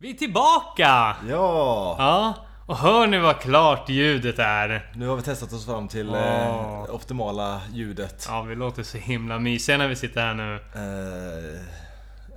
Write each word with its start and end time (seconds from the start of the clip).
Vi 0.00 0.10
är 0.10 0.14
tillbaka! 0.14 1.16
Ja! 1.28 1.96
Ja, 1.98 2.34
och 2.66 2.76
hör 2.76 3.06
ni 3.06 3.18
vad 3.18 3.40
klart 3.40 3.88
ljudet 3.88 4.38
är? 4.38 4.90
Nu 4.94 5.06
har 5.06 5.16
vi 5.16 5.22
testat 5.22 5.52
oss 5.52 5.66
fram 5.66 5.88
till 5.88 6.10
Åh. 6.10 6.16
eh, 6.18 6.94
optimala 6.94 7.60
ljudet. 7.72 8.26
Ja, 8.28 8.42
vi 8.42 8.54
låter 8.54 8.82
så 8.82 8.98
himla 8.98 9.38
mysiga 9.38 9.78
när 9.78 9.88
vi 9.88 9.96
sitter 9.96 10.20
här 10.20 10.34
nu. 10.34 10.54
Eh, 10.74 11.60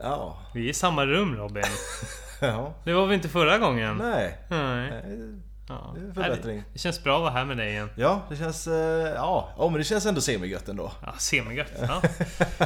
ja. 0.04 0.38
Vi 0.54 0.66
är 0.66 0.70
i 0.70 0.74
samma 0.74 1.06
rum 1.06 1.36
Robin. 1.36 1.64
ja. 2.42 2.74
Det 2.84 2.94
var 2.94 3.06
vi 3.08 3.16
inte 3.16 3.30
förra 3.30 3.58
gången. 3.58 3.98
Nej. 3.98 4.38
Nej. 4.50 5.04
Ja. 5.70 5.92
det 5.96 6.02
är 6.02 6.06
en 6.06 6.14
förbättring. 6.14 6.56
Nej, 6.56 6.66
Det 6.74 6.80
känns 6.80 7.04
bra 7.04 7.16
att 7.16 7.22
vara 7.22 7.32
här 7.32 7.46
med 7.46 7.58
dig 7.58 7.70
igen. 7.70 7.90
Ja, 7.96 8.22
det 8.30 8.36
känns... 8.36 8.68
Eh, 8.68 8.74
ja. 9.16 9.50
ja, 9.58 9.70
men 9.70 9.78
det 9.78 9.84
känns 9.84 10.06
ändå 10.06 10.22
semigött 10.22 10.70
ändå. 10.70 10.92
Ja, 11.06 11.14
semigött. 11.18 11.72
Ja. 11.82 12.02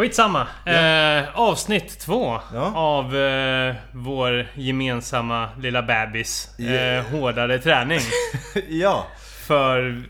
Skitsamma. 0.00 0.46
Eh, 0.66 1.28
avsnitt 1.38 1.98
två 2.00 2.40
Ja. 2.54 2.72
av 2.74 3.16
eh, 3.16 3.74
vår 3.92 4.46
gemensamma 4.54 5.48
lilla 5.58 5.82
bebis. 5.82 6.58
Eh, 6.58 6.64
Yeah. 6.64 7.06
hårdare 7.06 7.58
träning. 7.58 8.00
ja. 8.68 9.06
För... 9.46 10.02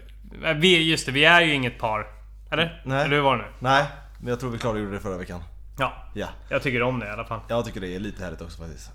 eh, 0.44 0.52
Vi, 0.54 0.90
just 0.90 1.06
det, 1.06 1.12
vi 1.12 1.24
är 1.24 1.40
ju 1.40 1.54
inget 1.54 1.78
par. 1.78 2.06
Eller? 2.52 2.82
Nej. 2.84 3.04
Eller 3.04 3.16
hur 3.16 3.22
var 3.22 3.36
det 3.36 3.42
nu? 3.42 3.48
Nej, 3.58 3.84
men 4.20 4.28
jag 4.28 4.40
tror 4.40 4.50
vi 4.50 4.58
klargjorde 4.58 4.92
det 4.92 5.00
förra 5.00 5.16
veckan. 5.18 5.42
Ja, 5.78 5.92
Ja. 6.14 6.26
jag 6.48 6.62
tycker 6.62 6.82
om 6.82 6.98
det 7.00 7.06
i 7.06 7.10
alla 7.10 7.24
fall. 7.24 7.40
Jag 7.48 7.64
tycker 7.64 7.80
det 7.80 7.94
är 7.94 8.00
lite 8.00 8.24
härligt 8.24 8.40
också 8.42 8.58
faktiskt. 8.62 8.90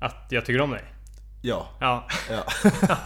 Att 0.00 0.26
jag 0.28 0.44
tycker 0.44 0.60
om 0.60 0.70
dig. 0.70 0.82
Ja. 1.42 1.66
Ja. 1.80 2.06
ja. 2.30 2.44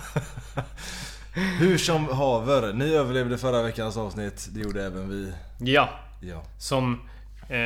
Hur 1.58 1.78
som 1.78 2.08
haver. 2.08 2.72
Ni 2.72 2.94
överlevde 2.94 3.38
förra 3.38 3.62
veckans 3.62 3.96
avsnitt. 3.96 4.48
Det 4.50 4.60
gjorde 4.60 4.84
även 4.86 5.08
vi. 5.08 5.32
Ja. 5.58 5.88
Ja. 6.20 6.42
Som... 6.58 7.08
Eh, 7.48 7.58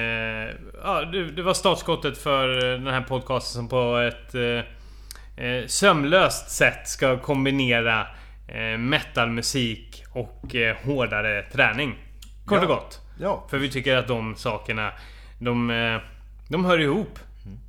ja, 0.85 1.05
det, 1.13 1.31
det 1.31 1.43
var 1.43 1.55
startskottet 1.55 2.19
för 2.19 2.49
den 2.79 2.87
här 2.87 3.01
podcasten 3.01 3.53
som 3.59 3.69
på 3.69 3.97
ett 3.97 4.35
eh, 4.35 5.45
eh, 5.47 5.67
sömlöst 5.67 6.51
sätt 6.51 6.89
ska 6.89 7.19
kombinera 7.19 8.07
eh, 8.49 8.79
metalmusik 8.79 10.05
och 10.13 10.55
eh, 10.55 10.77
hårdare 10.85 11.43
träning. 11.53 11.99
Kort 12.47 12.59
och 12.59 12.65
Ja. 12.65 12.69
gott. 12.69 13.01
Ja. 13.21 13.47
För 13.51 13.59
vi 13.59 13.71
tycker 13.71 13.97
att 13.97 14.09
de 14.09 14.37
sakerna, 14.37 14.93
de, 15.39 15.71
eh, 15.71 16.01
de 16.49 16.65
hör 16.65 16.79
ihop. 16.79 17.19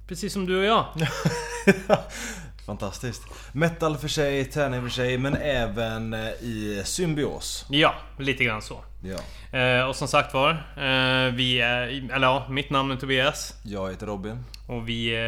Precis 0.08 0.34
som 0.34 0.46
du 0.46 0.58
och 0.58 0.66
jag. 0.66 0.86
Fantastiskt. 2.66 3.24
Metal 3.54 3.98
för 3.98 4.08
sig, 4.08 4.46
träning 4.46 4.82
för 4.82 4.90
sig, 4.90 5.18
men 5.18 5.36
även 5.36 6.14
eh, 6.14 6.20
i 6.30 6.82
symbios. 6.86 7.66
Ja, 7.70 7.94
lite 8.20 8.44
grann 8.44 8.62
så. 8.62 8.84
Ja. 9.02 9.18
Eh, 9.60 9.84
och 9.88 9.96
som 9.96 10.08
sagt 10.08 10.34
var, 10.34 10.50
eh, 10.78 11.28
vi 11.34 11.62
är... 11.62 12.12
Eller 12.14 12.28
ja, 12.28 12.48
mitt 12.50 12.70
namn 12.70 12.92
är 12.92 12.96
Tobias. 12.96 13.56
Jag 13.64 13.90
heter 13.90 14.08
Robin. 14.08 14.44
Och 14.68 14.90
vi 14.90 15.14
eh, 15.14 15.20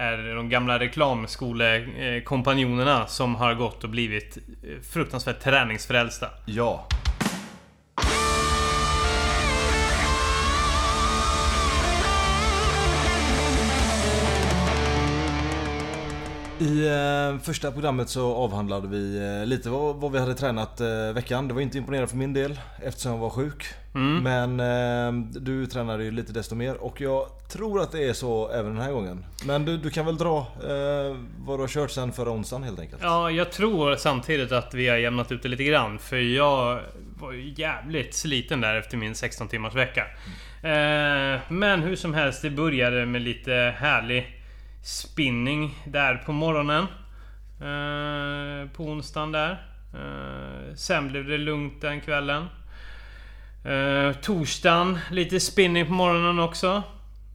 är 0.00 0.34
de 0.34 0.48
gamla 0.48 0.78
reklamskolekompanjonerna 0.78 3.06
som 3.06 3.34
har 3.34 3.54
gått 3.54 3.84
och 3.84 3.90
blivit 3.90 4.36
eh, 4.36 4.42
fruktansvärt 4.92 5.40
träningsfrälsta. 5.40 6.26
Ja. 6.44 6.86
I 16.60 16.86
eh, 16.88 17.38
första 17.42 17.72
programmet 17.72 18.08
så 18.08 18.34
avhandlade 18.34 18.88
vi 18.88 19.18
eh, 19.40 19.46
lite 19.46 19.70
vad, 19.70 19.96
vad 19.96 20.12
vi 20.12 20.18
hade 20.18 20.34
tränat 20.34 20.80
eh, 20.80 21.12
veckan. 21.14 21.48
Det 21.48 21.54
var 21.54 21.60
inte 21.60 21.78
imponerande 21.78 22.08
för 22.08 22.16
min 22.16 22.32
del 22.32 22.60
eftersom 22.82 23.12
jag 23.12 23.18
var 23.18 23.30
sjuk. 23.30 23.64
Men 24.22 24.60
eh, 24.60 25.40
du 25.40 25.66
tränade 25.66 26.04
ju 26.04 26.10
lite 26.10 26.32
desto 26.32 26.54
mer 26.54 26.76
och 26.76 27.00
jag 27.00 27.26
tror 27.48 27.80
att 27.80 27.92
det 27.92 28.08
är 28.08 28.12
så 28.12 28.50
även 28.50 28.74
den 28.74 28.82
här 28.82 28.92
gången. 28.92 29.24
Men 29.46 29.64
du, 29.64 29.76
du 29.76 29.90
kan 29.90 30.06
väl 30.06 30.16
dra 30.16 30.38
eh, 30.38 31.16
vad 31.38 31.58
du 31.58 31.62
har 31.62 31.68
kört 31.68 31.90
sen 31.90 32.12
förra 32.12 32.30
onsdagen 32.30 32.62
helt 32.62 32.80
enkelt? 32.80 33.02
Ja, 33.02 33.30
jag 33.30 33.52
tror 33.52 33.96
samtidigt 33.96 34.52
att 34.52 34.74
vi 34.74 34.88
har 34.88 34.96
jämnat 34.96 35.32
ut 35.32 35.42
det 35.42 35.48
lite 35.48 35.64
grann. 35.64 35.98
För 35.98 36.16
jag 36.16 36.80
var 37.20 37.32
ju 37.32 37.54
jävligt 37.56 38.14
sliten 38.14 38.60
där 38.60 38.76
efter 38.76 38.96
min 38.96 39.14
16 39.14 39.48
timmars 39.48 39.74
vecka. 39.74 40.06
Eh, 40.62 41.40
men 41.48 41.82
hur 41.82 41.96
som 41.96 42.14
helst, 42.14 42.42
det 42.42 42.50
började 42.50 43.06
med 43.06 43.22
lite 43.22 43.74
härlig 43.78 44.39
spinning 44.82 45.78
där 45.86 46.14
på 46.14 46.32
morgonen. 46.32 46.86
Eh, 47.60 48.70
på 48.70 48.84
onsdagen 48.84 49.32
där. 49.32 49.50
Eh, 49.94 50.74
sen 50.74 51.08
blev 51.08 51.26
det 51.26 51.38
lugnt 51.38 51.80
den 51.80 52.00
kvällen. 52.00 52.46
Eh, 53.64 54.12
torsdagen, 54.12 54.98
lite 55.10 55.40
spinning 55.40 55.86
på 55.86 55.92
morgonen 55.92 56.38
också. 56.38 56.82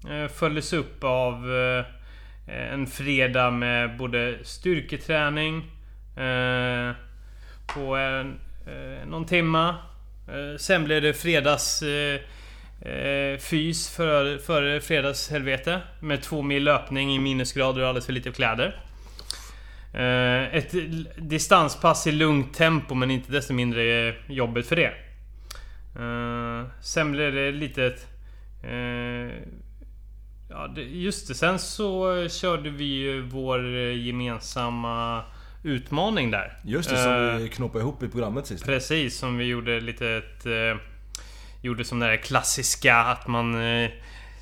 Eh, 0.10 0.28
följdes 0.28 0.74
upp 0.74 1.04
av 1.04 1.34
eh, 1.56 1.86
en 2.74 2.88
fredag 2.88 3.52
med 3.52 3.98
både 3.98 4.38
styrketräning 4.44 5.58
eh, 6.18 6.92
på 7.68 7.96
en, 7.96 8.40
eh, 8.68 9.08
någon 9.08 9.26
timma. 9.26 9.76
Eh, 10.28 10.58
sen 10.58 10.84
blev 10.84 11.02
det 11.02 11.14
fredags 11.14 11.82
eh, 11.82 12.20
eh, 12.82 12.92
eh, 12.92 13.38
fys 13.38 13.90
före, 13.90 14.40
före 14.40 14.82
fredagshelvete. 14.82 15.82
Med 16.00 16.22
två 16.22 16.42
mil 16.42 16.64
löpning 16.64 17.16
i 17.16 17.20
minusgrader 17.20 17.82
och 17.82 17.88
alldeles 17.88 18.06
för 18.06 18.14
lite 18.14 18.32
kläder. 18.32 18.82
Eh, 19.94 20.56
ett 20.56 20.76
distanspass 21.18 22.08
i 22.08 22.12
lugnt 22.12 22.54
tempo 22.54 22.96
men 22.96 23.12
inte 23.12 23.32
desto 23.32 23.54
mindre 23.54 24.16
jobbigt 24.28 24.68
för 24.68 24.76
det. 24.76 24.94
Eh, 26.00 26.70
sen 26.82 27.12
blev 27.12 27.34
det 27.34 27.52
lite... 27.52 27.86
Eh, 28.64 29.32
ja, 30.50 30.74
just 30.78 31.28
det. 31.28 31.36
Sen 31.36 31.60
så 31.60 32.28
körde 32.30 32.70
vi 32.70 32.86
ju 32.86 33.22
vår 33.22 33.66
gemensamma 33.92 35.24
utmaning 35.64 36.32
där. 36.32 36.58
Just 36.64 36.90
det, 36.90 36.98
som 36.98 37.12
Eh, 37.12 37.36
vi 37.36 37.50
knoppade 37.50 37.82
ihop 37.82 38.04
i 38.04 38.08
programmet 38.08 38.48
sist. 38.48 38.66
Precis, 38.66 39.18
som 39.18 39.38
vi 39.38 39.46
gjorde 39.46 39.80
lite 39.80 40.10
ett... 40.10 40.46
Gjorde 41.66 41.86
som 41.86 42.00
det 42.00 42.08
där 42.08 42.18
klassiska 42.18 42.96
att 42.98 43.28
man 43.28 43.84
eh, 43.84 43.90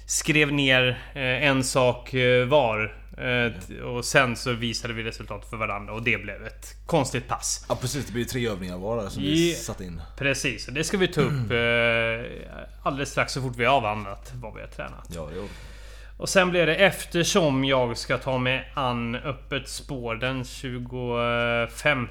skrev 0.05 0.53
ner 0.53 0.87
eh, 1.13 1.21
en 1.47 1.63
sak 1.63 2.13
eh, 2.13 2.45
var. 2.45 2.97
Och 3.83 4.05
sen 4.05 4.35
så 4.35 4.53
visade 4.53 4.93
vi 4.93 5.03
resultat 5.03 5.49
för 5.49 5.57
varandra 5.57 5.93
och 5.93 6.03
det 6.03 6.17
blev 6.23 6.45
ett 6.45 6.65
konstigt 6.85 7.27
pass. 7.27 7.65
Ja 7.69 7.75
precis, 7.81 8.05
det 8.05 8.13
blir 8.13 8.25
tre 8.25 8.47
övningar 8.47 8.77
var 8.77 9.09
som 9.09 9.21
vi 9.23 9.51
Ja. 9.51 9.57
satt 9.57 9.81
in. 9.81 10.01
Precis, 10.17 10.67
och 10.67 10.73
det 10.73 10.83
ska 10.83 10.97
vi 10.97 11.07
ta 11.07 11.21
upp 11.21 11.51
alldeles 12.83 13.09
strax 13.09 13.33
så 13.33 13.41
fort 13.41 13.55
vi 13.57 13.65
har 13.65 13.75
avhandlat 13.75 14.31
vad 14.35 14.53
vi 14.55 14.61
har 14.61 14.67
tränat. 14.67 15.09
Ja, 15.15 15.29
jo. 15.35 15.47
Och 16.17 16.29
sen 16.29 16.49
blir 16.49 16.65
det 16.65 16.75
eftersom 16.75 17.63
jag 17.65 17.97
ska 17.97 18.17
ta 18.17 18.37
mig 18.37 18.71
an 18.73 19.15
öppet 19.15 19.69
spår 19.69 20.15
den 20.15 20.43
25 20.45 22.07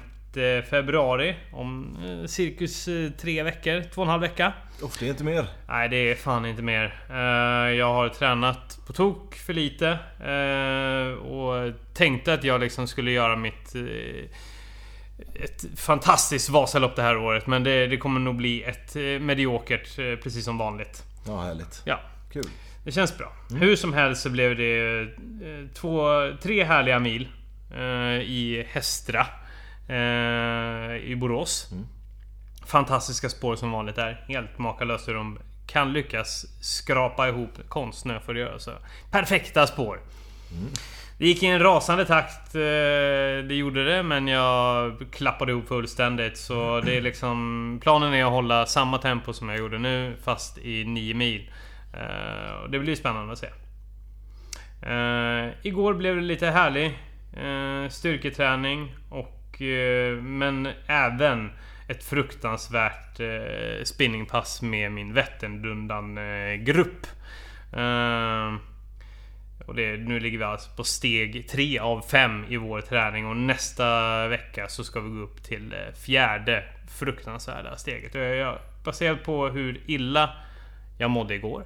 februari. 0.69 1.35
Om 1.51 1.97
eh, 2.21 2.27
cirkus 2.27 2.87
eh, 2.87 3.09
tre 3.11 3.43
veckor, 3.43 3.83
två 3.93 4.01
och 4.01 4.05
en 4.05 4.11
halv 4.11 4.21
vecka. 4.21 4.53
Uff, 4.81 4.97
det 4.99 5.05
är 5.05 5.09
inte 5.09 5.23
mer. 5.23 5.45
Nej, 5.67 5.89
det 5.89 6.11
är 6.11 6.15
fan 6.15 6.45
inte 6.45 6.61
mer. 6.61 6.99
Eh, 7.09 7.75
Jag 7.77 7.93
har 7.93 8.09
tränat 8.09 8.79
på 8.87 8.93
tok 8.93 9.35
för 9.35 9.53
lite. 9.53 9.87
eh, 10.19 11.25
Och 11.27 11.73
tänkte 11.93 12.33
att 12.33 12.43
jag 12.43 12.61
liksom 12.61 12.87
skulle 12.87 13.11
göra 13.11 13.35
mitt... 13.35 13.75
eh, 13.75 14.25
Ett 15.43 15.65
fantastiskt 15.79 16.49
Vasalopp 16.49 16.95
det 16.95 17.01
här 17.01 17.17
året. 17.17 17.47
Men 17.47 17.63
det, 17.63 17.87
det 17.87 17.97
kommer 17.97 18.19
nog 18.19 18.35
bli 18.35 18.63
ett 18.63 18.95
eh, 18.95 19.01
mediokert, 19.01 19.99
eh, 19.99 20.15
precis 20.23 20.45
som 20.45 20.57
vanligt. 20.57 21.03
Ja, 21.27 21.41
härligt. 21.41 21.81
Ja, 21.85 21.99
Kul. 22.33 22.43
det 22.83 22.91
känns 22.91 23.17
bra. 23.17 23.33
Hur 23.59 23.75
som 23.75 23.93
helst 23.93 24.21
så 24.21 24.29
blev 24.29 24.55
det 24.57 24.99
eh, 25.01 25.07
två, 25.73 26.07
tre 26.41 26.63
härliga 26.63 26.99
mil 26.99 27.27
eh, 27.75 27.81
i 28.21 28.65
Hästra 28.69 29.25
eh, 29.93 31.11
i 31.11 31.15
Borås. 31.15 31.69
Fantastiska 32.65 33.29
spår 33.29 33.55
som 33.55 33.71
vanligt 33.71 33.95
där. 33.95 34.25
Helt 34.27 34.57
makalöst 34.57 35.07
hur 35.07 35.13
de 35.13 35.39
kan 35.67 35.93
lyckas 35.93 36.45
skrapa 36.61 37.27
ihop 37.27 37.49
konstsnö 37.67 38.19
för 38.19 38.33
att 38.33 38.39
göra 38.39 38.59
så. 38.59 38.71
Perfekta 39.11 39.67
spår. 39.67 39.99
Det 41.17 41.27
gick 41.27 41.43
i 41.43 41.45
en 41.45 41.59
rasande 41.59 42.05
takt, 42.05 42.55
eh, 42.55 42.61
det 43.47 43.55
gjorde 43.55 43.85
det, 43.85 44.03
men 44.03 44.27
jag 44.27 45.05
klappade 45.11 45.51
ihop 45.51 45.67
fullständigt. 45.67 46.37
Så 46.37 46.81
det 46.81 46.97
är 46.97 47.01
liksom... 47.01 47.79
Planen 47.81 48.13
är 48.13 48.25
att 48.25 48.31
hålla 48.31 48.65
samma 48.65 48.97
tempo 48.97 49.33
som 49.33 49.49
jag 49.49 49.57
gjorde 49.57 49.79
nu, 49.79 50.15
fast 50.23 50.57
i 50.57 50.83
9 50.85 51.13
mil. 51.13 51.51
Eh, 51.93 52.53
och 52.63 52.69
det 52.69 52.79
blir 52.79 52.95
spännande 52.95 53.33
att 53.33 53.39
se. 53.39 53.47
Eh, 54.81 55.49
igår 55.61 55.93
blev 55.93 56.15
det 56.15 56.21
lite 56.21 56.47
härlig 56.47 56.85
eh, 57.33 57.89
styrketräning 57.89 58.95
och... 59.09 59.39
Eh, 59.63 60.21
men 60.21 60.69
även 60.87 61.51
ett 61.87 62.03
fruktansvärt 62.03 63.19
eh, 63.19 63.83
spinningpass 63.83 64.61
med 64.61 64.91
min 64.91 65.13
Vätternrundan-grupp. 65.13 67.07
Eh, 67.73 67.81
eh, 67.81 68.53
och 69.65 69.75
det, 69.75 69.97
nu 69.97 70.19
ligger 70.19 70.37
vi 70.37 70.43
alltså 70.43 70.75
på 70.75 70.83
steg 70.83 71.49
3 71.49 71.79
av 71.79 72.01
5 72.01 72.45
i 72.49 72.57
vår 72.57 72.81
träning 72.81 73.25
och 73.25 73.37
nästa 73.37 74.27
vecka 74.27 74.67
så 74.67 74.83
ska 74.83 74.99
vi 74.99 75.09
gå 75.09 75.19
upp 75.19 75.43
till 75.43 75.69
det 75.69 75.93
fjärde 76.05 76.63
fruktansvärda 76.87 77.77
steget. 77.77 78.15
Jag, 78.15 78.35
jag, 78.35 78.57
baserat 78.83 79.23
på 79.23 79.47
hur 79.47 79.81
illa 79.87 80.35
jag 80.97 81.11
mådde 81.11 81.35
igår 81.35 81.65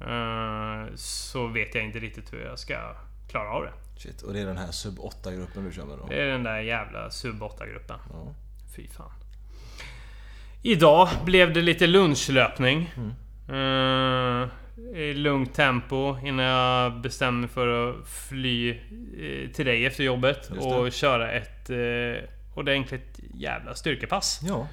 eh, 0.00 0.94
så 0.94 1.46
vet 1.46 1.74
jag 1.74 1.84
inte 1.84 1.98
riktigt 1.98 2.32
hur 2.32 2.40
jag 2.44 2.58
ska 2.58 2.94
klara 3.30 3.50
av 3.50 3.62
det. 3.62 3.72
Shit, 3.98 4.22
och 4.22 4.32
det 4.32 4.40
är 4.40 4.46
den 4.46 4.56
här 4.56 4.70
sub 4.70 5.00
8 5.00 5.32
gruppen 5.32 5.64
du 5.64 5.72
kör 5.72 5.84
med 5.84 5.98
då? 5.98 6.06
Det 6.06 6.22
är 6.22 6.26
den 6.26 6.42
där 6.42 6.60
jävla 6.60 7.10
sub 7.10 7.42
8 7.42 7.66
gruppen. 7.66 7.98
Ja. 8.12 8.34
Fy 8.76 8.88
fan. 8.88 9.10
Idag 10.62 11.08
blev 11.24 11.52
det 11.52 11.62
lite 11.62 11.86
lunchlöpning. 11.86 12.90
Eh, 13.48 14.48
I 15.00 15.14
lugnt 15.14 15.54
tempo 15.54 16.16
innan 16.24 16.44
jag 16.44 17.00
bestämmer 17.00 17.40
mig 17.40 17.48
för 17.48 17.90
att 17.90 18.08
fly 18.08 18.70
eh, 18.70 19.50
till 19.50 19.66
dig 19.66 19.86
efter 19.86 20.04
jobbet 20.04 20.50
och 20.50 20.92
köra 20.92 21.30
ett 21.32 21.70
eh, 21.70 22.28
ordentligt 22.54 23.20
jävla 23.34 23.74
styrkepass. 23.74 24.40
Ja. 24.42 24.68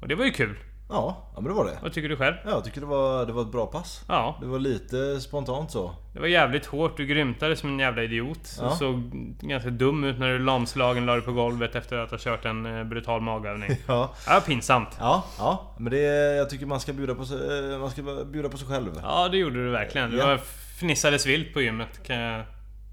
Och 0.00 0.08
det 0.08 0.14
var 0.14 0.24
ju 0.24 0.32
kul. 0.32 0.56
Ja, 0.88 1.16
ja 1.34 1.40
men 1.40 1.44
det 1.44 1.54
var 1.54 1.64
det. 1.64 1.78
Vad 1.82 1.92
tycker 1.92 2.08
du 2.08 2.16
själv? 2.16 2.34
Ja, 2.44 2.50
jag 2.50 2.64
tycker 2.64 2.80
det 2.80 2.86
var, 2.86 3.26
det 3.26 3.32
var 3.32 3.42
ett 3.42 3.52
bra 3.52 3.66
pass. 3.66 4.04
Ja, 4.08 4.36
Det 4.40 4.46
var 4.46 4.58
lite 4.58 5.20
spontant 5.20 5.70
så. 5.70 5.94
det 6.12 6.20
var 6.20 6.26
jävligt 6.26 6.66
hårt. 6.66 6.96
Du 6.96 7.06
grymtade 7.06 7.56
som 7.56 7.68
en 7.70 7.78
jävla 7.78 8.02
idiot. 8.02 8.56
Ja. 8.60 8.68
Du 8.70 8.76
såg 8.76 9.10
ganska 9.40 9.70
dum 9.70 10.04
ut 10.04 10.18
när 10.18 10.28
du 10.28 10.38
lamslagen 10.38 11.06
la 11.06 11.12
dig 11.12 11.22
på 11.22 11.32
golvet 11.32 11.74
efter 11.74 11.96
att 11.98 12.10
ha 12.10 12.18
kört 12.18 12.44
en 12.44 12.78
eh, 12.78 12.84
brutal 12.84 13.20
magövning. 13.20 13.70
Ja. 13.86 14.14
Ja, 14.26 14.42
pinsamt. 14.46 14.88
Ja, 14.98 15.24
ja. 15.38 15.74
Men 15.78 15.92
det, 15.92 15.98
jag 16.36 16.50
tycker 16.50 16.66
man 16.66 16.80
ska 16.80 16.92
bjuda 16.92 17.14
på 17.14 17.24
sig, 17.26 17.72
eh, 17.72 17.78
man 17.78 17.90
ska 17.90 18.02
bjuda 18.24 18.48
på 18.48 18.56
sig 18.58 18.68
själv. 18.68 19.00
Ja, 19.02 19.28
det 19.28 19.36
gjorde 19.36 19.64
du 19.64 19.70
verkligen. 19.70 20.10
Du 20.10 20.16
Ja. 20.18 20.38
fnissades 20.78 21.26
vilt 21.26 21.52
på 21.54 21.60
gymmet 21.60 22.02
kan 22.06 22.16
jag 22.16 22.44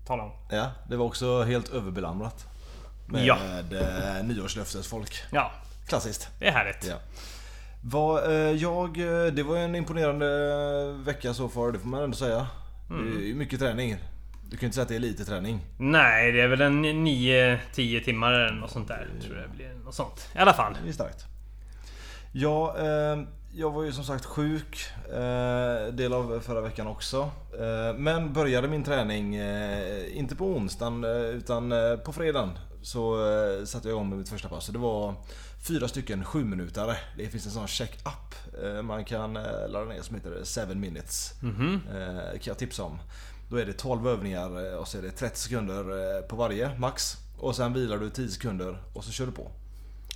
tala 0.07 0.23
om. 0.23 0.31
Ja, 0.51 0.71
det 0.89 0.95
var 0.95 1.05
också 1.05 1.41
helt 1.43 1.69
överbelamrat. 1.73 2.45
Med 3.07 3.25
Ja. 3.25 3.37
eh, 3.71 4.23
nyårslöftesfolk. 4.25 5.23
Ja, 5.31 5.51
Klassiskt. 5.87 6.29
det 6.39 6.47
är 6.47 6.51
härligt. 6.51 6.87
Ja. 6.89 6.95
Vad, 7.83 8.31
eh, 8.31 8.51
jag, 8.51 8.97
eh, 8.97 9.33
det 9.33 9.43
var 9.43 9.57
en 9.57 9.75
imponerande 9.75 10.93
vecka 11.05 11.33
så 11.33 11.49
far, 11.49 11.71
det 11.71 11.79
får 11.79 11.87
man 11.87 12.03
ändå 12.03 12.17
säga. 12.17 12.47
Mm. 12.89 13.05
Det 13.05 13.21
är 13.21 13.27
ju 13.27 13.35
mycket 13.35 13.59
träning. 13.59 13.95
Du 14.49 14.57
kan 14.57 14.61
ju 14.61 14.65
inte 14.65 14.75
säga 14.75 14.83
att 14.83 14.89
det 14.89 14.95
är 14.95 14.99
lite 14.99 15.25
träning. 15.25 15.59
Nej, 15.77 16.31
det 16.31 16.41
är 16.41 16.47
väl 16.47 16.61
en 16.61 16.85
9-10 16.85 18.03
timmar 18.03 18.31
eller 18.33 18.55
något 18.55 18.71
sånt 18.71 18.87
där. 18.87 19.07
Tror 19.21 19.37
jag 19.37 19.49
det 19.49 19.55
blir 19.55 19.73
något 19.85 19.95
sånt. 19.95 20.29
I 20.35 20.37
alla 20.37 20.53
fall. 20.53 20.73
Det 20.83 20.89
är 20.89 20.93
starkt. 20.93 21.25
Ja, 22.33 22.75
eh, 22.79 23.19
jag 23.53 23.71
var 23.71 23.83
ju 23.83 23.91
som 23.91 24.03
sagt 24.03 24.25
sjuk 24.25 24.85
eh, 25.13 25.93
del 25.93 26.13
av 26.13 26.39
förra 26.39 26.61
veckan 26.61 26.87
också. 26.87 27.31
Eh, 27.59 27.97
men 27.97 28.33
började 28.33 28.67
min 28.67 28.83
träning, 28.83 29.35
eh, 29.35 30.17
inte 30.17 30.35
på 30.35 30.45
onsdagen 30.45 31.03
eh, 31.03 31.09
utan 31.11 31.71
eh, 31.71 31.95
på 31.95 32.13
fredagen. 32.13 32.49
Så 32.81 33.13
eh, 33.31 33.65
satte 33.65 33.87
jag 33.87 33.95
igång 33.95 34.09
med 34.09 34.17
mitt 34.17 34.29
första 34.29 34.49
pass. 34.49 34.65
Så 34.65 34.71
Det 34.71 34.79
var 34.79 35.13
fyra 35.61 35.87
stycken 35.87 36.25
sju 36.25 36.43
minutare. 36.43 36.97
Det 37.17 37.27
finns 37.27 37.45
en 37.45 37.51
sån 37.51 37.67
check-up 37.67 38.35
eh, 38.63 38.81
man 38.81 39.05
kan 39.05 39.35
eh, 39.37 39.69
ladda 39.69 39.85
ner 39.85 40.01
som 40.01 40.15
heter 40.15 40.65
7 40.67 40.75
minutes. 40.75 41.33
Mhm. 41.41 41.81
Eh, 41.95 42.31
kan 42.31 42.41
jag 42.43 42.57
tipsa 42.57 42.83
om. 42.83 42.99
Då 43.49 43.57
är 43.57 43.65
det 43.65 43.73
12 43.73 44.07
övningar 44.07 44.75
och 44.77 44.87
så 44.87 44.97
är 44.97 45.01
det 45.01 45.11
30 45.11 45.39
sekunder 45.39 46.21
på 46.21 46.35
varje 46.35 46.79
max. 46.79 47.17
Och 47.37 47.55
sen 47.55 47.73
vilar 47.73 47.97
du 47.97 48.09
10 48.09 48.29
sekunder 48.29 48.77
och 48.93 49.03
så 49.03 49.11
kör 49.11 49.25
du 49.25 49.31
på. 49.31 49.51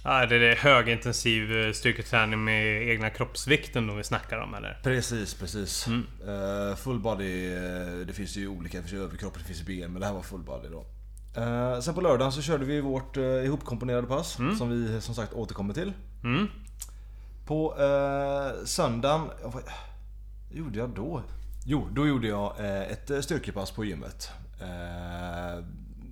Ja, 0.04 0.26
det 0.26 0.36
är 0.36 0.56
högintensiv 0.56 1.74
styrketräning 1.74 2.44
med 2.44 2.90
egna 2.90 3.10
kroppsvikten 3.10 3.88
då 3.88 3.94
vi 3.94 4.04
snackar 4.04 4.38
om 4.38 4.54
eller? 4.54 4.80
Precis, 4.84 5.34
precis. 5.34 5.88
Mm. 5.88 6.76
Full 6.76 7.00
body, 7.00 7.50
det 8.08 8.14
finns 8.14 8.38
ju 8.38 8.48
olika, 8.48 8.78
det 8.78 8.82
finns 8.82 8.94
ju 8.94 9.04
överkropp, 9.04 9.34
det 9.38 9.44
finns 9.44 9.60
ju 9.60 9.64
ben, 9.64 9.92
men 9.92 10.00
det 10.00 10.08
här 10.08 10.14
var 10.14 10.22
full 10.22 10.44
body 10.44 10.68
då. 10.70 10.86
Eh, 11.36 11.80
sen 11.80 11.94
på 11.94 12.02
lördagen 12.02 12.32
så 12.32 12.42
körde 12.42 12.66
vi 12.66 12.82
vårt 12.82 13.18
uh, 13.18 13.46
ihopkomponerade 13.46 14.08
pass, 14.08 14.38
som 14.58 14.70
vi 14.70 15.02
som 15.02 15.16
sagt 15.16 15.34
återkommer 15.34 15.74
till. 15.74 15.94
Mm. 16.24 16.48
På 17.48 17.74
uh, 17.74 18.66
söndagen, 18.66 19.28
ja, 19.44 19.50
vad 19.54 19.64
gjorde 20.52 20.80
jag 20.80 20.90
då? 20.90 21.22
Jo, 21.68 21.88
då 21.92 22.08
gjorde 22.08 22.28
jag 22.28 22.60
eh, 22.60 22.82
ett 22.82 23.10
eh, 23.12 23.20
styrkepass 23.20 23.72
på 23.72 23.86
gymmet. 23.86 24.30
Eh, 24.62 25.64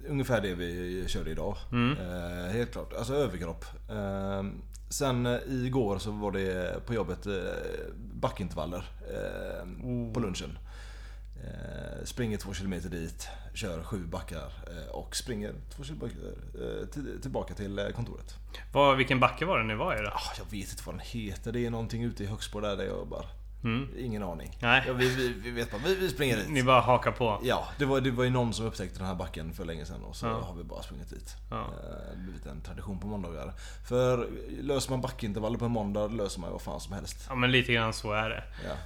ungefär 0.10 0.42
det 0.42 0.54
vi 0.54 1.04
körde 1.08 1.32
idag. 1.32 1.58
Mm. 1.72 1.98
Eh, 1.98 2.52
helt 2.52 2.72
klart, 2.72 2.94
alltså 2.94 3.14
överkropp. 3.16 3.66
Eh, 3.90 4.44
sen 4.90 5.26
eh, 5.26 5.40
igår 5.48 5.98
så 5.98 6.12
var 6.12 6.32
det 6.32 6.86
på 6.86 6.94
jobbet 6.94 7.26
eh, 7.26 7.34
backintervaller 8.14 8.86
eh, 9.14 9.86
Oh. 9.86 10.14
på 10.14 10.20
lunchen. 10.20 10.58
Eh, 11.44 12.06
springer 12.06 12.38
två 12.38 12.54
kilometer 12.54 12.90
dit, 12.90 13.28
kör 13.54 13.84
sju 13.84 14.06
backar 14.06 14.52
eh, 14.68 14.92
och 14.92 15.16
springer 15.16 15.54
två 15.76 15.84
kilometer 15.84 16.34
eh, 16.54 16.88
till, 16.88 17.22
tillbaka 17.22 17.54
till 17.54 17.92
kontoret. 17.96 18.36
Vad, 18.74 18.98
vilken 18.98 19.20
backe 19.20 19.46
var 19.46 19.60
det 19.60 19.66
ni 19.66 19.76
var 19.76 20.00
i 20.00 20.02
då? 20.02 20.08
Ah, 20.08 20.34
jag 20.38 20.46
vet 20.46 20.72
inte 20.72 20.84
vad 20.86 20.96
den 20.96 21.06
heter, 21.06 21.52
det 21.52 21.66
är 21.66 21.70
någonting 21.70 22.04
ute 22.04 22.24
i 22.24 22.28
Högsbo 22.28 22.60
där, 22.60 22.78
där 22.78 22.84
jag 22.84 22.98
jobbar. 22.98 23.26
Mm. 23.64 23.88
Ingen 23.98 24.24
aning. 24.24 24.58
Nej. 24.62 24.84
Ja, 24.88 24.94
vi, 24.94 25.10
vi, 25.16 25.34
vi 25.44 25.52
vet 25.52 25.72
bara, 25.72 25.82
vi, 25.86 25.96
vi 25.96 26.10
springer 26.10 26.38
dit. 26.38 26.50
Ni 26.50 26.64
bara 26.64 26.82
hakar 26.82 27.12
på? 27.12 27.40
Ja, 27.44 27.68
det 27.78 27.86
var, 27.86 28.02
det 28.02 28.12
var 28.12 28.24
ju 28.24 28.30
någon 28.30 28.54
som 28.54 28.66
upptäckte 28.66 28.98
den 29.00 29.08
här 29.08 29.16
backen 29.16 29.54
för 29.54 29.66
länge 29.66 29.86
sedan 29.86 30.04
och 30.04 30.16
så 30.16 30.26
Ja. 30.26 30.42
har 30.42 30.56
vi 30.56 30.64
bara 30.64 30.84
sprungit 30.84 31.10
dit. 31.10 31.36
Ja. 31.50 31.56
Eh, 31.58 31.64
Det 31.64 32.10
har 32.18 32.24
blivit 32.24 32.46
en 32.46 32.62
tradition 32.62 33.00
på 33.00 33.08
måndagar. 33.08 33.54
För 33.88 34.28
löser 34.62 34.92
man 34.92 35.02
backintervaller 35.02 35.58
på 35.58 35.66
en 35.66 35.72
måndag 35.72 36.08
löser 36.08 36.40
man 36.40 36.50
ju 36.50 36.52
vad 36.52 36.62
fan 36.62 36.80
som 36.80 36.94
helst. 36.94 37.26
Ja 37.30 37.36
men 37.36 37.52
lite 37.52 37.74
grann 37.74 37.94
så 37.94 38.12
är 38.14 38.30
det. 38.30 38.44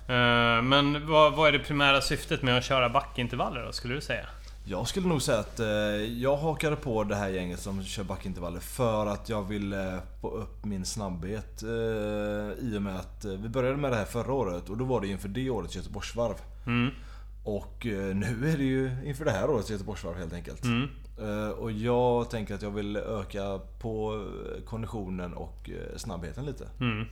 Ja. 0.07 0.13
Eh, 0.13 0.61
Men 0.61 1.07
vad, 1.07 1.33
vad 1.35 1.47
är 1.47 1.51
det 1.51 1.59
primära 1.59 2.01
syftet 2.01 2.41
med 2.41 2.57
att 2.57 2.63
köra 2.63 2.89
backintervaller 2.89 3.65
då, 3.65 3.71
skulle 3.71 3.93
du 3.95 4.01
säga? 4.01 4.25
Jag 4.69 4.87
skulle 4.87 5.07
nog 5.07 5.21
säga 5.21 5.39
att 5.39 5.59
eh, 5.59 5.67
jag 6.21 6.37
hakade 6.37 6.75
på 6.75 7.03
det 7.03 7.15
här 7.15 7.29
gänget 7.29 7.59
som 7.59 7.83
kör 7.83 8.03
backintervaller 8.03 8.59
för 8.59 9.05
att 9.05 9.29
jag 9.29 9.43
vill 9.43 9.73
eh, 9.73 9.97
få 10.21 10.29
upp 10.29 10.65
min 10.65 10.85
snabbhet. 10.85 11.63
Eh, 11.63 11.69
I 12.59 12.73
och 12.77 12.81
med 12.81 12.95
att 12.95 13.25
vi 13.25 13.49
började 13.49 13.77
med 13.77 13.91
det 13.91 13.95
här 13.95 14.05
förra 14.05 14.33
året 14.33 14.69
och 14.69 14.77
då 14.77 14.85
var 14.85 15.01
det 15.01 15.07
inför 15.07 15.29
det 15.29 15.49
årets 15.49 15.75
Göteborgsvarv. 15.75 16.35
Mm. 16.65 16.91
Och 17.43 17.85
eh, 17.85 18.15
nu 18.15 18.49
är 18.53 18.57
det 18.57 18.63
ju 18.63 18.91
inför 19.05 19.25
det 19.25 19.31
här 19.31 19.49
årets 19.49 19.69
Göteborgsvarv 19.69 20.15
helt 20.17 20.33
enkelt. 20.33 20.63
Mm. 20.63 20.89
Och 21.57 21.71
jag 21.71 22.29
tänker 22.29 22.55
att 22.55 22.61
jag 22.61 22.71
vill 22.71 22.97
öka 22.97 23.59
på 23.79 24.25
konditionen 24.65 25.33
och 25.33 25.69
snabbheten 25.95 26.45
lite. 26.45 26.67
Mm. 26.79 27.05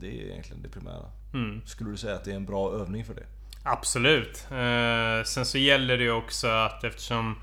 Det 0.00 0.06
är 0.06 0.30
egentligen 0.30 0.62
det 0.62 0.68
primära. 0.68 1.10
Mm. 1.34 1.60
Skulle 1.66 1.90
du 1.90 1.96
säga 1.96 2.14
att 2.14 2.24
det 2.24 2.30
är 2.30 2.36
en 2.36 2.44
bra 2.44 2.72
övning 2.72 3.04
för 3.04 3.14
det? 3.14 3.26
Absolut. 3.72 4.46
Eh, 4.50 5.24
sen 5.24 5.44
så 5.44 5.58
gäller 5.58 5.96
det 5.98 6.04
ju 6.04 6.12
också 6.12 6.48
att 6.48 6.84
eftersom 6.84 7.36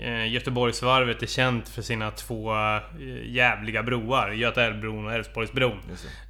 eh, 0.00 0.32
Göteborgsvarvet 0.32 1.22
är 1.22 1.26
känt 1.26 1.68
för 1.68 1.82
sina 1.82 2.10
två 2.10 2.54
eh, 2.54 2.80
jävliga 3.24 3.82
broar. 3.82 4.30
Göta 4.30 4.64
älvbron 4.64 5.06
och 5.06 5.12
Älvsborgsbron. 5.12 5.78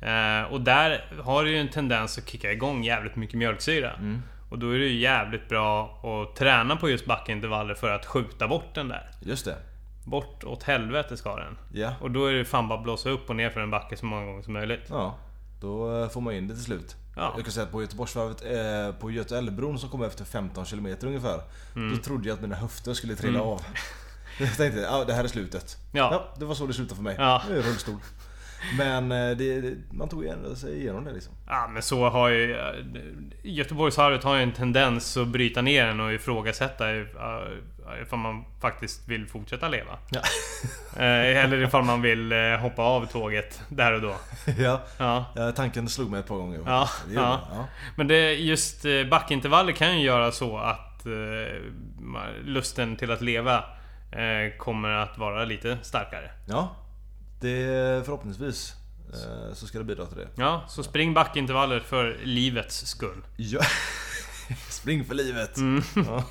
Eh, 0.02 0.52
och 0.52 0.60
där 0.60 1.04
har 1.24 1.44
det 1.44 1.50
ju 1.50 1.58
en 1.58 1.68
tendens 1.68 2.18
att 2.18 2.28
kicka 2.28 2.52
igång 2.52 2.84
jävligt 2.84 3.16
mycket 3.16 3.38
mjölksyra. 3.38 3.92
Mm. 3.92 4.22
Och 4.50 4.58
då 4.58 4.70
är 4.70 4.78
det 4.78 4.84
ju 4.84 4.98
jävligt 4.98 5.48
bra 5.48 6.00
att 6.04 6.36
träna 6.36 6.76
på 6.76 6.90
just 6.90 7.06
backintervaller 7.06 7.74
för 7.74 7.90
att 7.90 8.06
skjuta 8.06 8.49
bort 8.49 8.75
den 8.75 8.88
där. 8.88 9.11
Just 9.20 9.44
det. 9.44 9.56
Bort 10.04 10.44
åt 10.44 10.62
helvete 10.62 11.16
ska 11.16 11.37
den. 11.37 11.58
Ja. 11.72 11.94
Och 12.00 12.11
då 12.11 12.26
är 12.26 12.32
det 12.32 12.44
fan 12.44 12.68
bara 12.68 12.82
blåsa 12.82 13.11
upp 13.11 13.30
och 13.30 13.37
ner 13.37 13.50
för 13.50 13.61
en 13.61 13.70
backe 13.70 13.96
så 13.96 14.06
många 14.06 14.26
gånger 14.26 14.42
som 14.42 14.52
möjligt. 14.52 14.87
Ja. 14.88 15.14
Då 15.61 16.02
eh, 16.02 16.08
får 16.08 16.20
man 16.20 16.34
in 16.34 16.49
det 16.49 16.54
till 16.54 16.64
slut. 16.64 16.96
Ja. 17.16 17.32
Jag 17.37 17.44
kan 17.44 17.52
säga 17.52 17.64
att 17.66 17.73
på 17.73 17.82
Göteborgsvarvet, 17.82 18.42
eh, 18.44 19.00
på 19.00 19.11
Göta 19.11 19.38
älvbron 19.38 19.78
som 19.78 19.88
kom 19.90 20.02
efter 20.02 20.25
15 20.25 20.64
km 20.64 20.87
ungefär. 21.02 21.40
Då 21.92 21.96
trodde 22.04 22.28
jag 22.28 22.35
att 22.35 22.40
mina 22.42 22.56
höfter 22.56 22.94
skulle 22.94 23.14
trilla 23.16 23.38
Mm. 23.38 23.49
av. 23.50 23.62
Jag 24.40 24.56
tänkte, 24.56 24.80
ja 24.80 25.04
det 25.04 25.12
här 25.14 25.25
är 25.25 25.28
slutet. 25.28 25.76
Ja. 25.92 26.35
det 26.38 26.44
var 26.44 26.54
så 26.54 26.66
det 26.66 26.73
slutade 26.73 26.96
för 26.96 27.02
mig. 27.02 27.14
Ja. 27.18 27.42
Nu 27.49 27.58
är 27.58 27.62
det 27.62 27.68
rullstol. 27.68 27.94
Men 28.78 29.12
eh, 29.12 29.37
det, 29.37 29.75
man 29.92 30.08
tog 30.08 30.25
igen 30.25 30.56
sig 30.56 30.80
igenom 30.80 31.04
det 31.04 31.12
liksom. 31.12 31.32
Ja 31.46 31.68
men 31.73 31.82
så 31.82 32.08
har 32.08 32.28
ju... 32.28 32.56
eh, 32.56 32.75
Göteborgsvarvet 33.42 34.25
har 34.25 34.37
ju 34.37 34.42
en 34.42 34.52
tendens 34.52 35.16
att 35.16 35.28
bryta 35.28 35.62
ner 35.62 35.87
den 35.87 36.00
och 36.00 36.12
ifrågasätta 36.12 36.96
eh, 36.96 37.04
ifall 38.02 38.19
man 38.19 38.45
faktiskt 38.61 39.09
vill 39.09 39.26
fortsätta 39.28 39.69
leva. 39.69 39.99
Ja. 40.11 40.21
Eh, 40.97 41.45
Eller 41.45 41.62
ifall 41.62 41.83
man 41.85 42.02
vill 42.02 42.33
eh, 42.33 42.57
hoppa 42.57 42.83
av 42.83 43.07
tåget 43.07 43.62
där 43.69 43.93
och 43.93 44.00
då. 44.00 44.16
ja. 44.59 44.81
Ja. 44.99 45.52
Tanken 45.57 45.88
slog 45.88 46.11
mig 46.11 46.21
ett 46.21 46.26
par 46.26 46.37
gånger. 46.37 46.61
Ja, 46.66 46.88
Det 47.09 47.14
ja. 47.14 47.40
ja. 47.52 47.66
Men 47.97 48.09
det, 48.09 48.33
just 48.35 48.85
eh, 48.85 49.05
backintervaller 49.05 49.73
kan 49.73 49.99
ju 50.00 50.07
göra 50.07 50.33
så 50.33 50.59
att 50.59 51.07
lusten 52.45 52.97
till 52.97 53.11
att 53.11 53.21
leva 53.21 53.64
kommer 54.59 54.88
att 54.88 55.19
vara 55.19 55.45
lite 55.45 55.78
starkare. 55.83 56.31
ja. 56.49 56.76
Det 57.40 57.57
förhoppningsvis 58.05 58.75
så 59.55 59.66
ska 59.66 59.78
det 59.78 59.85
bidra 59.85 60.07
till 60.07 60.16
det. 60.16 60.28
Ja, 60.35 60.64
så 60.69 60.83
spring 60.83 61.14
backintervaller 61.14 61.81
för 61.81 62.16
livets 62.25 62.87
skull. 62.87 63.23
Ja. 63.37 63.61
Spring 64.69 65.05
för 65.05 65.14
livet. 65.14 65.57
Mm. 65.57 65.83
Ja. 65.95 66.25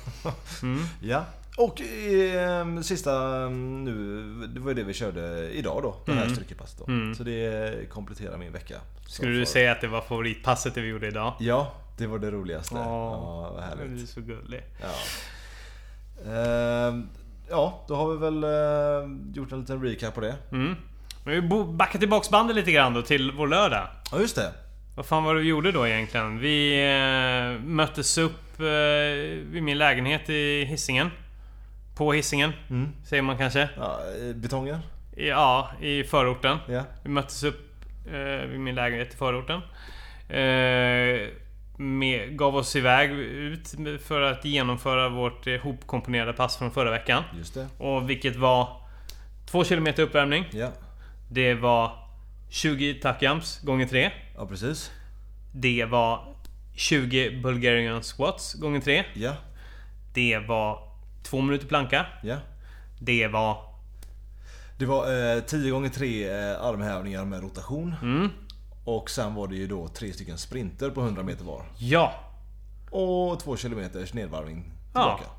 ja. 1.00 1.24
Och 1.56 1.80
eh, 1.80 2.80
sista 2.80 3.42
eh, 3.44 3.50
nu, 3.50 4.22
det 4.54 4.60
var 4.60 4.68
ju 4.68 4.74
det 4.74 4.82
vi 4.82 4.94
körde 4.94 5.50
idag 5.52 5.82
då. 5.82 5.96
Det 6.06 6.12
här 6.12 6.22
Mm. 6.22 6.34
styrkepasset 6.34 6.78
då. 6.78 6.84
Mm. 6.92 7.14
Så 7.14 7.22
det 7.22 7.90
kompletterar 7.90 8.36
min 8.38 8.52
vecka. 8.52 8.74
Skulle 9.06 9.32
du 9.32 9.46
säga 9.46 9.72
att 9.72 9.80
det 9.80 9.88
var 9.88 10.00
favoritpasset 10.00 10.74
det 10.74 10.80
vi 10.80 10.88
gjorde 10.88 11.06
idag? 11.08 11.32
Ja, 11.40 11.72
det 11.98 12.06
var 12.06 12.18
det 12.18 12.30
roligaste. 12.30 12.74
Åh, 12.74 12.80
Ja, 12.82 13.50
vad 13.54 13.78
Du 13.78 13.82
är 13.82 13.88
härligt. 13.88 14.08
så 14.08 14.20
gullig. 14.20 14.62
Ja. 14.82 14.88
Ehm, 16.32 17.08
ja, 17.50 17.84
då 17.88 17.94
har 17.94 18.12
vi 18.12 18.18
väl 18.18 18.44
eh, 18.44 19.34
gjort 19.34 19.52
en 19.52 19.60
liten 19.60 19.82
recap 19.82 20.14
på 20.14 20.20
det. 20.20 20.34
Mm. 20.52 20.74
Men 21.24 21.34
vi 21.34 21.64
backar 21.64 21.98
tillbaks 21.98 22.30
bandet 22.30 22.56
lite 22.56 22.72
grann 22.72 22.94
då 22.94 23.02
till 23.02 23.32
vår 23.32 23.46
lördag. 23.48 23.88
Ja, 24.12 24.20
just 24.20 24.36
det. 24.36 24.52
Vad 24.96 25.06
fan 25.06 25.24
var 25.24 25.34
det 25.34 25.40
vi 25.40 25.48
gjorde 25.48 25.72
då 25.72 25.86
egentligen? 25.86 26.38
Vi 26.38 26.84
eh, 27.56 27.64
möttes 27.66 28.18
upp 28.18 28.60
eh, 28.60 28.64
vid 29.50 29.62
min 29.62 29.78
lägenhet 29.78 30.30
i 30.30 30.64
Hisingen. 30.64 31.10
På 31.96 32.12
Hisingen, 32.12 32.52
Mm. 32.70 32.88
säger 33.04 33.22
man 33.22 33.38
kanske. 33.38 33.68
Ja, 33.76 33.98
betongen? 34.34 34.78
Ja, 35.16 35.70
i 35.80 36.04
förorten. 36.04 36.58
Ja. 36.68 36.84
Vi 37.02 37.08
möttes 37.10 37.42
upp 37.44 37.74
eh, 38.06 38.46
vid 38.48 38.60
min 38.60 38.74
lägenhet 38.74 39.14
i 39.14 39.16
förorten. 39.16 39.60
Eh, 40.28 41.28
med, 41.78 42.38
gav 42.38 42.56
oss 42.56 42.76
iväg 42.76 43.10
ut 43.20 43.74
för 44.02 44.20
att 44.20 44.44
genomföra 44.44 45.08
vårt 45.08 45.46
eh, 45.46 45.56
hopkomponerade 45.60 46.32
pass 46.32 46.56
från 46.56 46.70
förra 46.70 46.90
veckan. 46.90 47.22
Just 47.38 47.54
det. 47.54 47.68
Och 47.78 48.10
vilket 48.10 48.36
var 48.36 48.68
2 49.50 49.64
km 49.64 49.86
uppvärmning. 49.98 50.44
Ja. 50.52 50.68
Det 51.30 51.54
var 51.54 51.92
20 52.50 52.94
tackjumps 52.94 53.60
gånger 53.60 53.86
3. 53.86 54.10
Ja, 54.36 54.46
precis. 54.46 54.90
Det 55.54 55.84
var 55.84 56.34
20 56.76 57.30
Bulgarian 57.42 58.02
squats 58.02 58.54
gånger 58.54 58.80
3. 58.80 59.04
Ja. 59.14 59.32
Det 60.14 60.38
var 60.38 60.85
2 61.26 61.40
minuter 61.40 61.66
planka. 61.66 62.06
Ja. 62.22 62.36
Det 63.00 63.26
var... 63.28 63.58
Det 64.78 64.86
var 64.86 65.34
eh, 65.36 65.40
10 65.42 65.70
gånger 65.70 65.88
3 65.88 66.28
eh, 66.28 66.62
armhävningar 66.62 67.24
med 67.24 67.42
rotation. 67.42 67.94
Mm, 68.02 68.30
Och 68.84 69.10
sen 69.10 69.34
var 69.34 69.48
det 69.48 69.56
ju 69.56 69.66
då 69.66 69.88
tre 69.88 70.12
stycken 70.12 70.38
sprinter 70.38 70.90
på 70.90 71.00
100 71.00 71.22
meter 71.22 71.44
var. 71.44 71.62
ja! 71.78 72.14
Och 72.90 73.40
2 73.40 73.56
kilometers 73.56 74.12
nedvarvning 74.14 74.72
Ja. 74.94 75.00
tillbaka. 75.18 75.32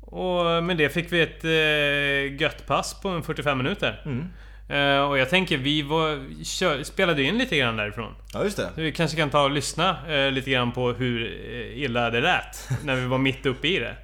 Och 0.00 0.64
med 0.64 0.76
det 0.76 0.88
fick 0.88 1.12
vi 1.12 1.20
ett 1.22 1.44
eh, 1.44 2.40
gött 2.42 2.66
pass 2.66 3.00
på 3.00 3.08
en 3.08 3.22
45 3.22 3.58
minuter. 3.58 4.02
Mm. 4.04 4.28
Eh, 4.68 5.08
och 5.08 5.18
jag 5.18 5.30
tänker, 5.30 5.58
vi 5.58 5.82
var, 5.82 6.44
kör, 6.44 6.82
spelade 6.82 7.22
in 7.22 7.38
lite 7.38 7.56
grann 7.58 7.76
därifrån. 7.76 8.14
Ja, 8.34 8.44
just 8.44 8.56
det. 8.56 8.70
Så 8.74 8.80
vi 8.80 8.92
kanske 8.92 9.16
kan 9.16 9.30
ta 9.30 9.42
och 9.42 9.50
lyssna 9.50 9.96
eh, 10.14 10.30
lite 10.32 10.50
grann 10.50 10.72
på 10.72 10.92
hur 10.92 11.22
eh, 11.50 11.82
illa 11.82 12.10
det 12.10 12.20
lät. 12.20 12.68
när 12.84 12.94
vi 12.96 13.06
var 13.06 13.18
mitt 13.18 13.46
uppe 13.46 13.68
i 13.68 13.78
det. 13.78 13.96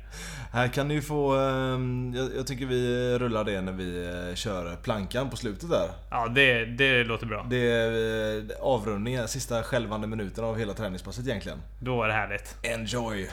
Här 0.52 0.68
kan 0.68 0.88
ni 0.88 1.02
få... 1.02 1.34
ehm, 1.36 2.14
jag, 2.16 2.30
jag 2.36 2.46
tycker 2.46 2.66
vi 2.66 3.18
rullar 3.18 3.44
det 3.44 3.60
när 3.60 3.72
vi 3.72 4.06
eh, 4.28 4.34
kör 4.34 4.76
plankan 4.76 5.30
på 5.30 5.36
slutet 5.36 5.70
där. 5.70 5.88
Ja, 6.10 6.28
det, 6.28 6.64
det 6.64 7.04
låter 7.04 7.26
bra. 7.26 7.46
Det 7.50 7.70
är 7.70 8.36
eh, 8.38 8.44
avrundningen, 8.60 9.28
sista 9.28 9.62
skälvande 9.62 10.06
minuten 10.06 10.44
av 10.44 10.58
hela 10.58 10.74
träningspasset 10.74 11.26
egentligen. 11.26 11.58
Då 11.80 12.02
är 12.02 12.08
det 12.08 12.14
härligt. 12.14 12.56
Enjoy! 12.62 13.28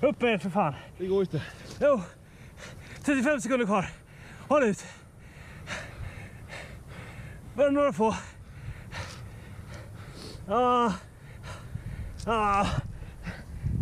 Upp 0.00 0.20
med 0.20 0.32
er 0.32 0.38
för 0.38 0.50
fan! 0.50 0.74
Det 0.98 1.06
går 1.06 1.20
inte. 1.20 1.42
Jo! 1.80 2.02
35 3.04 3.40
sekunder 3.40 3.66
kvar. 3.66 3.86
Håll 4.48 4.64
ut! 4.64 4.84
Bara 7.54 7.70
några 7.70 7.92
få. 7.92 8.14
Ah. 10.48 10.92
Ah. 12.26 12.66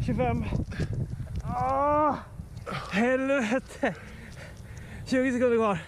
25. 0.06 0.44
Ah. 1.58 2.14
Helvete! 2.92 3.94
20 5.06 5.32
sekunder 5.32 5.56
kvar. 5.56 5.78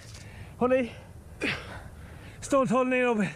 Håll 0.58 0.72
i. 0.72 0.92
Stolt 2.40 2.70
hållning 2.70 3.02
Robin. 3.02 3.28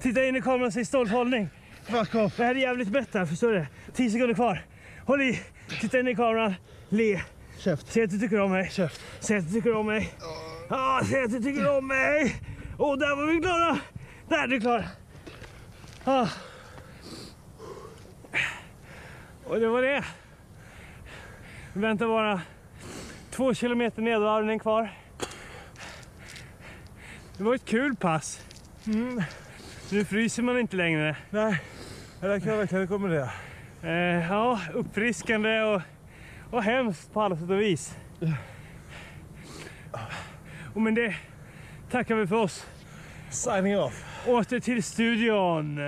Titta 0.00 0.24
in 0.24 0.36
i 0.36 0.40
kameran 0.40 0.66
och 0.66 0.72
säg 0.72 0.84
stolt 0.84 1.10
hållning. 1.10 1.48
Det 1.86 2.38
här 2.38 2.54
är 2.54 2.54
jävligt 2.54 3.14
här, 3.14 3.26
förstår 3.26 3.52
du? 3.52 3.66
10 3.94 4.10
sekunder 4.10 4.34
kvar. 4.34 4.64
Håll 5.06 5.22
i. 5.22 5.40
Titta 5.80 5.98
in 6.00 6.08
i 6.08 6.14
kameran. 6.14 6.54
Le. 6.88 7.20
Käft. 7.58 7.92
Säg 7.92 8.02
att 8.02 8.10
du 8.10 8.18
tycker 8.18 8.40
om 8.40 8.50
mig. 8.50 8.70
Käft. 8.70 9.00
Säg 9.20 9.36
att 9.36 9.46
du 9.46 9.52
tycker 9.52 9.76
om 9.76 9.86
mig. 9.86 10.14
Ja, 10.68 11.00
säg 11.10 11.24
att 11.24 11.30
du 11.30 11.42
tycker 11.42 11.78
om 11.78 11.86
mig. 11.86 12.36
Och 12.78 12.98
där 12.98 13.16
var 13.16 13.26
vi 13.26 13.40
klara. 13.40 13.78
Där 14.28 14.44
är 14.44 14.48
du 14.48 14.60
klar. 14.60 14.84
Ah. 16.04 16.28
Och 19.44 19.60
det 19.60 19.68
var 19.68 19.82
det. 19.82 20.04
Vi 21.76 21.82
väntar 21.82 22.06
bara 22.06 22.40
två 23.30 23.54
kilometer 23.54 24.02
nedvarvning 24.02 24.58
kvar. 24.58 24.90
Det 27.36 27.44
var 27.44 27.54
ett 27.54 27.64
kul 27.64 27.96
pass. 27.96 28.40
Mm. 28.86 29.22
Nu 29.90 30.04
fryser 30.04 30.42
man 30.42 30.58
inte 30.58 30.76
längre. 30.76 31.16
Nej, 31.30 31.62
det 32.20 32.40
kan 32.40 32.48
jag 32.50 32.56
verkligen 32.56 32.82
rekommendera. 32.82 33.30
Eh, 33.82 34.30
ja, 34.30 34.60
uppfriskande 34.74 35.60
och, 35.62 35.82
och 36.50 36.62
hemskt 36.62 37.12
på 37.12 37.22
alla 37.22 37.36
sätt 37.36 37.50
och 37.50 37.60
vis. 37.60 37.96
Och 40.74 40.80
med 40.80 40.94
det 40.94 41.14
tackar 41.90 42.14
vi 42.14 42.26
för 42.26 42.36
oss. 42.36 42.66
Signing 43.30 43.78
off. 43.78 44.24
Åter 44.26 44.60
till 44.60 44.82
studion. 44.82 45.78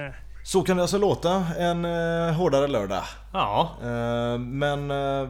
Så 0.44 0.62
kan 0.62 0.76
det 0.76 0.82
alltså 0.82 0.98
låta 0.98 1.46
en 1.58 1.84
eh, 1.84 2.32
hårdare 2.34 2.66
lördag. 2.66 3.02
Ja, 3.32 3.76
Eh, 3.82 4.38
men 4.38 4.90
eh, 4.90 5.28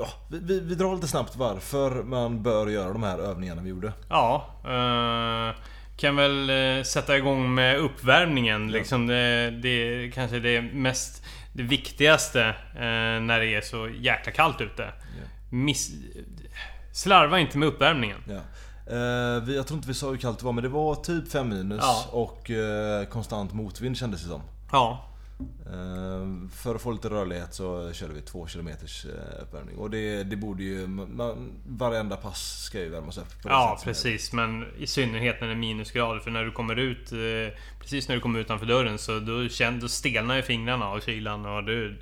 ja, 0.00 0.08
vi, 0.28 0.38
vi, 0.38 0.60
vi 0.60 0.74
drar 0.74 0.94
lite 0.94 1.08
snabbt 1.08 1.36
varför 1.36 2.02
man 2.02 2.42
bör 2.42 2.66
göra 2.66 2.92
de 2.92 3.02
här 3.02 3.18
övningarna 3.18 3.62
vi 3.62 3.68
gjorde. 3.70 3.92
ja. 4.08 4.46
Eh, 4.64 5.56
kan 5.96 6.16
väl 6.16 6.50
eh, 6.50 6.82
sätta 6.84 7.16
igång 7.16 7.54
med 7.54 7.78
uppvärmningen. 7.78 8.70
Liksom 8.70 9.06
det, 9.06 9.50
det 9.50 9.68
är 9.68 10.10
kanske 10.10 10.38
det 10.38 10.62
mest 10.62 11.22
det 11.52 11.62
viktigaste 11.62 12.42
eh, 12.74 13.20
när 13.22 13.40
det 13.40 13.54
är 13.54 13.60
så 13.60 13.88
jäkla 13.88 14.32
kallt 14.32 14.60
ute. 14.60 14.92
Miss, 15.50 15.90
slarva 16.92 17.38
inte 17.38 17.58
med 17.58 17.68
uppvärmningen. 17.68 18.18
Ja. 18.28 18.34
Eh, 18.94 19.42
vi, 19.42 19.56
jag 19.56 19.66
tror 19.66 19.76
inte 19.76 19.88
vi 19.88 19.94
sa 19.94 20.10
hur 20.10 20.16
kallt 20.16 20.38
det 20.38 20.44
var 20.44 20.52
men 20.52 20.62
det 20.64 20.70
var 20.70 20.94
typ 20.94 21.32
5 21.32 21.48
minus 21.48 21.80
Ja. 21.82 22.04
och 22.10 22.50
eh, 22.50 23.04
konstant 23.04 23.52
motvind 23.52 23.96
kändes 23.96 24.22
det 24.22 24.28
som. 24.28 24.42
Ja, 24.72 25.07
för 26.52 26.74
att 26.74 26.82
få 26.82 26.92
lite 26.92 27.08
rörlighet 27.08 27.54
så 27.54 27.92
körde 27.92 28.14
vi 28.14 28.20
2 28.20 28.46
km 28.46 28.68
uppvärmning. 29.42 29.76
Och 29.76 29.90
det, 29.90 30.24
det 30.24 30.36
borde 30.36 30.62
ju... 30.62 30.86
Man, 30.86 31.52
varenda 31.66 32.16
pass 32.16 32.62
ska 32.62 32.80
ju 32.80 32.88
värmas 32.88 33.18
upp. 33.18 33.42
På 33.42 33.48
det 33.48 33.54
Ja 33.54 33.80
precis, 33.84 34.32
men 34.32 34.66
i 34.78 34.86
synnerhet 34.86 35.40
när 35.40 35.48
det 35.48 35.54
är 35.54 35.58
minusgrader. 35.58 36.20
För 36.20 36.30
när 36.30 36.44
du 36.44 36.50
kommer 36.50 36.76
ut 36.76 37.12
eh, 37.12 37.58
Precis 37.80 38.08
när 38.08 38.14
du 38.14 38.20
kommer 38.20 38.40
utanför 38.40 38.66
dörren 38.66 38.98
så 38.98 39.20
då, 39.20 39.48
känner, 39.48 39.80
då 39.80 39.88
stelnar 39.88 40.36
ju 40.36 40.42
fingrarna 40.42 40.86
av 40.88 41.00
kylan 41.00 41.46
och 41.46 41.64
du 41.64 41.98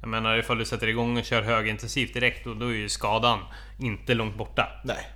Jag 0.00 0.08
menar 0.08 0.38
ifall 0.38 0.58
du 0.58 0.64
sätter 0.64 0.86
igång 0.86 1.18
och 1.18 1.24
kör 1.24 1.42
högintensivt 1.42 2.14
direkt 2.14 2.46
och 2.46 2.56
då 2.56 2.66
är 2.66 2.74
ju 2.74 2.88
skadan 2.88 3.38
inte 3.78 4.14
långt 4.14 4.36
borta. 4.36 4.80
Nej. 4.84 5.10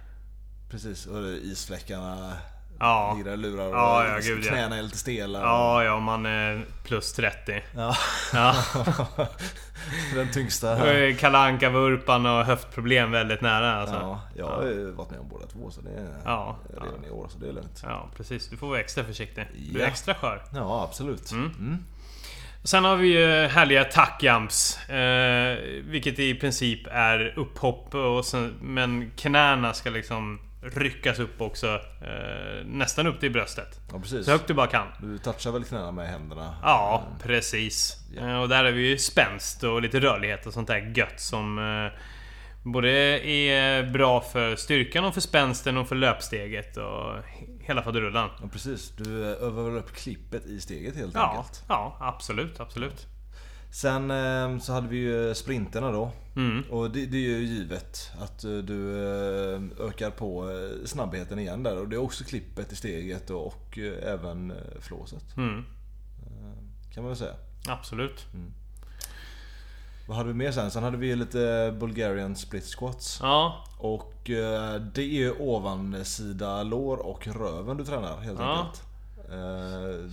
Precis, 0.70 1.06
och 1.06 1.28
isfläckarna 1.28 2.32
Ja. 2.78 3.10
och 3.12 3.38
lurar 3.38 3.66
och 3.68 3.74
Ja, 3.74 4.06
ja, 4.08 4.18
gud, 4.22 4.44
ja. 4.44 4.50
knäna 4.50 4.76
är 4.78 4.82
lite 4.82 4.98
stela. 4.98 5.40
Ja, 5.40 5.84
ja, 5.84 6.00
man 6.00 6.26
är 6.26 6.64
plus 6.84 7.12
30. 7.12 7.62
Ja. 7.74 7.96
Ja. 8.32 8.54
Den 10.14 10.32
tyngsta. 10.32 10.78
Kalle 11.18 11.38
Anka-vurpan 11.38 12.26
och 12.26 12.44
höftproblem 12.44 13.10
väldigt 13.10 13.40
nära 13.40 13.74
alltså. 13.74 13.94
Ja, 13.94 14.20
jag 14.36 14.46
har 14.46 14.62
ju 14.64 14.90
varit 14.90 15.10
med 15.10 15.20
om 15.20 15.28
båda 15.28 15.46
två 15.46 15.70
så 15.70 15.80
det 15.80 15.90
är 15.90 16.08
Ja. 16.24 16.56
redan 16.82 17.04
i 17.04 17.10
år 17.10 17.28
så 17.32 17.38
det 17.38 17.48
är 17.48 17.52
lugnt. 17.52 17.82
Ja, 17.86 18.08
precis. 18.16 18.48
Du 18.48 18.56
får 18.56 18.66
vara 18.68 18.80
extra 18.80 19.04
försiktig. 19.04 19.46
Du 19.72 19.78
är 19.78 19.82
Ja. 19.82 19.88
extra 19.88 20.14
skör. 20.14 20.42
Ja, 20.54 20.84
absolut. 20.88 21.30
Mm. 21.32 21.84
Sen 22.64 22.84
har 22.84 22.96
vi 22.96 23.08
ju 23.08 23.46
härliga 23.46 23.84
tackjumps. 23.84 24.88
Eh, 24.88 25.58
vilket 25.84 26.18
i 26.18 26.34
princip 26.34 26.86
är 26.90 27.34
upphopp 27.38 27.94
och 27.94 28.24
sen, 28.24 28.54
Men 28.60 29.10
knäna 29.16 29.72
ska 29.72 29.90
liksom 29.90 30.40
ryckas 30.64 31.18
upp 31.18 31.40
också. 31.40 31.66
Eh, 32.00 32.66
nästan 32.66 33.06
upp 33.06 33.20
till 33.20 33.32
bröstet. 33.32 33.80
Ja, 33.92 33.98
precis. 34.00 34.24
Så 34.26 34.32
högt 34.32 34.46
du 34.46 34.54
bara 34.54 34.66
kan. 34.66 34.86
Du 35.00 35.18
touchar 35.18 35.50
väl 35.50 35.64
knäna 35.64 35.92
med 35.92 36.08
händerna? 36.08 36.56
Ja, 36.62 37.04
precis. 37.22 37.96
Ja. 38.16 38.28
Eh, 38.28 38.40
och 38.40 38.48
där 38.48 38.64
är 38.64 38.72
vi 38.72 38.88
ju 38.88 38.98
spänst 38.98 39.64
och 39.64 39.82
lite 39.82 40.00
rörlighet 40.00 40.46
och 40.46 40.52
sånt 40.52 40.68
där 40.68 40.92
gött 40.96 41.20
som 41.20 41.58
eh, 41.58 41.98
Både 42.66 42.88
är 43.28 43.82
bra 43.90 44.20
för 44.20 44.56
styrkan 44.56 45.04
och 45.04 45.14
för 45.14 45.20
spänsten 45.20 45.76
och 45.76 45.88
för 45.88 45.96
löpsteget 45.96 46.76
och 46.76 46.82
he- 47.14 47.60
hela 47.62 47.82
faderullan. 47.82 48.30
Ja, 48.42 48.48
precis. 48.52 48.90
Du 48.96 49.22
eh, 49.32 49.42
övar 49.42 49.62
väl 49.62 49.76
upp 49.78 49.94
klippet 49.96 50.46
i 50.46 50.60
steget 50.60 50.96
helt 50.96 51.14
Ja, 51.14 51.30
enkelt. 51.36 51.64
ja, 51.68 51.96
absolut, 52.00 52.60
absolut. 52.60 53.06
Sen 53.74 54.10
eh, 54.10 54.58
så 54.58 54.72
hade 54.72 54.88
vi 54.88 54.96
ju 54.96 55.34
sprinterna 55.34 55.90
då. 55.90 56.10
Mm. 56.36 56.62
Och 56.70 56.90
det, 56.90 57.06
det 57.06 57.16
är 57.16 57.20
ju 57.20 57.38
givet 57.44 58.10
att 58.20 58.44
eh, 58.44 58.50
du 58.50 58.90
eh, 59.54 59.60
ökar 59.88 60.10
på 60.10 60.50
eh, 60.50 60.86
snabbheten 60.86 61.38
igen 61.38 61.62
där. 61.62 61.78
Och 61.78 61.88
det 61.88 61.96
är 61.96 62.00
också 62.00 62.24
klippet 62.24 62.72
i 62.72 62.76
steget 62.76 63.30
och, 63.30 63.78
även 64.02 64.52
flåset. 64.80 65.36
Mm. 65.36 65.64
Kan 66.94 67.02
man 67.02 67.10
väl 67.10 67.16
säga. 67.18 67.34
Absolut. 67.68 68.24
Vad 70.08 70.16
hade 70.16 70.28
vi 70.28 70.34
mer 70.34 70.52
sen? 70.52 70.70
Sen 70.70 70.82
hade 70.82 70.96
vi 70.96 71.16
lite 71.16 71.74
Bulgarian 71.80 72.36
split 72.36 72.64
squats. 72.64 73.18
Ja, 73.22 73.64
Och 73.78 74.14
det 74.94 74.98
är 74.98 75.00
ju 75.18 75.32
ovansida 75.38 76.62
lår 76.62 76.96
och 76.96 77.26
röven 77.26 77.76
du 77.76 77.84
tränar 77.84 78.20
helt 78.20 78.40
Ja. 78.40 78.58
enkelt. 78.58 78.82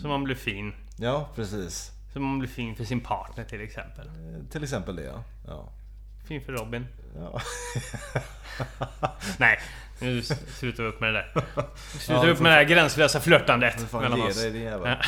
Så 0.02 0.08
man 0.08 0.24
blir 0.24 0.36
fin. 0.36 0.74
Ja, 0.98 1.30
precis. 1.36 1.92
Så 2.14 2.20
man 2.20 2.40
blir 2.40 2.50
fin 2.50 2.76
för 2.76 2.84
sin 2.84 3.02
partner 3.02 3.44
till 3.44 3.62
exempel. 3.62 4.08
Eh, 4.08 4.52
Till 4.52 4.64
exempel 4.64 4.96
det 4.96 5.04
ja. 5.04 5.24
ja. 5.48 5.70
Fin 6.28 6.42
för 6.42 6.54
Robin. 6.54 6.88
ja. 7.16 7.42
Nej, 9.40 9.60
nu 10.00 10.22
slutar 10.24 10.84
vi 10.84 10.90
upp 10.90 11.00
med 11.00 11.14
det 11.14 11.20
där. 11.20 11.32
Ja, 11.56 11.64
Sluta 12.00 12.24
du 12.26 12.32
upp 12.32 12.40
med 12.40 12.52
det 12.52 12.56
här 12.56 12.64
gränslösa 12.64 13.20
flörtandet 13.20 13.82
får 13.82 14.02
mellan 14.02 14.22
oss. 14.22 14.42
dig. 14.42 14.62
Ja. 14.64 14.98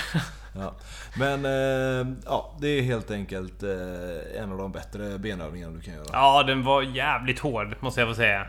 Ja. 0.56 0.74
Men 1.18 1.46
eh, 1.46 2.16
ja, 2.26 2.58
det 2.60 2.68
är 2.68 2.82
helt 2.82 3.12
enkelt 3.12 3.64
eh, 3.64 4.42
en 4.42 4.52
av 4.52 4.58
de 4.58 4.72
bättre 4.72 5.18
benövningarna 5.20 5.74
du 5.74 5.82
kan 5.82 5.94
göra. 5.94 6.06
Ja, 6.12 6.44
den 6.44 6.64
var 6.64 6.82
jävligt 6.82 7.40
hård 7.40 7.76
måste 7.80 8.02
jag 8.02 8.10
få 8.10 8.16
säga. 8.16 8.48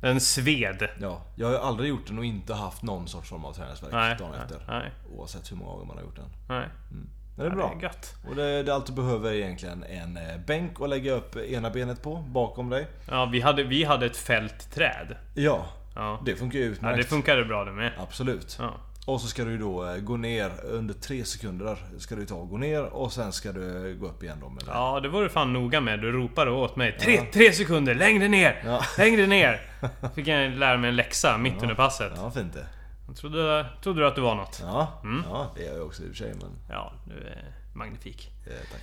Den 0.00 0.20
sved. 0.20 0.88
Ja, 1.00 1.22
jag 1.34 1.46
har 1.46 1.52
ju 1.52 1.58
aldrig 1.60 1.88
gjort 1.90 2.06
den 2.06 2.18
och 2.18 2.24
inte 2.24 2.54
haft 2.54 2.82
någon 2.82 3.08
sorts 3.08 3.28
form 3.28 3.44
av 3.44 3.52
träningsvärk 3.52 4.18
dagen 4.18 4.34
efter. 4.34 4.64
nej. 4.68 4.90
Oavsett 5.16 5.52
hur 5.52 5.56
många 5.56 5.70
gånger 5.72 5.86
man 5.86 5.96
har 5.96 6.04
gjort 6.04 6.16
den. 6.16 6.28
Nej. 6.48 6.68
Men 6.90 7.08
det 7.40 7.46
är 7.46 7.50
bra. 7.56 7.74
Det 7.80 7.86
är 7.86 7.88
gött. 7.88 8.14
Och 8.28 8.36
det, 8.36 8.62
det 8.62 8.74
allt 8.74 8.86
du 8.86 8.92
behöver 8.92 9.30
är 9.30 9.34
egentligen 9.34 9.84
en 9.84 10.16
eh, 10.16 10.22
bänk 10.46 10.80
att 10.80 10.88
lägga 10.88 11.12
upp 11.12 11.36
ena 11.36 11.70
benet 11.70 12.02
på 12.02 12.16
bakom 12.16 12.70
dig. 12.70 12.86
Ja, 13.10 13.28
vi 13.32 13.40
hade, 13.40 13.62
vi 13.62 13.84
hade 13.84 14.06
ett 14.06 14.16
fältträd. 14.16 15.16
Ja, 15.34 15.66
Ja. 15.94 16.22
det 16.26 16.36
funkar 16.36 16.58
ju 16.58 16.64
Ja, 16.64 16.70
utmärkt. 16.70 16.96
det 16.98 17.04
funkade 17.04 17.44
bra 17.44 17.64
det 17.64 17.72
med. 17.72 17.92
Absolut. 17.98 18.56
Ja. 18.60 18.74
Och 19.06 19.20
så 19.20 19.26
ska 19.26 19.44
du 19.44 19.58
då 19.58 19.86
eh, 19.86 19.96
gå 19.96 20.16
ner 20.16 20.50
under 20.64 20.94
tre 20.94 21.24
sekunder. 21.24 21.76
Ska 21.98 22.14
du 22.16 22.26
ta 22.26 22.34
och 22.34 22.48
gå 22.48 22.56
ner 22.56 22.84
och 22.84 23.12
sen 23.12 23.32
ska 23.32 23.52
du 23.52 23.96
gå 24.00 24.06
upp 24.06 24.22
igen 24.22 24.38
då 24.40 24.48
med 24.48 24.64
det. 24.64 24.70
Ja, 24.70 25.00
det 25.00 25.08
var 25.08 25.22
du 25.22 25.28
fan 25.28 25.52
noga 25.52 25.80
med. 25.80 26.00
Du 26.00 26.12
ropade 26.12 26.50
åt 26.50 26.76
mig. 26.76 26.96
Tre, 27.00 27.20
tre 27.32 27.52
sekunder, 27.52 27.94
längre 27.94 28.28
ner! 28.28 28.62
Ja. 28.64 28.84
Längre 28.98 29.26
ner! 29.26 29.60
Fick 30.14 30.26
jag 30.26 30.50
lära 30.52 30.76
mig 30.76 30.90
en 30.90 30.96
läxa 30.96 31.38
mitt 31.38 31.62
under 31.62 31.74
passet. 31.74 32.12
Ja, 32.16 32.30
fint 32.30 32.52
det. 32.54 32.66
Jag 33.10 33.16
trodde, 33.16 33.66
trodde 33.82 34.00
du 34.00 34.06
att 34.06 34.14
du 34.14 34.20
var 34.20 34.34
något? 34.34 34.60
Ja, 34.62 35.00
Mm. 35.04 35.24
ja 35.30 35.50
det 35.56 35.66
är 35.66 35.76
jag 35.76 35.86
också 35.86 36.02
i 36.02 36.06
och 36.06 36.08
för 36.10 36.16
sig 36.16 36.34
men... 36.34 36.50
Ja, 36.68 36.92
du 37.04 37.14
är 37.26 37.44
magnifik. 37.74 38.30
Eh, 38.46 38.52
tack. 38.72 38.82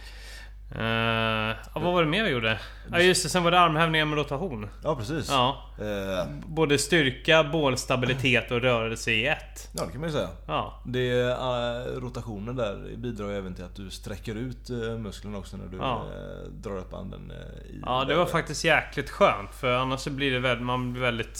Uh, 0.76 0.82
ja, 0.84 1.56
vad 1.74 1.84
var 1.94 2.04
det 2.04 2.10
mer 2.10 2.24
vi 2.24 2.30
gjorde? 2.30 2.60
Ja 2.92 3.00
just 3.00 3.24
det, 3.24 3.30
sen 3.30 3.44
var 3.44 3.52
det 3.52 3.60
armhävningar 3.60 4.06
med 4.06 4.18
rotation. 4.18 4.70
Ja 4.84 4.96
precis. 4.96 5.30
Ja. 5.30 5.64
Eh, 5.80 6.32
Både 6.48 6.78
styrka, 6.78 7.44
bålstabilitet 7.44 8.52
och 8.52 8.62
rörelse 8.62 9.12
i 9.12 9.28
ett. 9.28 9.70
ja 9.74 9.86
det 9.86 9.92
kan 9.92 10.02
man 10.02 10.10
ju 10.10 10.16
säga. 10.16 10.30
Ja. 10.48 10.82
Det, 10.86 11.20
eh, 11.22 12.00
rotationen 12.02 12.56
där 12.56 12.96
bidrar 12.98 13.30
ju 13.30 13.38
även 13.38 13.56
till 13.56 13.64
att 13.64 13.76
du 13.76 13.90
sträcker 13.90 14.36
ut 14.36 14.70
musklerna 15.00 15.38
också 15.38 15.58
när 15.58 15.66
du 15.68 15.78
Ja. 15.78 16.04
drar 16.52 16.78
upp 16.78 16.90
banden 16.92 17.32
eh, 17.32 17.72
i 17.72 17.82
Ja, 17.86 18.06
det 18.06 18.16
var 18.16 18.26
faktiskt 18.26 18.64
jäkligt 18.64 19.10
skönt. 19.10 19.56
För 19.56 19.74
annars 19.74 20.00
så 20.00 20.10
blir 20.10 20.32
det 20.32 20.40
väldigt, 20.40 20.66
man 20.66 20.94
blir 20.94 21.02
väldigt, 21.02 21.40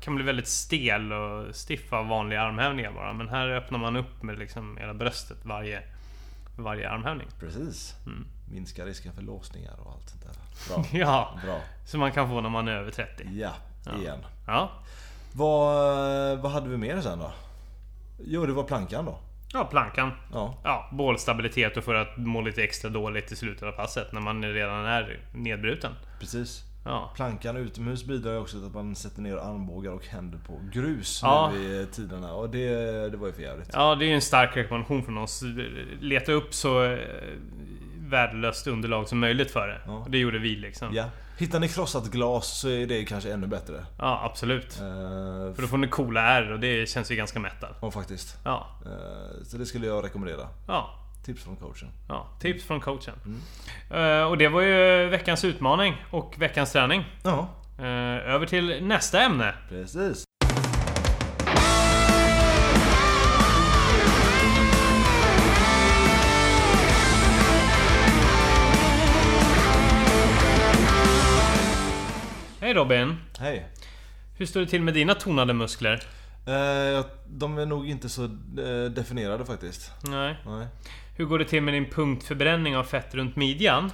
kan 0.00 0.14
bli 0.14 0.24
väldigt 0.24 0.48
stel 0.48 1.12
och 1.12 1.54
stiff 1.56 1.92
av 1.92 2.06
vanliga 2.08 2.42
armhävningar 2.42 2.92
bara. 2.92 3.12
Men 3.12 3.28
här 3.28 3.48
öppnar 3.48 3.78
man 3.78 3.96
upp 3.96 4.22
med 4.22 4.38
liksom 4.38 4.76
hela 4.76 4.94
bröstet 4.94 5.38
varje, 5.44 5.82
varje 6.58 6.90
armhävning. 6.90 7.26
Precis. 7.40 7.94
Mm. 8.06 8.26
Minska 8.50 8.84
risken 8.86 9.12
för 9.12 9.22
låsningar 9.22 9.74
och 9.84 9.92
allt 9.92 10.08
sånt 10.08 10.22
där. 10.22 10.34
Bra. 10.74 10.84
Ja, 11.00 11.38
Bra. 11.44 11.60
som 11.86 12.00
man 12.00 12.12
kan 12.12 12.28
få 12.28 12.40
när 12.40 12.48
man 12.50 12.68
är 12.68 12.72
över 12.72 12.90
30. 12.90 13.24
Ja, 13.32 13.50
igen. 14.00 14.18
Ja, 14.46 14.70
Vad, 15.32 16.38
vad 16.38 16.52
hade 16.52 16.68
vi 16.68 16.76
mer 16.76 17.00
sen 17.00 17.18
då? 17.18 17.32
Jo, 18.24 18.46
det 18.46 18.52
var 18.52 18.62
plankan 18.64 19.04
då. 19.04 19.18
ja 19.52 19.64
plankan. 19.64 20.10
Ja, 20.32 20.54
Ja, 20.64 20.88
bålstabilitet 20.92 21.76
och 21.76 21.84
för 21.84 21.94
att 21.94 22.16
må 22.16 22.40
lite 22.40 22.62
extra 22.62 22.90
dåligt 22.90 23.32
i 23.32 23.36
slutet 23.36 23.62
av 23.62 23.72
passet 23.72 24.12
när 24.12 24.20
man 24.20 24.44
redan 24.44 24.86
är 24.86 25.20
nedbruten. 25.34 25.92
precis. 26.20 26.64
Ja. 26.84 27.10
Plankan 27.16 27.56
utomhus 27.56 28.04
bidrar 28.04 28.32
ju 28.32 28.38
också 28.38 28.56
till 28.56 28.66
att 28.66 28.74
man 28.74 28.94
sätter 28.96 29.22
ner 29.22 29.36
armbågar 29.36 29.90
och 29.92 30.06
händer 30.06 30.38
på 30.46 30.60
grus 30.72 31.20
Ja. 31.22 31.50
nu 31.54 31.58
vid 31.78 31.92
tiderna. 31.92 32.32
Och 32.34 32.50
det, 32.50 32.68
det 33.10 33.16
var 33.16 33.26
ju 33.26 33.32
för 33.32 33.42
jävligt. 33.42 33.70
Ja, 33.72 33.94
det 33.94 34.04
är 34.04 34.06
ju 34.08 34.14
en 34.14 34.20
stark 34.20 34.56
rekommendation 34.56 35.02
från 35.04 35.18
oss. 35.18 35.42
Leta 36.00 36.32
upp 36.32 36.54
så 36.54 36.84
eh, 36.84 36.98
värdelöst 38.10 38.66
underlag 38.66 39.08
som 39.08 39.18
möjligt 39.18 39.50
för 39.50 39.68
det. 39.68 39.80
Ja. 39.86 39.92
Och 39.92 40.10
det 40.10 40.18
gjorde 40.18 40.38
vi 40.38 40.56
liksom. 40.56 40.94
Ja. 40.94 41.04
Hittar 41.38 41.60
ni 41.60 41.68
krossat 41.68 42.06
glas 42.10 42.58
så 42.60 42.68
är 42.68 42.86
det 42.86 43.04
kanske 43.04 43.32
ännu 43.32 43.46
bättre. 43.46 43.84
Ja, 43.98 44.22
absolut. 44.24 44.80
Eh, 44.80 45.54
För 45.54 45.62
då 45.62 45.68
får 45.68 45.78
ni 45.78 45.88
coola 45.88 46.20
R 46.22 46.52
och 46.52 46.60
det 46.60 46.88
känns 46.88 47.10
ju 47.10 47.16
ganska 47.16 47.40
metal. 47.40 47.74
Ja, 47.82 47.90
faktiskt. 47.90 48.38
Ja, 48.44 48.66
Eh, 48.86 49.44
så 49.44 49.56
det 49.56 49.66
skulle 49.66 49.86
jag 49.86 50.04
rekommendera. 50.04 50.48
ja, 50.68 50.94
Tips 51.24 51.44
från 51.44 51.56
coachen. 51.56 51.88
ja. 52.08 52.26
Tips 52.40 52.64
från 52.64 52.80
coachen. 52.80 53.14
Mm. 53.24 53.40
Eh, 54.20 54.26
och 54.26 54.38
det 54.38 54.48
var 54.48 54.60
ju 54.60 55.06
veckans 55.08 55.44
utmaning 55.44 56.02
och 56.10 56.34
veckans 56.38 56.72
träning. 56.72 57.04
Ja, 57.24 57.48
över 58.26 58.46
till 58.46 58.84
nästa 58.84 59.20
ämne. 59.22 59.54
precis. 59.68 60.24
Hej 72.60 72.74
Robin! 72.74 73.16
Hej. 73.38 73.66
Hur 74.38 74.46
står 74.46 74.60
det 74.60 74.66
till 74.66 74.82
med 74.82 74.94
dina 74.94 75.14
tonade 75.14 75.52
muskler? 75.54 76.02
Eh, 76.46 77.04
de 77.26 77.58
är 77.58 77.66
nog 77.66 77.88
inte 77.88 78.08
så 78.08 78.24
eh, 78.24 78.90
definierade 78.90 79.44
faktiskt. 79.44 79.92
Nej. 80.02 80.36
Nej. 80.46 80.66
Hur 81.16 81.24
går 81.24 81.38
det 81.38 81.44
till 81.44 81.62
med 81.62 81.74
din 81.74 81.90
punktförbränning 81.90 82.76
av 82.76 82.84
fett 82.84 83.14
runt 83.14 83.36
midjan? 83.36 83.90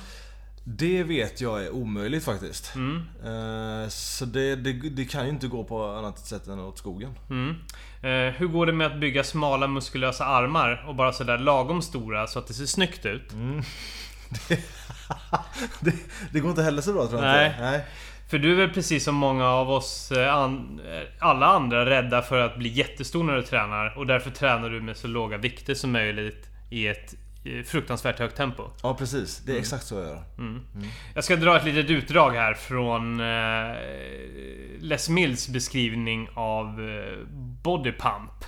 Det 0.64 1.02
vet 1.02 1.40
jag 1.40 1.64
är 1.64 1.70
omöjligt 1.70 2.24
faktiskt. 2.24 2.74
Mm. 2.74 2.96
Eh, 3.24 3.88
så 3.88 4.24
det, 4.24 4.56
det, 4.56 4.72
det 4.72 5.04
kan 5.04 5.24
ju 5.24 5.30
inte 5.30 5.46
gå 5.46 5.64
på 5.64 5.84
annat 5.84 6.18
sätt 6.18 6.46
än 6.46 6.60
åt 6.60 6.78
skogen. 6.78 7.14
Mm. 7.30 7.50
Eh, 8.02 8.34
hur 8.34 8.46
går 8.46 8.66
det 8.66 8.72
med 8.72 8.86
att 8.86 9.00
bygga 9.00 9.24
smala 9.24 9.66
muskulösa 9.66 10.24
armar 10.24 10.84
och 10.88 10.94
bara 10.94 11.12
sådär 11.12 11.38
lagom 11.38 11.82
stora 11.82 12.26
så 12.26 12.38
att 12.38 12.46
det 12.46 12.54
ser 12.54 12.66
snyggt 12.66 13.06
ut? 13.06 13.30
det, 15.80 15.92
det 16.32 16.40
går 16.40 16.50
inte 16.50 16.62
heller 16.62 16.82
så 16.82 16.92
bra 16.92 17.06
tror 17.06 17.24
jag 17.24 17.32
Nej. 17.32 17.50
inte. 17.50 17.60
Nej. 17.62 17.84
För 18.28 18.38
du 18.38 18.52
är 18.52 18.56
väl 18.56 18.70
precis 18.70 19.04
som 19.04 19.14
många 19.14 19.46
av 19.46 19.70
oss 19.70 20.12
eh, 20.12 20.34
an, 20.34 20.80
eh, 20.86 21.02
alla 21.18 21.46
andra 21.46 21.86
rädda 21.86 22.22
för 22.22 22.38
att 22.38 22.58
bli 22.58 22.68
jättestor 22.68 23.24
när 23.24 23.36
du 23.36 23.42
tränar 23.42 23.98
och 23.98 24.06
därför 24.06 24.30
tränar 24.30 24.70
du 24.70 24.80
med 24.80 24.96
så 24.96 25.08
låga 25.08 25.36
vikter 25.36 25.74
som 25.74 25.92
möjligt 25.92 26.50
i 26.70 26.86
ett 26.86 27.14
eh, 27.44 27.62
fruktansvärt 27.64 28.18
högt 28.18 28.36
tempo. 28.36 28.62
Ja 28.82 28.94
precis, 28.94 29.42
det 29.46 29.52
är 29.52 29.58
exakt 29.58 29.84
så 29.84 29.94
jag 29.94 30.04
gör. 30.04 30.22
Jag 31.14 31.24
ska 31.24 31.36
dra 31.36 31.56
ett 31.56 31.64
litet 31.64 31.90
utdrag 31.90 32.30
här 32.30 32.54
från 32.54 33.18
Les 34.80 35.08
Mills 35.08 35.48
beskrivning 35.48 36.28
av 36.34 36.80
body 37.62 37.92
pump. 37.92 38.44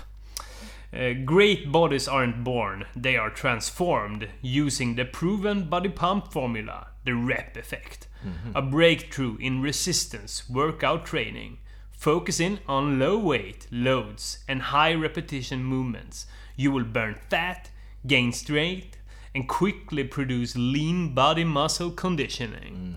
Great 1.27 1.71
bodies 1.71 2.09
aren't 2.09 2.43
born, 2.43 2.85
they 3.03 3.17
are 3.17 3.29
transformed 3.29 4.27
using 4.41 4.95
the 4.95 5.05
proven 5.05 5.69
body 5.69 5.89
pump 5.89 6.33
formula, 6.33 6.87
the 7.05 7.11
rep 7.11 7.57
effect. 7.57 8.08
A 8.55 8.61
breakthrough 8.61 9.37
in 9.39 9.63
resistance 9.63 10.43
workout 10.53 11.05
training. 11.05 11.59
Focusing 11.99 12.57
on 12.65 12.99
low 12.99 13.29
weight 13.29 13.67
loads 13.69 14.45
and 14.49 14.61
high 14.61 14.95
repetition 15.01 15.63
movements. 15.63 16.27
You 16.57 16.73
will 16.73 16.85
burn 16.85 17.15
fat, 17.29 17.71
gain 18.03 18.33
strength 18.33 18.97
and 19.35 19.47
quickly 19.47 20.03
produce 20.07 20.57
lean 20.57 21.15
body 21.15 21.45
muscle 21.45 21.91
conditioning. 21.97 22.95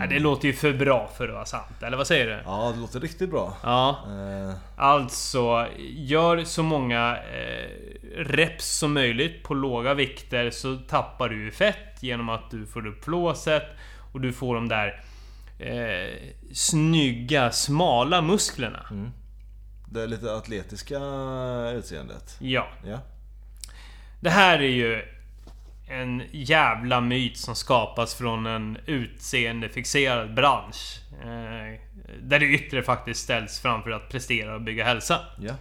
Ja, 0.00 0.06
det 0.06 0.18
låter 0.18 0.48
ju 0.48 0.54
för 0.54 0.72
bra 0.72 1.10
för 1.16 1.28
att 1.28 1.34
vara 1.34 1.44
sant, 1.44 1.82
eller 1.82 1.96
vad 1.96 2.06
säger 2.06 2.26
du? 2.26 2.42
Ja, 2.44 2.72
det 2.74 2.80
låter 2.80 3.00
riktigt 3.00 3.30
bra. 3.30 3.56
Ja, 3.62 3.98
Eh, 4.06 4.54
alltså 4.76 5.66
gör 5.96 6.44
så 6.44 6.62
många 6.62 7.16
eh, 7.16 7.68
reps 8.16 8.78
som 8.78 8.94
möjligt 8.94 9.42
på 9.42 9.54
låga 9.54 9.94
vikter 9.94 10.50
så 10.50 10.76
tappar 10.76 11.28
du 11.28 11.50
fett 11.50 12.02
genom 12.02 12.28
att 12.28 12.50
du 12.50 12.66
får 12.66 12.86
upp 12.86 13.04
flåset 13.04 13.64
och 14.12 14.20
du 14.20 14.32
får 14.32 14.54
de 14.54 14.68
där 14.68 15.02
eh, 15.58 16.18
snygga, 16.52 17.50
smala 17.50 18.22
musklerna. 18.22 19.12
det 19.90 20.02
är 20.02 20.06
lite 20.06 20.34
atletiska 20.34 20.98
utseendet. 21.74 22.36
Ja. 22.40 22.68
Ja. 22.86 22.98
Det 24.20 24.30
här 24.30 24.58
är 24.58 24.68
ju 24.68 25.02
en 25.88 26.22
jävla 26.30 27.00
myt 27.00 27.38
som 27.38 27.54
skapas 27.54 28.14
från 28.14 28.46
en 28.46 28.78
utseendefixerad 28.86 30.34
bransch. 30.34 31.00
Eh, 31.22 31.80
där 32.22 32.38
det 32.38 32.46
yttre 32.46 32.82
faktiskt 32.82 33.20
ställs 33.20 33.60
framför 33.60 33.90
att 33.90 34.08
prestera 34.08 34.54
och 34.54 34.60
bygga 34.60 34.84
hälsa. 34.84 35.20
Ja. 35.38 35.54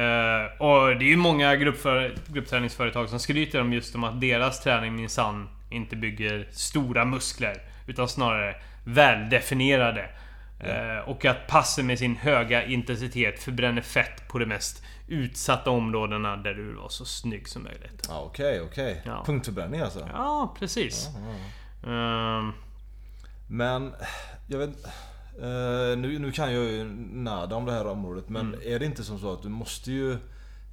Eh, 0.00 0.60
och 0.62 0.98
det 0.98 1.04
är 1.04 1.08
ju 1.08 1.16
många 1.16 1.56
gruppför, 1.56 2.14
gruppträningsföretag 2.26 3.08
som 3.08 3.20
skryter 3.20 3.60
om 3.60 3.72
just 3.72 3.94
om 3.94 4.04
att 4.04 4.20
deras 4.20 4.60
träning 4.60 4.96
minsann 4.96 5.48
inte 5.74 5.96
bygger 5.96 6.48
stora 6.50 7.04
muskler. 7.04 7.62
Utan 7.86 8.08
snarare 8.08 8.56
väldefinierade. 8.84 10.08
Eh, 10.60 11.08
och 11.08 11.24
att 11.24 11.46
passen 11.46 11.86
med 11.86 11.98
sin 11.98 12.16
höga 12.16 12.64
intensitet 12.66 13.42
förbränner 13.42 13.82
fett 13.82 14.28
på 14.28 14.38
de 14.38 14.46
mest 14.46 14.82
utsatta 15.08 15.70
områdena 15.70 16.36
där 16.36 16.54
du 16.54 16.66
vill 16.66 16.76
vara 16.76 16.88
så 16.88 17.04
snygg 17.04 17.48
som 17.48 17.62
möjligt. 17.62 18.06
Ja, 18.08 18.20
okej, 18.26 18.60
okej. 18.60 19.02
Ja. 19.04 19.22
Punktförbränning 19.26 19.80
alltså. 19.80 20.08
Ja, 20.12 20.54
precis. 20.58 21.08
Ehm, 21.86 22.52
Men, 23.48 23.94
jag 24.46 24.58
vet 24.58 24.84
eh, 25.42 25.98
nu, 25.98 26.18
nu 26.18 26.32
kan 26.32 26.54
jag 26.54 26.64
ju 26.64 26.84
nada 27.12 27.56
om 27.56 27.64
det 27.64 27.72
här 27.72 27.86
området 27.86 28.28
men 28.28 28.46
Mm. 28.54 28.60
är 28.64 28.78
det 28.78 28.86
inte 28.86 29.04
som 29.04 29.18
så 29.18 29.32
att 29.32 29.42
du 29.42 29.48
måste 29.48 29.92
ju 29.92 30.16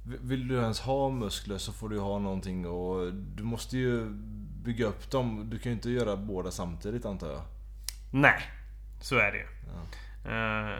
Vill 0.04 0.48
du 0.48 0.54
ens 0.56 0.80
ha 0.80 1.10
muskler 1.10 1.58
så 1.58 1.72
får 1.72 1.88
du 1.88 1.98
ha 2.00 2.18
någonting 2.18 2.66
och 2.66 3.12
du 3.12 3.42
måste 3.42 3.76
ju 3.78 4.06
bygga 4.64 4.86
upp 4.86 5.10
dem. 5.10 5.50
Du 5.50 5.58
kan 5.58 5.72
ju 5.72 5.76
inte 5.76 5.90
göra 5.90 6.16
båda 6.16 6.50
samtidigt 6.50 7.04
antar 7.04 7.30
jag. 7.30 7.42
nej, 8.10 8.42
så 9.00 9.16
är 9.16 9.32
det 9.32 9.38
ju. 9.38 9.46
Eh, 10.32 10.78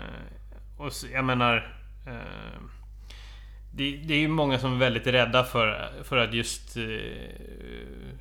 och 0.76 0.92
så, 0.92 1.06
jag 1.06 1.24
menar... 1.24 1.76
eh, 2.06 2.62
det, 3.74 3.96
det 3.96 4.14
är 4.14 4.18
ju 4.18 4.28
många 4.28 4.58
som 4.58 4.72
är 4.72 4.78
väldigt 4.78 5.06
rädda 5.06 5.44
för, 5.44 5.92
för 6.04 6.16
att 6.16 6.34
just 6.34 6.76
eh, 6.76 6.82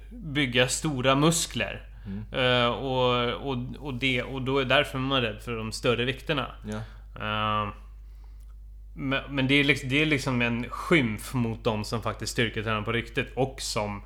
bygga 0.09 0.67
stora 0.67 1.15
muskler. 1.15 1.87
Eh, 2.31 2.67
och, 2.67 3.33
och, 3.33 3.57
och, 3.79 3.93
det, 3.93 4.23
och 4.23 4.41
då 4.41 4.59
är 4.59 4.65
därför 4.65 4.99
man 4.99 5.17
är 5.17 5.21
rädd 5.21 5.41
för 5.41 5.55
de 5.55 5.71
större 5.71 6.05
vikterna. 6.05 6.51
Ja. 6.65 6.81
Men, 8.95 9.35
men 9.35 9.47
det 9.47 9.55
är, 9.55 9.63
liksom, 9.63 9.89
det 9.89 10.01
är 10.01 10.05
liksom 10.05 10.41
en 10.41 10.69
skymf 10.69 11.33
mot 11.33 11.63
de 11.63 11.83
som 11.83 12.01
faktiskt 12.01 12.31
styrketränar 12.31 12.81
på 12.81 12.91
riktigt 12.91 13.27
och 13.35 13.61
som 13.61 14.01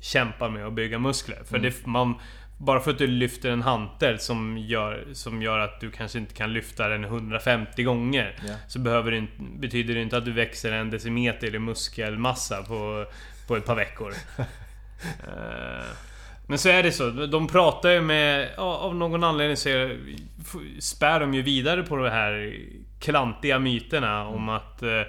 kämpar 0.00 0.48
med 0.50 0.66
att 0.66 0.72
bygga 0.72 0.98
muskler. 0.98 1.38
För 1.50 1.58
det, 1.58 1.86
man, 1.86 2.14
bara 2.58 2.80
för 2.80 2.90
att 2.90 2.98
du 2.98 3.06
lyfter 3.06 3.50
en 3.50 3.62
hantel 3.62 4.18
som 4.18 4.58
gör, 4.58 5.04
som 5.12 5.42
gör 5.42 5.58
att 5.58 5.80
du 5.80 5.90
kanske 5.90 6.18
inte 6.18 6.34
kan 6.34 6.52
lyfta 6.52 6.88
den 6.88 7.04
150 7.04 7.82
gånger. 7.82 8.36
Ja. 8.48 8.54
Så 8.68 8.78
behöver 8.78 9.10
det, 9.10 9.16
inte- 9.16 9.42
betyder 9.58 9.94
det 9.94 10.02
inte 10.02 10.16
att 10.16 10.24
du 10.24 10.32
växer 10.32 10.72
en 10.72 10.90
decimeter 10.90 11.54
i 11.54 11.58
muskelmassa 11.58 12.62
på, 12.62 13.06
på 13.48 13.56
ett 13.56 13.66
par 13.66 13.74
veckor. 13.76 14.14
Eh, 15.02 15.84
Men 16.46 16.58
så 16.58 16.68
är 16.68 16.82
det 16.82 16.92
så. 16.92 17.10
De 17.10 17.48
pratar 17.48 17.90
ju 17.90 18.00
med... 18.00 18.48
Av 18.56 18.94
någon 18.96 19.24
anledning 19.24 19.56
så 19.56 19.68
är, 19.68 19.98
spär 20.78 21.20
de 21.20 21.34
ju 21.34 21.42
vidare 21.42 21.82
på 21.82 21.96
de 21.96 22.10
här 22.10 22.54
klantiga 23.00 23.58
myterna 23.58 24.26
om 24.26 24.48
att... 24.48 24.82
eh, 24.82 25.02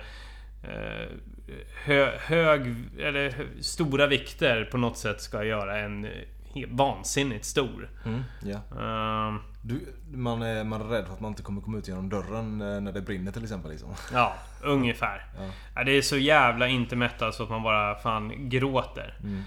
Hö, 1.85 2.17
hög... 2.19 2.75
Eller 2.99 3.47
stora 3.61 4.07
vikter 4.07 4.65
på 4.65 4.77
något 4.77 4.97
sätt 4.97 5.21
ska 5.21 5.43
göra 5.43 5.79
en 5.79 6.05
eh, 6.05 6.11
he- 6.53 6.67
vansinnigt 6.77 7.45
stor. 7.45 7.89
Mm, 8.05 8.23
ja. 8.43 8.57
Eh, 8.79 9.35
Du, 9.63 9.81
man, 10.13 10.41
är, 10.41 10.63
man 10.63 10.81
är 10.81 10.85
rädd 10.85 11.05
för 11.05 11.13
att 11.13 11.19
man 11.19 11.31
inte 11.31 11.43
kommer 11.43 11.61
komma 11.61 11.77
ut 11.77 11.87
genom 11.87 12.09
dörren 12.09 12.61
eh, 12.61 12.81
när 12.81 12.91
det 12.91 13.01
brinner 13.01 13.31
till 13.31 13.43
exempel. 13.43 13.71
Liksom. 13.71 13.89
Ja, 14.13 14.35
ungefär. 14.63 15.25
Ja. 15.37 15.49
Ja, 15.75 15.83
det 15.83 15.91
är 15.91 16.01
så 16.01 16.17
jävla 16.17 16.67
inte 16.67 16.95
mättat 16.95 17.35
så 17.35 17.43
att 17.43 17.49
man 17.49 17.63
bara 17.63 17.95
fan 17.95 18.49
gråter. 18.49 19.17
Mm. 19.23 19.43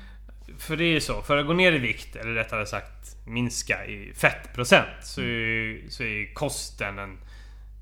För 0.59 0.77
det 0.77 0.85
är 0.85 0.93
ju 0.93 1.01
så, 1.01 1.23
för 1.23 1.37
att 1.37 1.47
gå 1.47 1.53
ner 1.53 1.73
i 1.73 1.79
vikt, 1.79 2.17
eller 2.17 2.31
rättare 2.33 2.67
sagt 2.67 3.17
minska 3.27 3.87
i 3.87 4.13
fettprocent, 4.15 4.89
så 5.03 5.21
är, 5.21 5.25
ju- 5.25 5.87
så 5.91 6.03
är 6.03 6.35
kosten 6.35 6.99
en, 6.99 7.19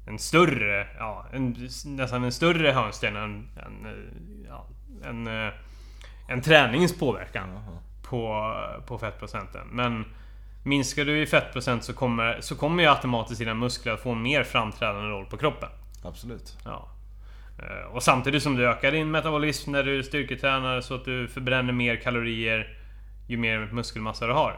en 0.07 0.19
större, 0.19 0.87
ja, 0.99 1.27
en, 1.33 1.57
nästan 1.87 2.25
en 2.25 2.33
större 2.33 2.71
hörnsten 2.73 3.17
än, 3.17 3.49
än, 3.67 3.87
eh, 3.87 4.49
ja, 4.49 4.67
en, 5.05 5.27
eh, 5.27 5.53
en 6.29 6.43
träningspåverkan 6.43 7.49
Jaha. 7.51 7.79
på, 8.03 8.55
på 8.87 8.99
fettprocenten. 8.99 9.69
Men 9.71 10.05
minskar 10.65 11.05
du 11.05 11.23
i 11.23 11.27
fettprocent 11.27 11.85
så 11.85 11.93
kommer, 11.93 12.41
så 12.41 12.57
kommer 12.57 12.83
ju 12.83 12.89
automatiskt 12.89 13.39
dina 13.39 13.55
muskler 13.55 13.93
att 13.93 14.01
få 14.01 14.13
en 14.13 14.23
mer 14.23 14.45
framträdande 14.45 15.09
roll 15.11 15.27
på 15.27 15.37
kroppen. 15.37 15.69
Absolut. 16.05 16.59
Ja. 16.65 16.89
Eh, 17.59 17.95
Och 17.95 18.03
samtidigt 18.03 18.43
som 18.43 18.57
du 18.57 18.69
ökar 18.69 18.93
din 18.93 19.11
metabolism 19.11 19.73
när 19.73 19.83
du 19.83 20.03
styrketränar 20.03 20.81
så 20.81 20.95
att 20.95 21.05
du 21.05 21.29
förbränner 21.29 21.73
mer 21.73 21.97
kalorier 21.97 22.79
ju 23.27 23.37
mer 23.37 23.69
muskelmassa 23.73 24.27
du 24.27 24.33
har. 24.33 24.57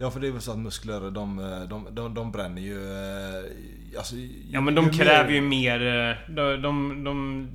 Ja 0.00 0.10
för 0.10 0.20
det 0.20 0.26
är 0.28 0.32
väl 0.32 0.40
så 0.40 0.52
att 0.52 0.58
muskler 0.58 1.00
de, 1.10 1.36
de, 1.70 1.88
de, 1.90 2.14
de 2.14 2.32
bränner 2.32 2.62
ju... 2.62 2.92
eh, 2.92 3.98
Alltså, 3.98 4.14
Ja 4.50 4.60
men 4.60 4.74
de 4.74 4.84
ju 4.84 4.90
kräver 4.90 5.24
mer, 5.24 5.34
ju 5.34 5.40
mer... 5.40 6.10
eh, 6.10 6.34
De, 6.34 6.62
de, 6.62 7.04
de, 7.04 7.48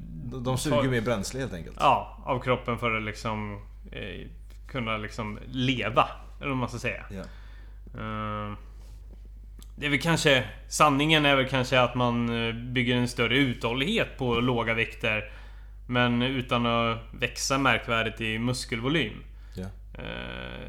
De, 0.43 0.57
suger 0.57 0.83
ju 0.83 0.89
mer 0.89 1.01
bränsle 1.01 1.39
helt 1.39 1.53
enkelt. 1.53 1.77
Ja, 1.79 2.23
av 2.25 2.39
kroppen 2.39 2.77
för 2.77 2.97
att 2.97 3.03
liksom 3.03 3.61
eh, 3.91 4.27
kunna 4.67 4.97
liksom 4.97 5.39
leva. 5.47 6.07
Eller 6.39 6.49
vad 6.49 6.57
man 6.57 6.69
ska 6.69 6.77
säga. 6.79 7.03
Ja. 7.09 7.21
Eh, 8.01 8.53
Det 9.75 9.85
är 9.85 9.89
väl 9.89 10.01
kanske... 10.01 10.43
Sanningen 10.67 11.25
är 11.25 11.35
väl 11.35 11.47
kanske 11.47 11.81
att 11.81 11.95
man 11.95 12.47
eh, 12.47 12.53
bygger 12.55 12.95
en 12.95 13.07
större 13.07 13.37
uthållighet 13.37 14.17
på 14.17 14.39
låga 14.39 14.73
vikter. 14.73 15.31
Men 15.87 16.21
utan 16.21 16.65
att 16.65 16.97
växa 17.13 17.57
märkvärdigt 17.57 18.21
i 18.21 18.39
muskelvolym. 18.39 19.23
Ja. 19.55 19.65
Eh, 20.03 20.67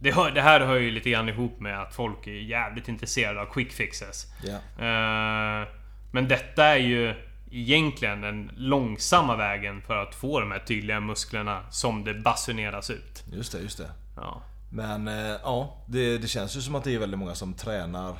Det, 0.00 0.12
hör, 0.12 0.30
det 0.30 0.42
här 0.42 0.60
hör 0.60 0.76
ju 0.76 0.90
lite 0.90 1.10
grann 1.10 1.28
ihop 1.28 1.60
med 1.60 1.82
att 1.82 1.94
folk 1.94 2.26
är 2.26 2.30
jävligt 2.30 2.88
intresserade 2.88 3.40
av 3.40 3.46
quick 3.46 3.72
fixes. 3.72 4.26
Ja. 4.44 4.84
Eh, 4.84 5.68
Men 6.10 6.28
detta 6.28 6.64
är 6.64 6.76
ju 6.76 7.14
egentligen 7.50 8.20
den 8.20 8.50
långsamma 8.56 9.36
vägen 9.36 9.82
för 9.82 9.96
att 9.96 10.14
få 10.14 10.40
de 10.40 10.50
här 10.50 10.58
tydliga 10.58 11.00
musklerna 11.00 11.62
som 11.70 12.04
det 12.04 12.14
basuneras 12.14 12.90
ut. 12.90 13.24
Just 13.32 13.52
det, 13.52 13.58
just 13.60 13.78
det. 13.78 13.90
Ja. 14.16 14.42
Men 14.70 15.08
eh, 15.08 15.36
ja, 15.42 15.84
det, 15.86 16.18
det 16.18 16.28
känns 16.28 16.56
ju 16.56 16.60
som 16.60 16.74
att 16.74 16.84
det 16.84 16.94
är 16.94 16.98
väldigt 16.98 17.18
många 17.18 17.34
som 17.34 17.54
tränar 17.54 18.16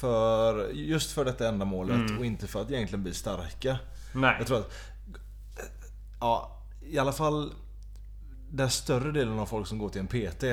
för 0.00 0.70
just 0.72 1.12
för 1.12 1.24
detta 1.24 1.48
ändamålet 1.48 2.18
och 2.18 2.24
inte 2.26 2.46
för 2.46 2.62
att 2.62 2.70
egentligen 2.70 3.02
bli 3.02 3.14
starka. 3.14 3.78
Nej. 4.14 4.34
Jag 4.38 4.46
tror 4.46 4.58
att... 4.58 4.72
Ja, 6.20 6.62
i 6.82 6.98
alla 6.98 7.12
fall 7.12 7.52
den 8.50 8.70
större 8.70 9.12
delen 9.12 9.38
av 9.38 9.46
folk 9.46 9.66
som 9.66 9.78
går 9.78 9.88
till 9.88 10.00
en 10.00 10.06
PT 10.06 10.44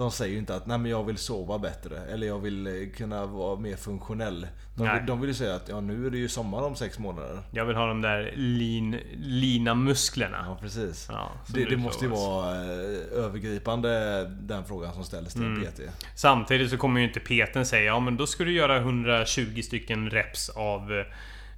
de 0.00 0.10
säger 0.10 0.32
ju 0.32 0.38
inte 0.38 0.54
att 0.54 0.66
nej 0.66 0.78
men 0.78 0.90
jag 0.90 1.04
vill 1.04 1.16
sova 1.18 1.58
bättre 1.58 1.98
eller 2.12 2.26
jag 2.26 2.38
vill 2.38 2.66
eh, 2.66 2.72
kunna 2.96 3.26
vara 3.26 3.56
mer 3.60 3.76
funktionell. 3.76 4.46
De, 4.74 4.86
Nej. 4.86 5.04
de 5.06 5.20
vill 5.20 5.28
ju 5.30 5.34
säga 5.34 5.54
att 5.54 5.68
ja, 5.68 5.80
nu 5.80 6.06
är 6.06 6.10
det 6.10 6.18
ju 6.18 6.28
sommar 6.28 6.62
om 6.62 6.76
sex 6.76 6.98
månader. 6.98 7.38
Jag 7.50 7.64
vill 7.64 7.76
ha 7.76 7.86
de 7.86 8.02
där 8.02 8.32
lean, 8.36 8.96
lina 9.16 9.74
musklerna. 9.74 10.44
Ja 10.46 10.58
precis. 10.60 11.08
Ja, 11.10 11.30
det, 11.46 11.64
det 11.64 11.76
måste 11.76 12.04
ju 12.04 12.10
vara 12.10 12.54
eh, 12.54 13.24
övergripande 13.24 14.24
den 14.40 14.64
frågan 14.64 14.94
som 14.94 15.04
ställs 15.04 15.32
till 15.32 15.42
Mm. 15.42 15.62
en 15.62 15.72
PT. 15.72 15.80
Samtidigt 16.14 16.70
så 16.70 16.76
kommer 16.76 17.00
ju 17.00 17.06
inte 17.06 17.20
PTn 17.20 17.64
säga 17.64 17.84
ja 17.84 18.00
men 18.00 18.16
då 18.16 18.26
ska 18.26 18.44
du 18.44 18.52
göra 18.52 18.76
120 18.76 19.62
stycken 19.62 20.10
reps 20.10 20.48
av 20.48 20.92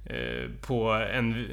eh, 0.05 0.49
på, 0.61 0.91
en, 0.91 1.47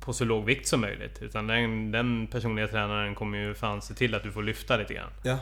på 0.00 0.12
så 0.12 0.24
låg 0.24 0.44
vikt 0.44 0.68
som 0.68 0.80
möjligt. 0.80 1.22
Utan 1.22 1.46
den, 1.46 1.90
den 1.90 2.26
personliga 2.26 2.68
tränaren 2.68 3.14
kommer 3.14 3.38
ju 3.38 3.54
fan 3.54 3.82
se 3.82 3.94
till 3.94 4.14
att 4.14 4.22
du 4.22 4.32
får 4.32 4.42
lyfta 4.42 4.76
lite 4.76 4.94
grann. 4.94 5.10
Ja, 5.22 5.38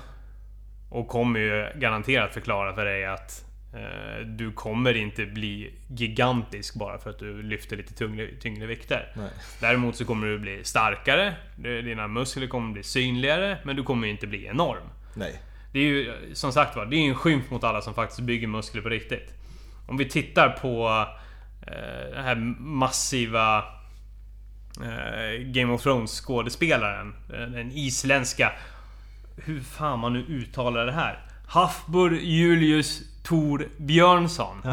Och 0.93 1.09
kommer 1.09 1.41
ju 1.41 1.81
garanterat 1.81 2.35
förklara 2.35 2.75
för 2.75 2.85
dig 2.85 3.07
att 3.07 3.45
eh, 3.75 4.27
du 4.27 4.53
kommer 4.53 4.95
inte 4.97 5.27
bli 5.27 5.75
gigantisk 5.89 6.75
bara 6.75 6.99
för 6.99 7.11
att 7.11 7.19
du 7.19 7.43
lyfter 7.43 7.77
lite 7.77 7.95
tyngre, 7.95 8.29
tyngre 8.41 8.67
vikter. 8.67 9.13
nej. 9.17 9.31
Däremot 9.61 9.97
så 9.97 10.05
kommer 10.05 10.27
du 10.27 10.39
bli 10.39 10.65
starkare, 10.65 11.35
dina 11.57 12.09
muskler 12.09 12.47
kommer 12.47 12.73
bli 12.73 12.83
synligare, 12.83 13.59
men 13.65 13.77
du 13.77 13.83
kommer 13.83 14.09
inte 14.09 14.27
bli 14.27 14.47
enorm. 14.47 14.89
Nej. 15.15 15.41
Det 15.73 15.79
är 15.79 15.85
ju 15.85 16.13
som 16.35 16.53
sagt 16.53 16.77
var, 16.77 16.87
det 16.87 16.97
är 16.97 17.09
en 17.09 17.15
skymf 17.15 17.51
mot 17.51 17.65
alla 17.65 17.81
som 17.81 17.95
faktiskt 17.95 18.21
bygger 18.21 18.47
muskler 18.49 18.83
på 18.83 18.89
riktigt. 18.89 19.35
Om 19.89 19.97
vi 19.97 20.09
tittar 20.09 20.49
på 20.49 21.07
eh, 21.67 22.15
den 22.15 22.25
här 22.25 22.35
massiva 22.61 23.59
eh, 24.83 25.43
Game 25.47 25.73
of 25.73 25.83
Thrones 25.83 26.21
skådespelaren. 26.21 27.15
eh, 27.35 27.41
Den 27.41 27.73
isländska... 27.73 28.53
Hur 29.45 29.61
fan 29.61 29.99
man 29.99 30.13
nu 30.13 30.25
uttalar 30.29 30.87
det 30.87 30.93
här? 30.93 31.19
Hafbur 31.47 32.11
Julius 32.21 33.01
Tor 33.23 33.69
Björnsson. 33.79 34.57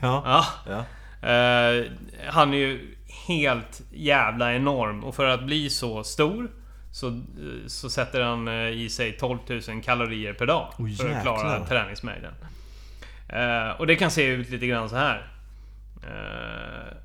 ja. 0.00 0.22
Ja. 0.24 0.44
ja. 0.66 0.84
Eh, 1.28 1.84
han 2.28 2.54
är 2.54 2.58
ju 2.58 2.96
helt 3.26 3.82
jävla 3.92 4.54
enorm 4.54 5.04
och 5.04 5.14
för 5.14 5.26
att 5.26 5.44
bli 5.44 5.70
så 5.70 6.04
stor 6.04 6.50
så, 6.92 7.08
eh, 7.08 7.66
så 7.66 7.90
sätter 7.90 8.20
han 8.20 8.48
eh, 8.48 8.68
i 8.68 8.88
sig 8.88 9.12
12 9.12 9.38
000 9.68 9.82
kalorier 9.82 10.32
per 10.32 10.46
dag. 10.46 10.72
Oj, 10.78 10.96
för 10.96 11.10
att 11.10 11.22
klara 11.22 11.64
träningsmängden. 11.64 12.34
Eh, 13.28 13.68
och 13.68 13.86
det 13.86 13.96
kan 13.96 14.10
se 14.10 14.26
ut 14.26 14.50
lite 14.50 14.66
grann 14.66 14.88
så 14.88 14.96
här. 14.96 15.26
Eh, 16.02 16.96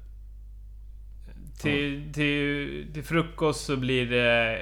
till, 1.61 2.13
till, 2.13 2.87
till 2.93 3.03
frukost 3.03 3.65
så 3.65 3.77
blir 3.77 4.05
det 4.05 4.61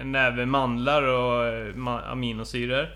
en 0.00 0.12
näve 0.12 0.46
mandlar 0.46 1.02
och 1.02 1.46
eh, 1.46 2.10
aminosyror. 2.12 2.88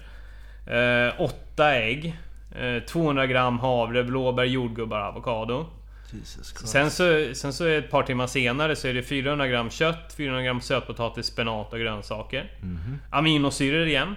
Eh, 0.66 1.20
åtta 1.20 1.74
ägg. 1.74 2.18
Eh, 2.56 2.82
200 2.82 3.26
gram 3.26 3.58
havre, 3.58 4.04
blåbär, 4.04 4.44
jordgubbar, 4.44 5.00
avokado. 5.00 5.66
Sen 6.64 6.90
så, 6.90 7.34
sen 7.34 7.52
så 7.52 7.64
är 7.64 7.78
ett 7.78 7.90
par 7.90 8.02
timmar 8.02 8.26
senare 8.26 8.76
så 8.76 8.88
är 8.88 8.94
det 8.94 9.02
400 9.02 9.46
gram 9.48 9.70
kött, 9.70 10.14
400 10.16 10.42
gram 10.42 10.60
sötpotatis, 10.60 11.26
spenat 11.26 11.72
och 11.72 11.78
grönsaker. 11.78 12.52
Mhm. 12.62 12.98
Aminosyror 13.10 13.86
igen. 13.86 14.14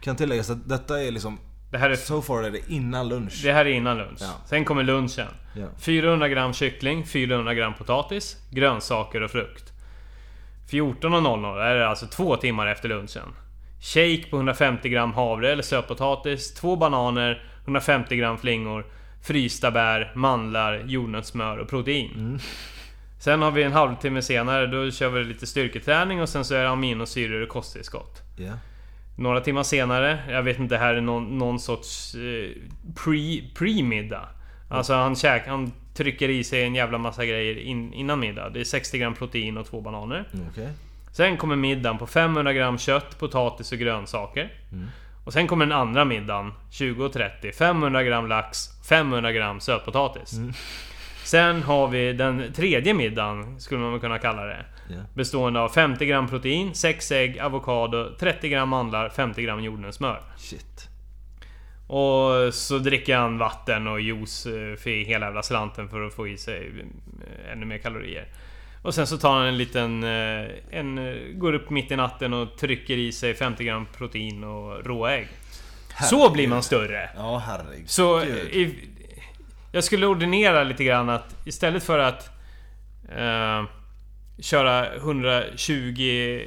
Kan 0.00 0.16
tilläggas 0.16 0.50
att 0.50 0.68
detta 0.68 1.02
är 1.02 1.10
liksom... 1.10 1.38
Det 1.70 1.78
här 1.78 1.90
är, 1.90 1.96
So 1.96 2.22
far 2.22 2.42
är 2.42 2.50
det 2.50 2.60
innan 2.68 3.08
lunch. 3.08 3.40
det 3.44 3.52
här 3.52 3.64
är 3.64 3.70
innan 3.70 3.98
lunch. 3.98 4.18
Ja. 4.20 4.32
Sen 4.46 4.64
kommer 4.64 4.82
lunchen. 4.82 5.26
Ja. 5.56 5.66
400 5.80 6.28
gram 6.28 6.52
kyckling, 6.52 7.06
400 7.06 7.54
gram 7.54 7.74
potatis, 7.74 8.36
grönsaker 8.50 9.20
och 9.22 9.30
frukt. 9.30 9.71
14.00 10.70 11.60
är 11.60 11.74
det 11.74 11.88
alltså 11.88 12.06
två 12.06 12.36
timmar 12.36 12.66
efter 12.66 12.88
lunchen. 12.88 13.34
Shake 13.80 14.30
på 14.30 14.36
150 14.36 14.88
gram 14.88 15.12
havre 15.12 15.52
eller 15.52 15.62
sötpotatis, 15.62 16.54
två 16.54 16.76
bananer, 16.76 17.44
150 17.62 18.16
gram 18.16 18.38
flingor, 18.38 18.86
frysta 19.22 19.70
bär, 19.70 20.12
mandlar, 20.14 20.82
jordnötssmör 20.86 21.58
och 21.58 21.68
protein. 21.68 22.40
Sen 23.18 23.42
har 23.42 23.50
vi 23.50 23.62
en 23.62 23.72
halvtimme 23.72 24.22
senare, 24.22 24.66
då 24.66 24.90
kör 24.90 25.08
vi 25.08 25.24
lite 25.24 25.46
styrketräning 25.46 26.22
och 26.22 26.28
sen 26.28 26.44
så 26.44 26.54
är 26.54 26.62
det 26.62 26.68
aminosyror 26.68 27.42
och 27.42 27.48
kosttillskott. 27.48 28.22
Ja. 28.36 28.52
Några 29.16 29.40
timmar 29.40 29.62
senare, 29.62 30.18
jag 30.28 30.42
vet 30.42 30.58
inte, 30.58 30.74
det 30.74 30.78
här 30.78 30.94
är 30.94 31.00
någon, 31.00 31.38
någon 31.38 31.58
sorts 31.58 32.14
eh, 32.14 32.50
pre, 33.04 33.42
pre-middag. 33.54 34.28
Alltså 34.70 34.94
han, 34.94 35.16
käk, 35.16 35.46
han 35.46 35.72
trycker 35.94 36.28
i 36.28 36.44
sig 36.44 36.62
en 36.64 36.74
jävla 36.74 36.98
massa 36.98 37.26
grejer 37.26 37.58
in, 37.58 37.92
innan 37.92 38.20
middag. 38.20 38.50
Det 38.50 38.60
är 38.60 38.64
60 38.64 38.98
gram 38.98 39.14
protein 39.14 39.56
och 39.56 39.66
två 39.66 39.80
bananer. 39.80 40.28
Mm, 40.34 40.46
Okej. 40.50 40.68
Sen 41.12 41.36
kommer 41.36 41.56
middagen 41.56 41.98
på 41.98 42.06
500 42.06 42.52
gram 42.52 42.78
kött, 42.78 43.18
potatis 43.18 43.72
och 43.72 43.78
grönsaker. 43.78 44.52
Och 45.24 45.32
sen 45.32 45.46
kommer 45.46 45.66
den 45.66 45.78
andra 45.78 46.04
middagen 46.04 46.52
20.30. 46.70 47.52
500 47.52 48.02
gram 48.02 48.26
lax, 48.28 48.68
500 48.88 49.32
gram 49.32 49.60
sötpotatis. 49.60 50.32
Sen 51.24 51.62
har 51.62 51.88
vi 51.88 52.12
den 52.12 52.52
tredje 52.52 52.94
middagen, 52.94 53.60
skulle 53.60 53.80
man 53.80 54.00
kunna 54.00 54.18
kalla 54.18 54.44
det. 54.44 54.64
Ja. 54.88 54.96
Bestående 55.14 55.60
av 55.60 55.68
50 55.68 56.06
gram 56.06 56.28
protein, 56.28 56.74
6 56.74 57.12
ägg, 57.12 57.38
avokado, 57.38 58.16
30 58.18 58.48
gram 58.48 58.68
mandlar, 58.68 59.08
50 59.08 59.42
gram 59.42 59.60
jordnötssmör. 59.60 60.22
Shit. 60.36 60.88
Och 61.86 62.54
så 62.54 62.78
dricker 62.78 63.16
han 63.16 63.38
vatten 63.38 63.86
och 63.86 64.00
juice 64.00 64.46
eh, 64.46 64.76
för 64.76 65.04
hela 65.04 65.26
jävla 65.26 65.42
slanten 65.42 65.88
för 65.88 66.06
att 66.06 66.14
få 66.14 66.28
i 66.28 66.36
sig 66.38 66.72
eh, 67.46 67.52
ännu 67.52 67.66
mer 67.66 67.78
kalorier. 67.78 68.26
Och 68.82 68.94
sen 68.94 69.06
så 69.06 69.18
tar 69.18 69.34
han 69.38 69.46
en 69.46 69.58
liten... 69.58 70.04
eh, 70.04 70.46
En, 70.70 71.18
går 71.38 71.52
upp 71.52 71.70
mitt 71.70 71.90
i 71.90 71.96
natten 71.96 72.32
och 72.32 72.58
trycker 72.58 72.96
i 72.96 73.12
sig 73.12 73.34
50 73.34 73.64
gram 73.64 73.86
protein 73.96 74.44
och 74.44 74.86
råägg. 74.86 75.28
Så 76.10 76.30
blir 76.32 76.48
man 76.48 76.62
större. 76.62 77.10
Ja, 77.16 77.42
herregud. 77.46 77.90
Så 77.90 78.22
i, 78.24 78.74
jag 79.72 79.84
skulle 79.84 80.06
ordinera 80.06 80.64
lite 80.64 80.84
grann 80.84 81.08
att 81.10 81.36
istället 81.46 81.82
för 81.84 81.98
att 81.98 82.30
eh, 83.16 83.64
köra 84.40 84.94
120 84.96 86.40
eh, 86.40 86.42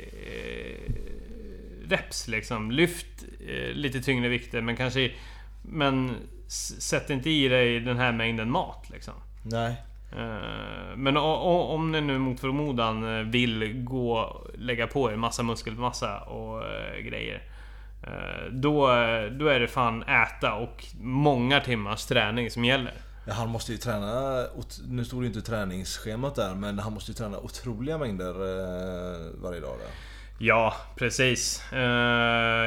reps 1.89 2.27
liksom. 2.27 2.71
Lyft 2.71 3.07
eh, 3.47 3.73
lite 3.73 4.01
tyngre 4.01 4.29
vikter 4.29 4.61
men 4.61 4.75
kanske... 4.75 5.11
Men 5.67 6.15
sätt 6.79 7.09
inte 7.09 7.29
i 7.29 7.47
dig 7.47 7.79
den 7.79 7.97
här 7.97 8.11
mängden 8.11 8.51
mat 8.51 8.89
liksom. 8.89 9.13
Nej. 9.43 9.75
Eh, 10.11 10.95
Men 10.97 11.17
o- 11.17 11.21
o- 11.43 11.73
om 11.75 11.91
ni 11.91 12.01
nu 12.01 12.17
mot 12.17 12.39
förmodan 12.39 13.17
eh, 13.19 13.23
vill 13.25 13.83
gå 13.83 14.41
lägga 14.57 14.87
på 14.87 15.11
er 15.11 15.15
massa 15.15 15.43
muskelmassa 15.43 16.19
och 16.19 16.63
eh, 16.65 16.97
grejer. 16.99 17.43
eh, 18.03 18.51
Då, 18.51 18.87
då 19.39 19.47
är 19.47 19.59
det 19.59 19.67
fan 19.67 20.03
äta 20.03 20.53
och 20.53 20.85
många 21.01 21.59
timmars 21.59 22.05
träning 22.05 22.51
som 22.51 22.65
gäller. 22.65 22.93
Ja, 23.27 23.33
han 23.33 23.49
måste 23.49 23.71
ju 23.71 23.77
träna, 23.77 24.43
nu 24.87 25.05
stod 25.05 25.23
det 25.23 25.27
inte 25.27 25.39
i 25.39 25.41
träningsschemat 25.41 26.35
där, 26.35 26.55
men 26.55 26.79
han 26.79 26.93
måste 26.93 27.11
ju 27.11 27.15
träna 27.15 27.37
otroliga 27.39 27.97
mängder 27.97 28.29
eh, 28.31 29.41
varje 29.43 29.59
dag 29.59 29.77
där. 29.79 29.89
Ja, 30.37 30.75
precis. 30.95 31.63
Eh, 31.73 31.79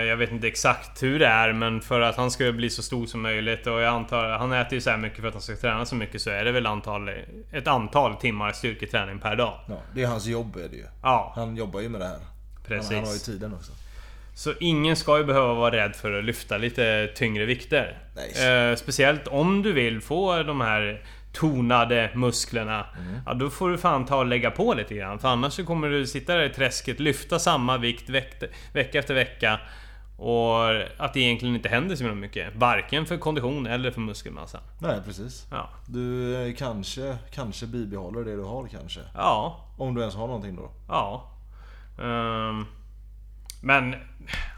Jag 0.08 0.16
vet 0.16 0.30
inte 0.32 0.46
exakt 0.48 1.02
hur 1.02 1.18
det 1.18 1.26
är 1.26 1.52
men 1.52 1.80
för 1.80 2.00
att 2.00 2.16
han 2.16 2.30
ska 2.30 2.52
bli 2.52 2.70
så 2.70 2.82
stor 2.82 3.06
som 3.06 3.20
möjligt 3.22 3.66
och 3.66 3.80
jag 3.80 3.94
antar... 3.94 4.28
Han 4.28 4.52
äter 4.52 4.74
ju 4.74 4.80
så 4.80 4.90
här 4.90 4.96
mycket 4.96 5.20
för 5.20 5.28
att 5.28 5.34
han 5.34 5.42
ska 5.42 5.56
träna 5.56 5.86
så 5.86 5.94
mycket 5.94 6.22
så 6.22 6.30
är 6.30 6.44
det 6.44 6.52
väl 6.52 6.66
antal, 6.66 7.10
ett 7.52 7.66
antal 7.66 8.14
timmar 8.16 8.52
styrketräning 8.52 9.18
per 9.18 9.36
dag. 9.36 9.60
Ja, 9.68 9.76
det 9.94 10.02
är 10.02 10.06
hans 10.06 10.26
jobb 10.26 10.56
är 10.56 10.68
det 10.68 10.76
ju. 10.76 10.84
Ja, 11.02 11.32
Han 11.36 11.56
jobbar 11.56 11.80
ju 11.80 11.88
med 11.88 12.00
det 12.00 12.06
här. 12.06 12.18
Precis. 12.66 12.88
Han, 12.90 12.96
han 12.98 13.06
har 13.06 13.12
ju 13.12 13.18
tiden 13.18 13.54
också. 13.54 13.72
Så 14.34 14.52
ingen 14.60 14.96
ska 14.96 15.18
ju 15.18 15.24
behöva 15.24 15.54
vara 15.54 15.76
rädd 15.76 15.96
för 15.96 16.12
att 16.18 16.24
lyfta 16.24 16.58
lite 16.58 17.06
tyngre 17.14 17.44
vikter. 17.44 17.98
Nej. 18.16 18.70
Eh, 18.70 18.76
speciellt 18.76 19.26
om 19.28 19.62
du 19.62 19.72
vill 19.72 20.00
få 20.00 20.42
de 20.42 20.60
här 20.60 21.02
tonade 21.32 22.10
musklerna. 22.14 22.86
Ja, 23.26 23.34
då 23.34 23.50
får 23.50 23.70
du 23.70 23.78
fan 23.78 24.06
ta 24.06 24.16
och 24.16 24.26
lägga 24.26 24.50
på 24.50 24.74
lite 24.74 24.94
grann. 24.94 25.18
För 25.18 25.28
annars 25.28 25.52
så 25.52 25.64
kommer 25.64 25.88
du 25.88 26.06
sitta 26.06 26.34
där 26.34 26.42
i 26.44 26.50
träsket, 26.50 27.00
lyfta 27.00 27.38
samma 27.38 27.78
vikt 27.78 28.08
veck, 28.08 28.42
vecka 28.72 28.98
efter 28.98 29.14
vecka. 29.14 29.60
Och 30.18 30.70
att 30.96 31.14
det 31.14 31.20
egentligen 31.20 31.54
inte 31.54 31.68
händer 31.68 31.96
så 31.96 32.04
mycket. 32.04 32.56
Varken 32.56 33.06
för 33.06 33.16
kondition 33.16 33.66
eller 33.66 33.90
för 33.90 34.00
muskelmassa. 34.00 34.60
Nej, 34.80 35.00
precis. 35.06 35.46
Ja. 35.50 35.70
Du 35.86 36.36
eh, 36.36 36.54
kanske, 36.54 37.16
kanske 37.30 37.66
bibehåller 37.66 38.24
det 38.24 38.36
du 38.36 38.42
har 38.42 38.68
kanske. 38.68 39.00
Ja, 39.14 39.64
Om 39.78 39.94
du 39.94 40.00
ens 40.00 40.14
har 40.14 40.26
någonting 40.26 40.56
då. 40.56 40.70
Ja. 40.88 41.30
Ehm, 42.02 42.66
men 43.62 43.94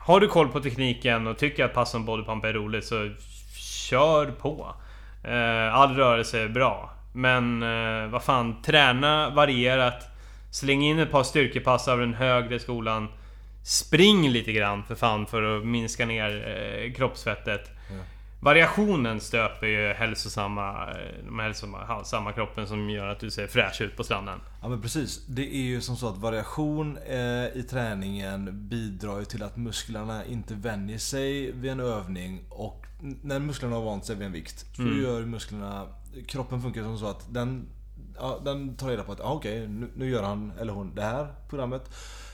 har 0.01 0.21
du 0.21 0.29
koll 0.29 0.49
på 0.49 0.61
tekniken 0.61 1.27
och 1.27 1.39
tycker 1.39 1.65
att 1.65 1.75
pass 1.75 1.91
som 1.91 2.05
bodypump 2.05 2.45
är 2.45 2.53
roligt 2.53 2.85
så 2.85 3.11
kör 3.89 4.27
på. 4.31 4.75
Eh, 5.23 5.75
all 5.75 5.95
rörelse 5.95 6.41
är 6.41 6.49
bra. 6.49 6.91
Men 7.13 7.63
eh, 7.63 8.11
vad 8.11 8.23
fan, 8.23 8.63
träna 8.63 9.31
varierat. 9.31 10.07
Släng 10.51 10.83
in 10.83 10.99
ett 10.99 11.11
par 11.11 11.23
styrkepass 11.23 11.89
av 11.89 11.99
den 11.99 12.15
högre 12.15 12.59
skolan. 12.59 13.09
Spring 13.65 14.29
lite 14.29 14.53
grann 14.53 14.85
för 14.85 14.95
fan 14.95 15.27
för 15.27 15.59
att 15.59 15.67
minska 15.67 16.07
ner 16.07 16.49
eh, 16.49 16.93
kroppsfettet. 16.93 17.71
Variationen 18.43 19.21
stöper 19.21 19.67
ju 19.67 19.93
hälsosamma, 19.93 20.91
eh, 20.91 21.25
de 21.25 21.39
hälsosamma 21.39 22.05
samma 22.05 22.33
kroppen 22.33 22.67
som 22.67 22.91
gör 22.91 23.07
att 23.07 23.21
du 23.21 23.31
ser 23.31 23.47
fräsch 23.47 23.81
ut 23.81 23.97
på 23.97 24.05
stranden. 24.05 24.41
Ja 24.63 24.69
men 24.69 24.83
precis. 24.83 25.27
Det 25.27 25.57
är 25.57 25.63
ju 25.63 25.81
som 25.81 25.97
så 25.97 26.09
att 26.09 26.19
variation 26.19 26.97
eh, 26.97 27.47
i 27.55 27.67
träningen 27.71 28.69
bidrar 28.69 29.19
ju 29.19 29.25
till 29.25 29.43
att 29.43 29.57
musklerna 29.57 30.25
inte 30.25 30.55
vänjer 30.55 30.99
sig 30.99 31.53
vid 31.53 31.71
en 31.71 31.81
övning 31.81 32.45
och 32.49 32.87
när 33.23 33.39
musklerna 33.39 33.77
har 33.77 33.83
vant 33.83 34.05
sig 34.05 34.17
vid 34.17 34.27
en 34.27 34.33
vikt 34.33 34.67
så 34.77 34.83
gör 34.83 35.25
musklerna... 35.25 35.87
Kroppen 36.27 36.63
funkar 36.63 36.83
som 36.83 36.99
så 36.99 37.07
att 37.07 37.35
den, 37.35 37.69
ja, 38.17 38.41
den 38.45 38.77
tar 38.77 38.89
reda 38.89 39.03
på 39.03 39.13
att 39.13 39.21
ah, 39.21 39.33
okej 39.33 39.69
nu, 39.69 39.91
nu 39.97 40.11
gör 40.11 40.23
han 40.23 40.53
eller 40.61 40.73
hon 40.73 40.95
det 40.95 41.03
här 41.03 41.35
programmet. 41.49 41.91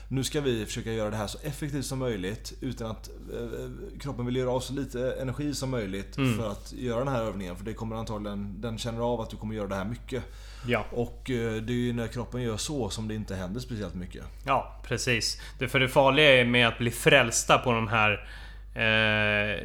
Nu 0.09 0.23
ska 0.23 0.41
vi 0.41 0.65
försöka 0.65 0.91
göra 0.91 1.09
det 1.09 1.17
här 1.17 1.27
så 1.27 1.37
effektivt 1.43 1.85
som 1.85 1.99
möjligt 1.99 2.53
utan 2.61 2.91
att 2.91 3.09
eh, 3.09 3.99
kroppen 3.99 4.25
vill 4.25 4.35
göra 4.35 4.51
av 4.51 4.59
så 4.59 4.73
lite 4.73 5.11
energi 5.21 5.53
som 5.53 5.69
möjligt 5.69 6.15
för 6.15 6.51
att 6.51 6.73
göra 6.73 6.99
den 6.99 7.13
här 7.13 7.23
övningen. 7.23 7.55
För 7.55 7.65
det 7.65 7.73
kommer 7.73 7.95
antagligen, 7.95 8.61
den 8.61 8.77
känner 8.77 9.01
av 9.01 9.21
att 9.21 9.29
du 9.29 9.37
kommer 9.37 9.55
göra 9.55 9.67
det 9.67 9.75
här 9.75 9.85
mycket. 9.85 10.23
Ja. 10.67 10.85
Och 10.91 11.29
eh, 11.29 11.53
det 11.53 11.73
är 11.73 11.77
ju 11.77 11.93
när 11.93 12.07
kroppen 12.07 12.41
gör 12.41 12.57
så 12.57 12.89
som 12.89 13.07
det 13.07 13.15
inte 13.15 13.35
händer 13.35 13.59
speciellt 13.59 13.95
mycket. 13.95 14.23
Ja, 14.45 14.81
precis. 14.83 15.41
Det, 15.59 15.67
för 15.67 15.79
det 15.79 15.89
farliga 15.89 16.41
är 16.41 16.45
med 16.45 16.67
att 16.67 16.77
bli 16.77 16.91
frälsta 16.91 17.57
på 17.57 17.71
de 17.71 17.87
här 17.87 18.27
eh, 18.75 19.63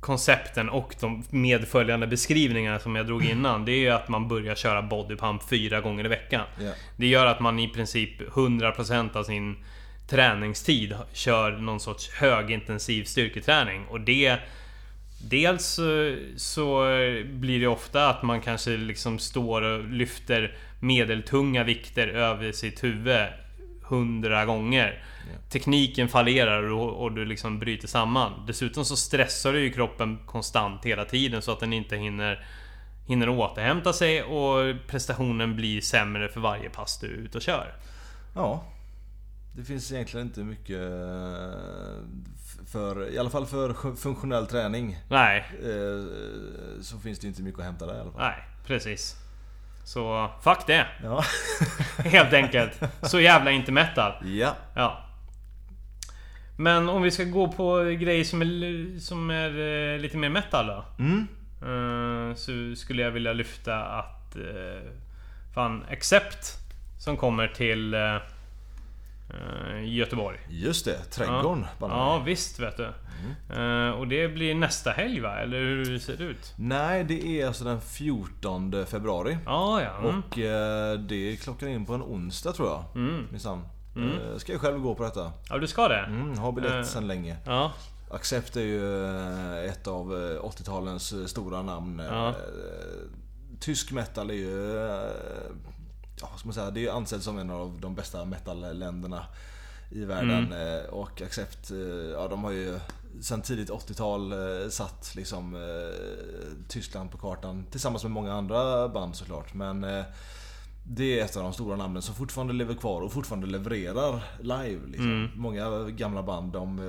koncepten 0.00 0.68
och 0.68 0.94
de 1.00 1.24
medföljande 1.30 2.06
beskrivningarna 2.06 2.78
som 2.78 2.96
jag 2.96 3.06
drog 3.06 3.24
innan. 3.24 3.64
Det 3.64 3.72
är 3.72 3.78
ju 3.78 3.90
att 3.90 4.08
man 4.08 4.28
börjar 4.28 4.54
köra 4.54 4.82
bodypump 4.82 5.48
fyra 5.48 5.80
gånger 5.80 6.04
i 6.04 6.08
veckan. 6.08 6.44
Ja. 6.60 6.70
Det 6.96 7.06
gör 7.06 7.26
att 7.26 7.40
man 7.40 7.58
i 7.58 7.68
princip 7.68 8.20
100% 8.20 9.16
av 9.16 9.24
sin 9.24 9.56
träningstid 10.12 10.94
kör 11.12 11.52
någon 11.52 11.80
sorts 11.80 12.10
högintensiv 12.10 13.04
styrketräning. 13.04 13.86
Och 13.86 14.00
det... 14.00 14.38
Dels 15.24 15.78
eh, 15.78 16.14
så 16.36 16.84
blir 17.24 17.60
det 17.60 17.66
ofta 17.66 18.08
att 18.08 18.22
man 18.22 18.40
kanske 18.40 18.70
liksom 18.70 19.18
står 19.18 19.62
och 19.62 19.84
lyfter 19.84 20.56
medeltunga 20.80 21.64
vikter 21.64 22.08
över 22.08 22.52
sitt 22.52 22.84
huvud 22.84 23.26
hundra 23.82 24.44
gånger. 24.44 25.04
Tekniken 25.48 26.08
fallerar 26.08 26.62
och, 26.62 27.02
och 27.02 27.12
du 27.12 27.24
liksom 27.24 27.58
bryter 27.58 27.88
samman. 27.88 28.46
Dessutom 28.46 28.84
så 28.84 28.96
stressar 28.96 29.52
du 29.52 29.60
ju 29.60 29.72
kroppen 29.72 30.18
konstant 30.26 30.84
hela 30.84 31.04
tiden 31.04 31.42
så 31.42 31.52
att 31.52 31.60
den 31.60 31.72
inte 31.72 31.96
hinner 31.96 32.44
Hinner 33.06 33.28
återhämta 33.28 33.92
sig 33.92 34.22
och 34.22 34.74
prestationen 34.86 35.56
blir 35.56 35.80
sämre 35.80 36.28
för 36.28 36.40
varje 36.40 36.70
pass 36.70 36.98
du 37.00 37.06
är 37.06 37.10
ute 37.10 37.38
och 37.38 37.42
kör. 37.42 37.74
Ja. 38.34 38.64
Det 39.56 39.62
finns 39.64 39.92
egentligen 39.92 40.26
inte 40.26 40.40
mycket 40.40 40.80
eh, 40.80 41.98
för, 42.72 43.10
i 43.10 43.18
alla 43.18 43.30
fall 43.30 43.46
för 43.46 43.96
funktionell 43.96 44.46
träning. 44.46 44.96
Nej, 45.08 45.44
eh, 45.62 46.80
Så 46.82 46.98
finns 46.98 47.18
det 47.18 47.26
inte 47.26 47.42
mycket 47.42 47.58
att 47.60 47.66
hämta 47.66 47.86
där 47.86 47.96
i 47.96 48.00
alla 48.00 48.12
fall. 48.12 48.20
nej, 48.20 48.44
precis. 48.66 49.16
Så 49.84 50.30
fuck 50.42 50.66
det, 50.66 50.86
Ja. 51.02 51.24
helt 52.04 52.32
enkelt. 52.32 52.80
Så 53.02 53.20
jävla 53.20 53.50
inte 53.50 53.72
metal. 53.72 54.12
ja. 54.38 54.56
Ja. 54.74 55.04
Men 56.56 56.88
om 56.88 57.02
vi 57.02 57.10
ska 57.10 57.24
gå 57.24 57.52
på 57.52 57.82
grejer 57.84 58.24
som 58.24 58.42
är, 58.42 58.98
som 59.00 59.30
är 59.30 59.58
eh, 59.94 59.98
lite 60.00 60.16
mer 60.16 60.28
metal 60.28 60.66
då. 60.66 60.84
Mm. 60.98 61.26
Så 62.36 62.52
skulle 62.76 63.02
jag 63.02 63.10
vilja 63.10 63.32
lyfta 63.32 63.84
att... 63.84 64.36
Fan, 65.54 65.84
Accept 65.90 66.58
Som 66.98 67.16
kommer 67.16 67.48
till 67.48 67.94
eh, 69.32 69.76
eh, 69.76 69.94
Göteborg. 69.94 70.38
Just 70.48 70.84
det, 70.84 70.98
trädgården. 71.04 71.66
Ja, 71.80 71.88
ja 71.88 72.22
visst 72.26 72.60
vet 72.60 72.76
du. 72.76 72.88
Mm. 73.50 73.94
Och 73.94 74.08
det 74.08 74.28
blir 74.28 74.54
nästa 74.54 74.90
helg 74.90 75.20
va? 75.20 75.36
Eller 75.36 75.58
hur 75.58 75.98
ser 75.98 76.16
det 76.16 76.24
ut? 76.24 76.54
Nej, 76.56 77.04
det 77.04 77.40
är 77.40 77.46
alltså 77.46 77.64
den 77.64 77.80
14 77.80 78.86
februari. 78.86 79.38
Ja, 79.46 79.82
ja. 79.82 80.08
Mm. 80.08 80.22
Och 80.28 80.38
eh, 80.38 80.98
det 80.98 81.36
klockar 81.36 81.66
in 81.66 81.86
på 81.86 81.94
en 81.94 82.02
onsdag 82.02 82.52
tror 82.52 82.68
jag. 82.68 82.84
Mm. 82.94 83.26
Minsann. 83.30 83.62
Eh, 83.96 84.38
Ska 84.38 84.52
jag 84.52 84.60
själv 84.60 84.80
gå 84.80 84.94
på 84.94 85.02
detta. 85.02 85.32
Ja, 85.48 85.58
du 85.58 85.66
ska 85.66 85.88
det? 85.88 85.98
Mm, 85.98 86.38
har 86.38 86.52
biljett 86.52 86.86
sedan 86.86 87.06
länge. 87.06 87.36
Ja. 87.46 87.72
Accept 88.10 88.56
är 88.56 88.60
ju 88.60 89.06
ett 89.68 89.86
av 89.86 90.12
eh, 90.12 90.42
80-talens 90.42 91.12
eh, 91.12 91.26
stora 91.26 91.62
namn. 91.62 92.02
Ja. 92.10 92.34
Tysk 93.60 93.92
metal 93.92 94.30
är 94.30 94.34
ju... 94.34 94.88
Ja, 96.22 96.28
ska 96.36 96.46
man 96.48 96.54
säga? 96.54 96.70
Det 96.70 96.86
är 96.86 96.92
ansedd 96.92 97.22
som 97.22 97.38
en 97.38 97.50
av 97.50 97.78
de 97.80 97.94
bästa 97.94 98.24
metalländerna 98.24 99.26
i 99.90 100.04
världen. 100.04 100.52
Mm. 100.52 100.78
Eh, 100.78 100.84
Och 100.84 101.22
Accept, 101.22 101.70
eh, 101.70 101.78
ja 102.12 102.28
de 102.28 102.44
har 102.44 102.50
ju 102.50 102.78
sen 103.20 103.42
tidigt 103.42 103.70
80-tal 103.70 104.32
eh, 104.32 104.68
satt 104.68 105.12
liksom 105.16 105.56
Tyskland 106.68 107.10
på 107.10 107.18
kartan. 107.18 107.66
Tillsammans 107.70 108.02
med 108.02 108.12
många 108.12 108.32
andra 108.32 108.88
band 108.88 109.16
såklart. 109.16 109.54
Men 109.54 109.80
det 110.84 111.20
är 111.20 111.24
ett 111.24 111.36
av 111.36 111.42
de 111.42 111.52
stora 111.52 111.76
namnen 111.76 112.02
som 112.02 112.14
fortfarande 112.14 112.52
lever 112.52 112.74
kvar 112.74 113.02
och 113.02 113.12
fortfarande 113.12 113.46
levererar 113.46 114.24
live. 114.40 114.80
Liksom. 114.86 115.30
Många 115.36 115.88
gamla 115.88 116.22
band 116.22 116.52
de 116.52 116.80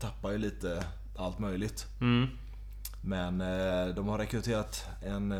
tappar 0.00 0.30
ju 0.32 0.38
lite 0.38 0.84
allt 1.16 1.38
möjligt. 1.38 1.86
Mm. 2.00 2.26
Men 3.02 3.38
de 3.94 4.08
har 4.08 4.18
rekryterat 4.18 4.84
en 5.02 5.34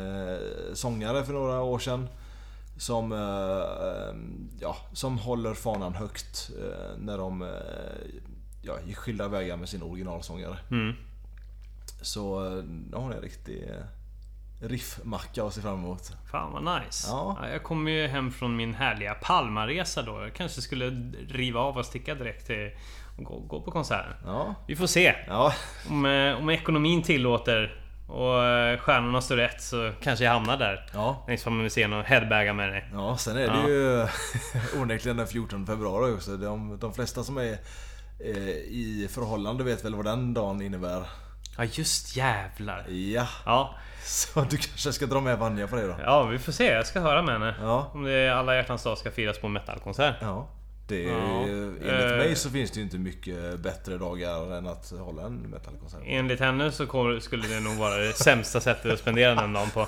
sångare 0.73 1.23
för 1.25 1.33
några 1.33 1.61
år 1.61 1.79
sedan. 1.79 2.07
Som, 2.77 3.11
eh, 3.11 3.19
eh, 3.19 4.15
ja, 4.59 4.77
som 4.93 5.17
håller 5.17 5.53
fanan 5.53 5.93
högt 5.95 6.49
eh, 6.59 6.97
när 6.97 7.17
de 7.17 7.41
eh, 7.41 7.47
ja, 8.61 8.73
gick 8.85 8.97
skilda 8.97 9.27
vägar 9.27 9.57
med 9.57 9.69
sin 9.69 9.83
originalsångare. 9.83 10.57
Mm. 10.71 10.95
Så 12.01 12.45
eh, 12.45 12.63
de 12.63 13.03
har 13.03 13.11
en 13.13 13.21
riktig 13.21 13.69
riffmacka 14.61 15.43
att 15.43 15.53
se 15.53 15.61
fram 15.61 15.73
emot. 15.79 16.11
Fan 16.31 16.51
vad 16.53 16.81
nice. 16.81 17.07
Ja. 17.09 17.37
Ja, 17.41 17.49
jag 17.49 17.63
kommer 17.63 17.91
ju 17.91 18.07
hem 18.07 18.31
från 18.31 18.55
min 18.55 18.73
härliga 18.73 19.13
Palmaresa 19.13 20.01
då. 20.01 20.21
Jag 20.21 20.33
kanske 20.33 20.61
skulle 20.61 20.85
riva 21.29 21.59
av 21.59 21.77
och 21.77 21.85
sticka 21.85 22.15
direkt 22.15 22.45
till 22.47 22.71
och 23.17 23.23
gå, 23.23 23.39
gå 23.39 23.61
på 23.61 23.71
konserten. 23.71 24.13
Ja, 24.25 24.55
Vi 24.67 24.75
får 24.75 24.87
se. 24.87 25.15
ja, 25.27 25.53
Om, 25.89 26.05
om 26.39 26.49
ekonomin 26.49 27.03
tillåter 27.03 27.83
och 28.07 28.43
eh, 28.43 28.79
stjärnorna 28.79 29.21
står 29.21 29.35
rätt 29.35 29.61
så 29.61 29.91
kanske 30.01 30.25
jag 30.25 30.31
hamnar 30.31 30.57
där. 30.57 30.85
ja. 30.93 31.23
Längs 31.27 31.43
fram 31.43 31.61
med 31.61 31.71
scenen 31.71 31.99
och 31.99 32.05
headbagar 32.05 32.53
med 32.53 32.69
dig. 32.69 32.89
Ja, 32.93 33.17
sen 33.17 33.37
är 33.37 33.39
det 33.39 33.45
Ja. 33.45 33.67
ju 33.69 34.07
onekligen 34.81 35.17
den 35.17 35.27
14 35.27 35.65
februari 35.65 36.11
också. 36.13 36.37
De, 36.37 36.77
de 36.79 36.93
flesta 36.93 37.23
som 37.23 37.37
är 37.37 37.57
eh, 38.25 38.37
i 38.57 39.07
förhållande 39.11 39.63
vet 39.63 39.85
väl 39.85 39.95
vad 39.95 40.05
den 40.05 40.33
dagen 40.33 40.61
innebär. 40.61 41.03
Ja 41.57 41.63
just 41.63 42.15
jävlar. 42.17 42.85
Ja, 42.89 43.27
Ja, 43.45 43.75
så 44.03 44.41
du 44.41 44.57
kanske 44.57 44.93
ska 44.93 45.05
dra 45.05 45.21
med 45.21 45.37
Vanja 45.39 45.67
på 45.67 45.75
det 45.75 45.87
då? 45.87 45.95
ja 46.05 46.23
vi 46.23 46.39
får 46.39 46.51
se. 46.51 46.65
Jag 46.71 46.87
ska 46.87 46.99
höra 46.99 47.21
med 47.21 47.33
henne. 47.33 47.55
Ja. 47.61 47.91
Om 47.93 48.03
det 48.03 48.11
är 48.13 48.31
alla 48.31 48.55
hjärtans 48.55 48.83
dag 48.83 48.97
ska 48.97 49.11
firas 49.11 49.39
på 49.39 49.47
metalkonsert. 49.47 50.15
Ja. 50.21 50.47
Det 50.87 51.03
är, 51.05 51.11
Ja, 51.11 51.41
enligt 51.43 52.11
eh. 52.11 52.17
mig 52.17 52.35
så 52.35 52.49
finns 52.49 52.71
det 52.71 52.77
ju 52.77 52.83
inte 52.83 52.97
mycket 52.97 53.59
bättre 53.59 53.97
dagar 53.97 54.57
än 54.57 54.67
att 54.67 54.93
hålla 54.99 55.21
en 55.25 55.35
metalkonsert. 55.37 55.99
Enligt 56.05 56.39
henne 56.39 56.71
så 56.71 56.87
kommer- 56.87 57.19
skulle 57.19 57.47
det 57.47 57.59
nog 57.59 57.75
vara 57.75 57.95
det 57.97 58.13
sämsta 58.13 58.59
sättet 58.59 58.93
att 58.93 58.99
spendera 58.99 59.35
den 59.35 59.53
dagen 59.53 59.69
på. 59.73 59.79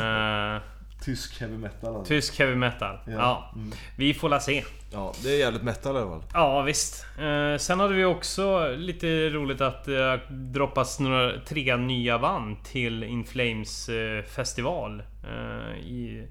Eh, 0.00 0.60
Tysk 1.04 1.40
heavy 1.40 1.56
metal 1.56 1.96
alltså. 1.96 2.08
tysk 2.08 2.38
heavy 2.38 2.54
metal. 2.54 2.98
Ja. 3.06 3.54
Vi 3.96 4.14
får 4.14 4.28
la 4.28 4.40
se. 4.40 4.64
Ja, 4.92 5.12
det 5.22 5.28
är 5.30 5.38
jävligt 5.38 5.62
metal 5.62 5.96
i 5.96 5.98
alla 5.98 6.08
fall. 6.10 6.22
Ja 6.34 6.62
visst. 6.62 7.06
Eh, 7.18 7.56
sen 7.58 7.80
hade 7.80 7.94
vi 7.94 8.04
också 8.04 8.68
lite 8.76 9.06
roligt 9.30 9.60
att 9.60 9.84
det 9.84 9.96
har 10.02 10.20
droppats 10.30 11.00
några, 11.00 11.32
tre 11.40 11.76
nya 11.76 12.18
band 12.18 12.56
till 12.64 13.02
In 13.04 13.24
Flames 13.24 13.88
eh, 13.88 14.22
festival 14.24 15.02
eh, 15.24 15.78
i, 15.78 16.26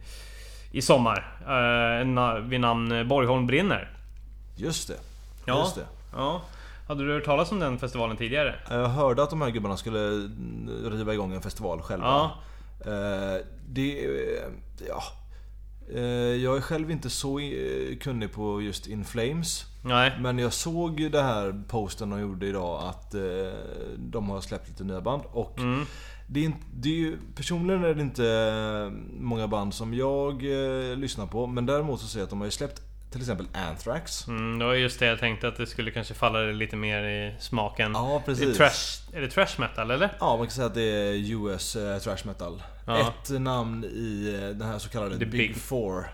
i 0.73 0.81
sommar. 0.81 1.37
Eh, 1.41 2.39
vid 2.43 2.59
namn 2.59 3.07
Borgholm 3.07 3.47
brinner. 3.47 3.89
Just 4.55 4.87
det. 4.87 4.97
Ja. 5.45 5.59
Just 5.59 5.75
det. 5.75 5.85
Ja. 6.13 6.41
Hade 6.87 7.05
du 7.05 7.13
hört 7.13 7.25
talas 7.25 7.51
om 7.51 7.59
den 7.59 7.79
festivalen 7.79 8.17
tidigare? 8.17 8.55
Jag 8.69 8.87
hörde 8.87 9.23
att 9.23 9.29
de 9.29 9.41
här 9.41 9.49
gubbarna 9.49 9.77
skulle 9.77 9.99
mm, 9.99 10.89
riva 10.91 11.13
igång 11.13 11.33
en 11.33 11.41
festival 11.41 11.81
själva. 11.81 12.07
Ja. 12.07 12.31
Eh, 12.91 13.41
det... 13.67 14.05
eh, 14.05 14.43
Ja. 14.87 15.03
Eh, 15.95 16.01
Jag 16.43 16.57
är 16.57 16.61
själv 16.61 16.91
inte 16.91 17.09
så 17.09 17.39
eh, 17.39 17.97
kunnig 18.01 18.33
på 18.33 18.61
just 18.61 18.87
In 18.87 19.05
Flames. 19.05 19.65
Nej. 19.85 20.11
Men 20.19 20.39
jag 20.39 20.53
såg 20.53 21.11
det 21.11 21.21
här 21.21 21.63
posten 21.67 22.09
de 22.09 22.19
gjorde 22.21 22.45
idag 22.47 22.83
att 22.83 23.13
eh, 23.13 23.21
de 23.97 24.29
har 24.29 24.41
släppt 24.41 24.69
lite 24.69 24.83
nya 24.83 25.01
band. 25.01 25.21
Och 25.31 25.59
Mm. 25.59 25.85
Det 26.33 26.39
är, 26.39 26.43
inte- 26.45 26.65
det 26.73 26.89
är 26.89 26.93
ju, 26.93 27.17
personligen 27.35 27.83
är 27.83 27.93
det 27.93 28.01
inte 28.01 28.27
eh, 28.27 28.91
många 29.19 29.47
band 29.47 29.73
som 29.73 29.93
jag 29.93 30.33
eh, 30.33 30.95
lyssnar 30.97 31.25
på. 31.27 31.47
Men 31.47 31.65
däremot 31.65 31.99
så 32.01 32.07
ser 32.07 32.19
jag 32.19 32.23
att 32.23 32.29
de 32.29 32.39
har 32.39 32.45
ju 32.47 32.51
släppt 32.51 32.81
till 33.11 33.21
exempel 33.21 33.47
Anthrax. 33.53 34.27
Mm, 34.27 34.59
det 34.59 34.65
var 34.65 34.73
just 34.73 34.99
det 34.99 35.05
jag 35.05 35.19
tänkte 35.19 35.47
att 35.47 35.55
det 35.57 35.67
skulle 35.67 35.91
kanske 35.91 36.13
falla 36.13 36.39
lite 36.39 36.75
mer 36.75 37.03
i 37.03 37.35
smaken. 37.39 37.91
Ja, 37.93 38.21
Det 38.25 38.31
är, 38.31 38.35
precis. 38.35 38.57
trash, 38.57 39.17
är 39.17 39.21
det 39.21 39.27
trash 39.29 39.47
metal 39.59 39.91
eller? 39.91 40.09
Ja, 40.19 40.37
man 40.37 40.45
kan 40.47 40.51
säga 40.51 40.67
att 40.67 40.73
det 40.73 40.81
är 40.81 41.31
US 41.31 41.75
eh, 41.75 41.97
trash 41.99 42.17
metal. 42.25 42.63
Ja. 42.87 42.99
Ett 43.23 43.41
namn 43.41 43.83
i 43.83 44.39
eh, 44.43 44.49
den 44.57 44.67
här 44.67 44.79
så 44.79 44.89
kallade 44.89 45.17
The 45.19 45.25
Big, 45.25 45.31
Big- 45.49 45.55
Four. 45.55 46.05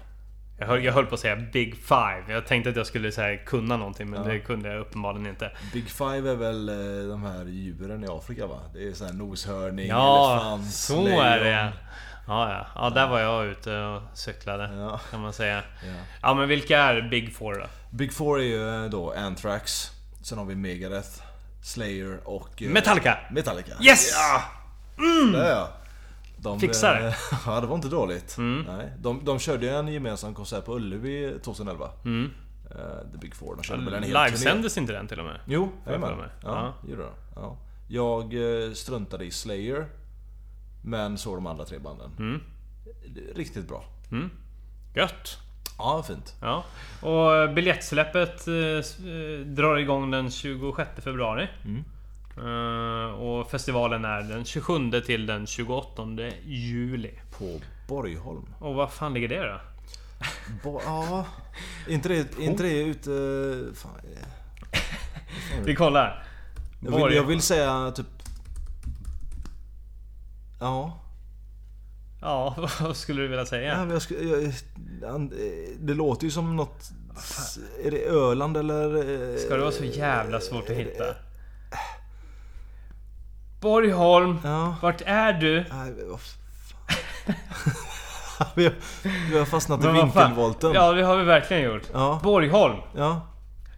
Jag 0.59 0.67
höll, 0.67 0.83
jag 0.83 0.93
höll 0.93 1.05
på 1.05 1.13
att 1.15 1.21
säga 1.21 1.35
Big 1.35 1.75
Five. 1.75 2.23
Jag 2.27 2.47
tänkte 2.47 2.69
att 2.69 2.75
jag 2.75 2.87
skulle 2.87 3.11
säga 3.11 3.37
kunna 3.37 3.77
någonting 3.77 4.09
men 4.09 4.21
Ja. 4.23 4.27
det 4.33 4.39
kunde 4.39 4.69
jag 4.73 4.79
uppenbarligen 4.81 5.27
inte. 5.27 5.51
Big 5.73 5.89
Five 5.89 6.31
är 6.31 6.35
väl 6.35 6.69
eh, 6.69 7.09
de 7.09 7.23
här 7.23 7.45
djuren 7.45 8.03
i 8.03 8.07
Afrika 8.07 8.47
va? 8.47 8.59
Det 8.73 8.87
är 8.87 8.93
så 8.93 9.05
här 9.05 9.13
noshörning, 9.13 9.87
Ja, 9.87 10.31
elefant, 10.33 10.73
så 10.73 11.03
lejon. 11.03 11.19
är 11.21 11.39
det 11.39 11.49
ja. 11.49 11.69
Ja, 12.27 12.65
ja. 12.75 12.89
där 12.89 13.07
var 13.07 13.19
jag 13.19 13.45
ute 13.45 13.77
och 13.79 14.01
cyklade. 14.13 14.69
Ja. 14.77 14.99
Kan 15.11 15.21
man 15.21 15.33
säga. 15.33 15.55
Ja. 15.55 15.93
Ja, 16.21 16.33
men 16.33 16.47
vilka 16.47 16.79
är 16.79 17.01
Big 17.01 17.35
Four 17.35 17.53
då? 17.59 17.65
Big 17.91 18.13
Four 18.13 18.39
är 18.39 18.43
ju 18.43 18.83
eh, 18.83 18.89
då 18.89 19.13
Anthrax. 19.17 19.91
Sen 20.21 20.37
har 20.37 20.45
vi 20.45 20.55
Megadeth, 20.55 21.09
Slayer 21.63 22.19
och... 22.25 22.61
eh, 22.63 22.69
Metallica! 22.69 23.17
Metallica. 23.31 23.71
Yes! 23.81 24.11
Ja! 24.15 24.41
Där 25.33 25.49
ja! 25.49 25.69
De, 26.41 26.59
Fixar 26.59 26.95
det. 27.01 27.07
eh, 27.07 27.13
Ja, 27.45 27.61
det 27.61 27.67
var 27.67 27.75
inte 27.75 27.87
dåligt. 27.89 28.37
Mm. 28.37 28.65
Nej, 28.77 28.93
de, 28.97 29.25
de 29.25 29.39
körde 29.39 29.69
en 29.69 29.87
gemensam 29.87 30.33
konsert 30.35 30.65
på 30.65 30.75
Ullevi 30.75 31.39
2011. 31.43 31.89
Mm. 32.05 32.31
Eh, 32.71 32.77
The 33.11 33.17
Big 33.17 33.35
Four. 33.35 33.55
De 33.55 33.63
körde 33.63 33.85
väl 33.85 33.93
en 33.93 34.03
hel. 34.03 34.23
Livesändes 34.25 34.77
inte 34.77 34.93
den 34.93 35.07
till 35.07 35.19
och 35.19 35.25
med? 35.25 35.39
Jo, 35.45 35.71
jajamän. 35.85 36.17
mig. 36.17 36.29
Ja, 36.43 36.73
gjorde 36.87 37.01
de. 37.03 37.11
Ja. 37.35 37.57
Jag 37.87 38.33
eh, 38.65 38.71
struntade 38.73 39.25
i 39.25 39.31
Slayer. 39.31 39.85
Men 40.83 41.17
såg 41.17 41.37
de 41.37 41.47
andra 41.47 41.65
tre 41.65 41.79
banden. 41.79 42.11
Mm. 42.19 42.41
Riktigt 43.35 43.67
bra. 43.67 43.83
Mm. 44.11 44.29
Gött! 44.95 45.37
Ja, 45.77 46.03
fint. 46.07 46.35
Ja. 46.41 46.63
Och 47.01 47.53
biljettsläppet 47.53 48.47
eh, 48.47 49.45
drar 49.45 49.77
igång 49.77 50.11
den 50.11 50.31
26 50.31 50.89
februari. 51.03 51.47
Mm. 51.65 51.83
Eh, 52.39 53.11
och 53.13 53.51
festivalen 53.51 54.05
är 54.05 54.21
den 54.21 54.45
27 54.45 55.01
till 55.05 55.25
den 55.25 55.47
28 55.47 56.03
juli. 56.43 57.11
På 57.37 57.59
Borgholm. 57.87 58.45
Och 58.59 58.75
vad 58.75 58.91
fan 58.91 59.13
ligger 59.13 59.27
det 59.27 59.47
då? 59.47 59.59
Bo- 60.63 60.81
ja, 60.85 61.25
inte 61.89 62.09
det, 62.09 62.39
inte 62.39 62.63
det 62.63 62.81
ute... 62.81 63.09
Fan, 63.75 63.91
eh, 64.15 64.79
Vi 65.65 65.75
kollar. 65.75 66.23
jag, 66.81 67.07
vill, 67.07 67.15
jag 67.15 67.23
vill 67.23 67.41
säga 67.41 67.91
typ... 67.91 68.05
Ja. 70.59 70.99
Ja, 72.21 72.55
vad 72.81 72.95
skulle 72.97 73.21
du 73.21 73.27
vilja 73.27 73.41
ja 73.41 73.45
säga? 73.45 73.77
men 73.77 73.89
jag, 73.89 74.01
skulle- 74.01 74.51
jag, 75.01 75.31
det 75.79 75.93
låter 75.93 76.25
ju 76.25 76.31
som 76.31 76.55
något... 76.55 76.89
Är 77.83 77.91
det 77.91 78.05
Öland 78.05 78.57
eller... 78.57 79.37
Ska 79.37 79.55
det 79.55 79.61
vara 79.61 79.71
så 79.71 79.83
jävla 79.83 80.39
svårt 80.39 80.69
att 80.69 80.75
hitta? 80.75 81.03
Borgholm, 83.61 84.39
Ja. 84.43 84.75
vart 84.81 85.01
är 85.05 85.33
du? 85.33 85.65
Nej, 85.71 85.93
vad 86.09 86.19
fan. 86.19 86.35
vi, 88.55 88.63
har, 88.65 88.73
vi 89.31 89.37
har 89.39 89.45
fastnat 89.45 89.83
i 89.85 89.87
vinkelvolten. 89.87 90.73
Ja, 90.73 90.91
det 90.91 91.03
har 91.03 91.17
vi 91.17 91.23
verkligen 91.23 91.63
gjort. 91.63 91.83
Ja. 91.93 92.19
Borgholm, 92.23 92.77
ja. 92.95 93.27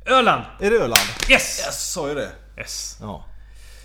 Öland! 0.05 0.43
Är 0.59 0.71
det 0.71 0.77
Öland? 0.77 1.01
Yes! 1.29 1.61
Yes, 1.65 1.91
sa 1.93 2.07
ju 2.09 2.15
det. 2.15 2.31
Yes. 2.57 2.97
Ja. 3.01 3.25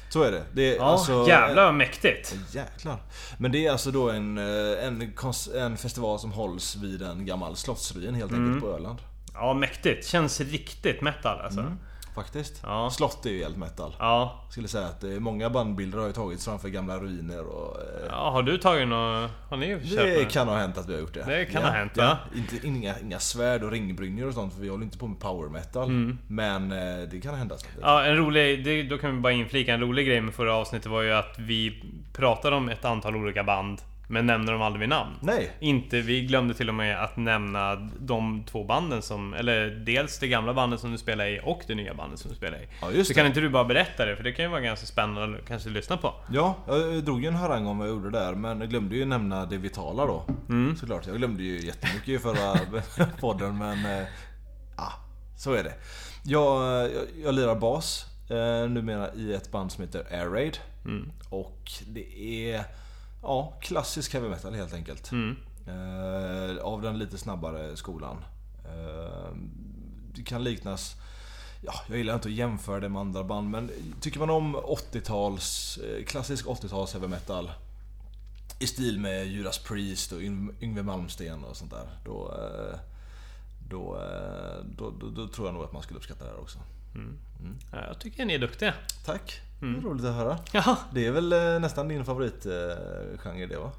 Så 0.08 0.22
är 0.22 0.32
det. 0.32 0.42
det 0.52 0.72
är 0.72 0.76
Ja, 0.76 0.84
alltså, 0.84 1.24
jävlar 1.28 1.64
vad 1.64 1.74
mäktigt. 1.74 2.34
Jäklar. 2.50 2.96
Men 3.38 3.52
det 3.52 3.66
är 3.66 3.70
alltså 3.72 3.90
då 3.90 4.10
en, 4.10 4.38
eh, 4.38 4.84
en, 4.86 5.12
en 5.56 5.76
festival 5.76 6.18
som 6.18 6.32
hålls 6.32 6.76
vid 6.76 7.02
en 7.02 7.26
gammal 7.26 7.56
slottsruin 7.56 8.14
helt 8.14 8.32
Mm. 8.32 8.44
enkelt 8.46 8.64
på 8.64 8.76
Öland. 8.76 8.98
Ja, 9.34 9.54
mäktigt. 9.54 10.06
Känns 10.06 10.40
riktigt 10.40 11.00
metal 11.02 11.40
alltså. 11.40 11.60
Mm. 11.60 11.78
Faktiskt. 12.16 12.60
Ja. 12.62 12.90
Slott 12.90 13.26
är 13.26 13.30
ju 13.30 13.42
helt 13.42 13.56
metal. 13.56 13.96
Ja. 13.98 14.40
Skulle 14.50 14.68
säga 14.68 14.86
att 14.86 15.04
eh, 15.04 15.10
många 15.10 15.50
bandbilder 15.50 15.98
har 15.98 16.06
ju 16.06 16.12
tagits 16.12 16.44
framför 16.44 16.68
gamla 16.68 16.98
ruiner 16.98 17.46
och... 17.46 17.76
eh, 17.80 18.06
ja. 18.10 18.30
Har 18.30 18.42
du 18.42 18.58
tagit 18.58 18.88
något? 18.88 19.30
Har 19.50 19.56
ni 19.56 19.66
köpt 19.66 19.90
Det 19.96 20.22
något? 20.22 20.32
kan 20.32 20.48
ha 20.48 20.56
hänt 20.56 20.78
att 20.78 20.88
vi 20.88 20.92
har 20.92 21.00
gjort 21.00 21.14
det. 21.14 21.24
Det 21.24 21.44
kan 21.44 21.60
ja, 21.62 21.68
ha 21.68 21.74
hänt, 21.74 21.92
ja. 21.94 22.18
Inte, 22.36 22.66
inga, 22.66 22.98
inga 22.98 23.18
svärd 23.18 23.62
och 23.62 23.70
ringbrynjor 23.70 24.28
och 24.28 24.34
sånt 24.34 24.54
för 24.54 24.60
vi 24.60 24.68
håller 24.68 24.84
inte 24.84 24.98
på 24.98 25.06
med 25.06 25.20
power 25.20 25.48
metal. 25.48 25.88
Mm. 25.88 26.18
Men 26.26 26.72
eh, 26.72 27.08
det 27.10 27.20
kan 27.20 27.34
hända. 27.34 27.56
Ja, 27.82 28.04
en 28.04 28.16
rolig... 28.16 28.64
Det, 28.64 28.82
då 28.82 28.98
kan 28.98 29.14
vi 29.14 29.20
bara 29.20 29.32
inflika. 29.32 29.74
En 29.74 29.80
rolig 29.80 30.06
grej 30.06 30.20
med 30.20 30.34
förra 30.34 30.54
avsnittet 30.54 30.90
var 30.90 31.02
ju 31.02 31.12
att 31.12 31.34
vi 31.38 31.82
pratade 32.12 32.56
om 32.56 32.68
ett 32.68 32.84
antal 32.84 33.16
olika 33.16 33.44
band. 33.44 33.80
Men 34.08 34.26
nämnde 34.26 34.52
dem 34.52 34.62
aldrig 34.62 34.80
vid 34.80 34.88
namn. 34.88 35.14
Nej. 35.22 35.50
Inte, 35.60 36.00
vi 36.00 36.20
glömde 36.26 36.54
till 36.54 36.68
och 36.68 36.74
med 36.74 37.02
att 37.04 37.16
nämna 37.16 37.74
de 38.00 38.44
två 38.44 38.64
banden 38.64 39.02
som... 39.02 39.34
Eller 39.34 39.70
dels 39.70 40.18
det 40.18 40.28
gamla 40.28 40.54
bandet 40.54 40.80
som 40.80 40.92
du 40.92 40.98
spelar 40.98 41.26
i 41.26 41.40
och 41.44 41.62
det 41.66 41.74
nya 41.74 41.94
bandet 41.94 42.18
som 42.20 42.30
du 42.30 42.36
spelar 42.36 42.58
i. 42.58 42.66
Ja, 42.80 42.90
just 42.90 43.06
Så 43.06 43.10
det. 43.12 43.18
kan 43.20 43.26
inte 43.26 43.40
du 43.40 43.48
bara 43.48 43.64
berätta 43.64 44.04
det? 44.06 44.16
För 44.16 44.24
det 44.24 44.32
kan 44.32 44.44
ju 44.44 44.50
vara 44.50 44.60
ganska 44.60 44.86
spännande 44.86 45.38
att 45.38 45.48
kanske 45.48 45.68
lyssna 45.68 45.96
på. 45.96 46.14
Ja, 46.32 46.56
jag 46.68 47.04
drog 47.04 47.22
ju 47.22 47.28
en 47.28 47.34
harang 47.34 47.66
om 47.66 47.78
vad 47.78 47.88
jag 47.88 47.94
gjorde 47.94 48.10
där 48.10 48.34
men 48.34 48.60
jag 48.60 48.70
glömde 48.70 48.96
ju 48.96 49.04
nämna 49.04 49.46
det 49.46 49.56
Vitala 49.56 50.06
då. 50.06 50.24
Mm. 50.48 50.76
Såklart, 50.76 51.06
jag 51.06 51.16
glömde 51.16 51.42
ju 51.42 51.66
jättemycket 51.66 52.08
i 52.08 52.18
förra 52.18 52.58
podden 53.20 53.58
men... 53.58 53.98
eh, 54.00 54.06
Ja, 54.76 54.92
så 55.38 55.52
är 55.52 55.64
det. 55.64 55.74
Jag, 56.24 56.62
jag, 56.82 56.90
jag 57.24 57.34
lirar 57.34 57.54
bas 57.54 58.04
eh, 58.30 58.70
numera 58.70 59.14
i 59.14 59.34
ett 59.34 59.50
band 59.52 59.72
som 59.72 59.84
heter 59.84 60.06
Air 60.10 60.26
Raid. 60.28 60.58
Mm. 60.84 61.12
Och 61.30 61.70
det 61.86 62.18
är... 62.52 62.64
ja, 63.26 63.52
klassisk 63.60 64.12
heavy 64.12 64.28
metal 64.28 64.54
helt 64.54 64.74
enkelt. 64.74 65.12
Mm. 65.12 65.36
Eh, 65.66 66.64
av 66.64 66.82
den 66.82 66.98
lite 66.98 67.18
snabbare 67.18 67.76
skolan. 67.76 68.16
Eh, 68.64 69.36
det 70.14 70.22
kan 70.22 70.44
liknas... 70.44 70.94
Ja, 71.62 71.72
jag 71.88 71.98
gillar 71.98 72.14
inte 72.14 72.28
att 72.28 72.34
jämföra 72.34 72.80
det 72.80 72.88
med 72.88 73.00
andra 73.00 73.24
band 73.24 73.50
men 73.50 73.70
tycker 74.00 74.18
man 74.18 74.30
om 74.30 74.56
80-tals, 74.56 75.78
eh, 75.78 76.04
klassisk 76.04 76.46
80-tals 76.46 76.92
heavy 76.92 77.06
metal 77.08 77.50
i 78.58 78.66
stil 78.66 79.00
med 79.00 79.26
Judas 79.26 79.58
Priest 79.58 80.12
och 80.12 80.20
Yng- 80.20 80.54
Yngwie 80.60 80.82
Malmsteen 80.82 81.44
och 81.44 81.56
sånt 81.56 81.70
där. 81.70 81.88
Då, 82.04 82.32
eh, 82.34 82.78
då, 83.70 83.96
eh, 83.96 84.64
då, 84.76 84.90
då, 85.00 85.08
då 85.10 85.28
tror 85.28 85.46
jag 85.48 85.54
nog 85.54 85.64
att 85.64 85.72
man 85.72 85.82
skulle 85.82 85.98
uppskatta 85.98 86.24
det 86.24 86.30
här 86.30 86.40
också. 86.40 86.58
Ja, 87.72 87.84
Jag 87.86 87.98
tycker 88.00 88.24
ni 88.24 88.34
är 88.34 88.38
duktiga. 88.38 88.74
Tack! 89.04 89.40
Mm. 89.62 89.74
Det 89.74 89.80
är 89.80 89.90
roligt 89.90 90.04
att 90.04 90.14
höra. 90.14 90.38
Ja, 90.52 90.76
Det 90.92 91.06
är 91.06 91.10
väl 91.10 91.32
eh, 91.32 91.60
nästan 91.60 91.88
din 91.88 92.04
favoritgenre 92.04 93.46
det 93.46 93.56
va? 93.58 93.72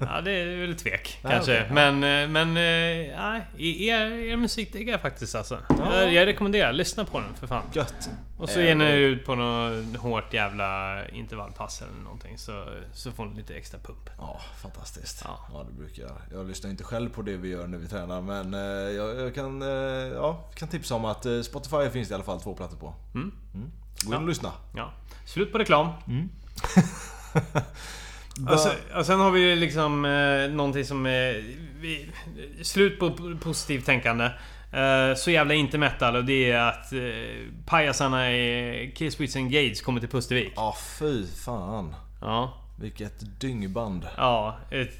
ja 0.00 0.20
det 0.20 0.30
är 0.32 0.56
väl 0.66 0.76
tvek 0.76 1.18
Ja, 1.22 1.28
kanske. 1.30 1.52
okej, 1.52 1.66
ja. 1.68 1.74
Men, 1.74 1.94
eh, 2.24 2.28
men 2.28 2.48
eh, 2.48 3.20
nej, 3.20 3.46
er, 3.88 4.00
er 4.12 4.36
musik 4.36 4.72
diggar 4.72 4.92
jag 4.92 5.00
faktiskt 5.00 5.34
alltså. 5.34 5.58
Ja. 5.68 6.00
Jag, 6.00 6.12
jag 6.12 6.26
rekommenderar, 6.26 6.72
lyssna 6.72 7.04
på 7.04 7.20
den 7.20 7.34
för 7.34 7.46
fan. 7.46 7.62
Gött! 7.72 8.10
Och 8.38 8.48
så 8.48 8.60
Eh, 8.60 8.66
ger 8.66 8.74
ni 8.74 8.92
ut 8.92 9.24
på 9.26 9.34
något 9.34 9.96
hårt 9.96 10.34
jävla 10.34 10.98
intervallpass 11.08 11.82
eller 11.82 12.02
någonting 12.04 12.38
så, 12.38 12.64
så 12.92 13.12
får 13.12 13.24
ni 13.26 13.36
lite 13.36 13.54
extra 13.54 13.78
pump. 13.78 14.10
Ja, 14.18 14.40
fantastiskt. 14.62 15.22
Ja. 15.24 15.38
Ja. 15.52 15.64
det 15.68 15.72
brukar 15.78 16.02
jag. 16.02 16.12
Jag 16.32 16.46
lyssnar 16.48 16.70
inte 16.70 16.84
själv 16.84 17.10
på 17.10 17.22
det 17.22 17.36
vi 17.36 17.48
gör 17.48 17.66
när 17.66 17.78
vi 17.78 17.88
tränar 17.88 18.20
men 18.20 18.54
eh, 18.54 18.60
jag, 18.96 19.16
jag 19.20 19.34
kan, 19.34 19.62
eh, 19.62 19.68
ja, 20.14 20.50
kan 20.54 20.68
tipsa 20.68 20.94
om 20.94 21.04
att 21.04 21.26
eh, 21.26 21.40
Spotify 21.40 21.90
finns 21.92 22.08
det 22.08 22.12
i 22.12 22.14
alla 22.14 22.24
fall 22.24 22.40
två 22.40 22.54
plattor 22.54 22.76
på. 22.76 22.94
Mm. 23.14 23.32
Så 23.52 23.58
gå 24.02 24.14
in 24.14 24.22
och 24.22 24.28
lyssna. 24.28 24.52
Ja. 24.76 24.92
Slut 25.24 25.52
på 25.52 25.58
reklam. 25.58 25.88
Ba- 28.38 28.52
Och, 28.52 28.60
sen, 28.60 28.72
och 28.96 29.06
sen 29.06 29.20
har 29.20 29.30
vi 29.30 29.56
liksom 29.56 30.04
eh, 30.04 30.50
någonting 30.56 30.84
som 30.84 31.06
är... 31.06 31.54
Vi, 31.80 32.10
slut 32.62 32.98
på 32.98 33.10
positivt 33.42 33.86
tänkande. 33.86 34.24
Eh, 34.72 35.14
så 35.16 35.30
jävla 35.30 35.54
inte 35.54 35.78
metal 35.78 36.16
och 36.16 36.24
det 36.24 36.50
är 36.50 36.60
att 36.60 36.92
eh, 36.92 37.00
pajasarna 37.66 38.32
i 38.32 38.92
Killswitch 38.96 39.36
Engage 39.36 39.82
kommer 39.84 40.00
till 40.00 40.08
Pustervik. 40.08 40.52
Ja, 40.56 40.76
fy 40.98 41.26
fan. 41.26 41.94
Ja. 42.20 42.54
Vilket 42.80 43.40
dyngband. 43.40 44.06
Ja, 44.16 44.58
ett 44.70 44.98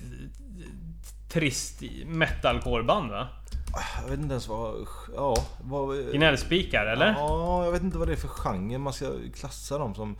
trist 1.28 1.82
metalcore-band 2.06 3.10
va? 3.10 3.28
Jag 4.02 4.10
vet 4.10 4.18
inte 4.18 4.32
ens 4.32 4.48
vad... 4.48 4.86
Ja, 5.14 5.36
vad... 5.60 6.12
Gnällspikar 6.12 6.86
eller? 6.86 7.12
Ja, 7.12 7.64
jag 7.64 7.72
vet 7.72 7.82
inte 7.82 7.98
vad 7.98 8.08
det 8.08 8.12
är 8.12 8.16
för 8.16 8.28
genre 8.28 8.78
man 8.78 8.92
ska 8.92 9.06
klassa 9.34 9.78
dem 9.78 9.94
som. 9.94 10.16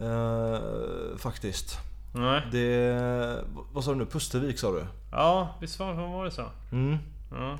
Eh, 0.00 1.18
faktiskt. 1.18 1.78
Nej. 2.14 2.42
Det... 2.52 3.44
Vad 3.72 3.84
sa 3.84 3.90
du 3.90 3.96
nu? 3.96 4.06
Pustervik 4.06 4.58
sa 4.58 4.72
du? 4.72 4.86
Ja, 5.12 5.56
visst 5.60 5.78
var, 5.78 6.24
det 6.24 6.30
så? 6.30 6.46
Mm. 6.72 6.98
Ja. 7.32 7.58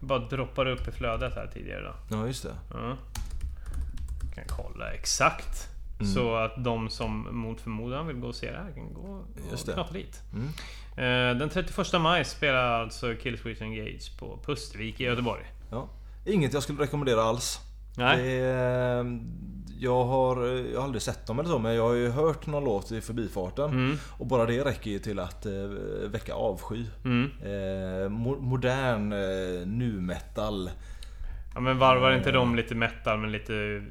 Bara 0.00 0.18
droppade 0.18 0.72
upp 0.72 0.88
i 0.88 0.92
flödet 0.92 1.34
här 1.34 1.50
tidigare 1.54 1.82
då. 1.82 2.16
Ja, 2.16 2.26
just 2.26 2.42
det. 2.42 2.54
Ja. 2.70 2.96
Kan 4.34 4.44
kolla 4.48 4.92
exakt. 4.92 5.68
Mm. 6.00 6.12
Så 6.12 6.34
att 6.34 6.64
de 6.64 6.88
som 6.90 7.28
mot 7.36 7.60
förmodan 7.60 8.06
vill 8.06 8.16
gå 8.16 8.26
och 8.28 8.34
se 8.34 8.50
det 8.50 8.58
här 8.58 8.72
kan 8.72 8.94
gå 8.94 9.00
och 9.02 9.26
Just 9.50 9.72
knata 9.72 9.92
dit. 9.92 10.22
Mm. 10.32 10.46
Eh, 10.96 11.38
Den 11.38 11.48
31 11.48 12.00
maj 12.00 12.24
spelar 12.24 12.82
alltså 12.82 13.14
Killswitch 13.22 13.60
Engage 13.62 14.18
på 14.18 14.38
Pustervik 14.46 15.00
i 15.00 15.04
Göteborg. 15.04 15.42
Ja. 15.70 15.88
Inget 16.26 16.52
jag 16.54 16.62
skulle 16.62 16.82
rekommendera 16.82 17.22
alls. 17.22 17.58
Nej. 17.96 18.22
Det 18.22 18.30
är, 18.32 19.18
jag, 19.78 20.04
har, 20.04 20.44
jag 20.46 20.78
har 20.78 20.84
aldrig 20.84 21.02
sett 21.02 21.26
dem 21.26 21.38
eller 21.38 21.48
så 21.48 21.58
men 21.58 21.74
jag 21.74 21.82
har 21.82 21.94
ju 21.94 22.08
hört 22.10 22.46
någon 22.46 22.64
låt 22.64 22.92
i 22.92 23.00
förbifarten. 23.00 23.70
Mm. 23.70 23.96
Och 24.18 24.26
bara 24.26 24.46
det 24.46 24.64
räcker 24.64 24.90
ju 24.90 24.98
till 24.98 25.18
att 25.18 25.46
eh, 25.46 25.52
väcka 26.10 26.34
avsky. 26.34 26.84
Mm. 27.04 27.30
Eh, 27.42 28.08
mo- 28.10 28.40
modern 28.40 29.12
eh, 29.12 29.66
nu 29.66 29.92
metal. 30.00 30.70
Ja 31.54 31.60
men 31.60 31.78
varvar 31.78 32.10
Eh. 32.10 32.16
inte 32.18 32.30
de 32.32 32.54
lite 32.56 32.74
metal 32.74 33.18
med 33.18 33.30
lite 33.30 33.54
eh, 33.54 33.82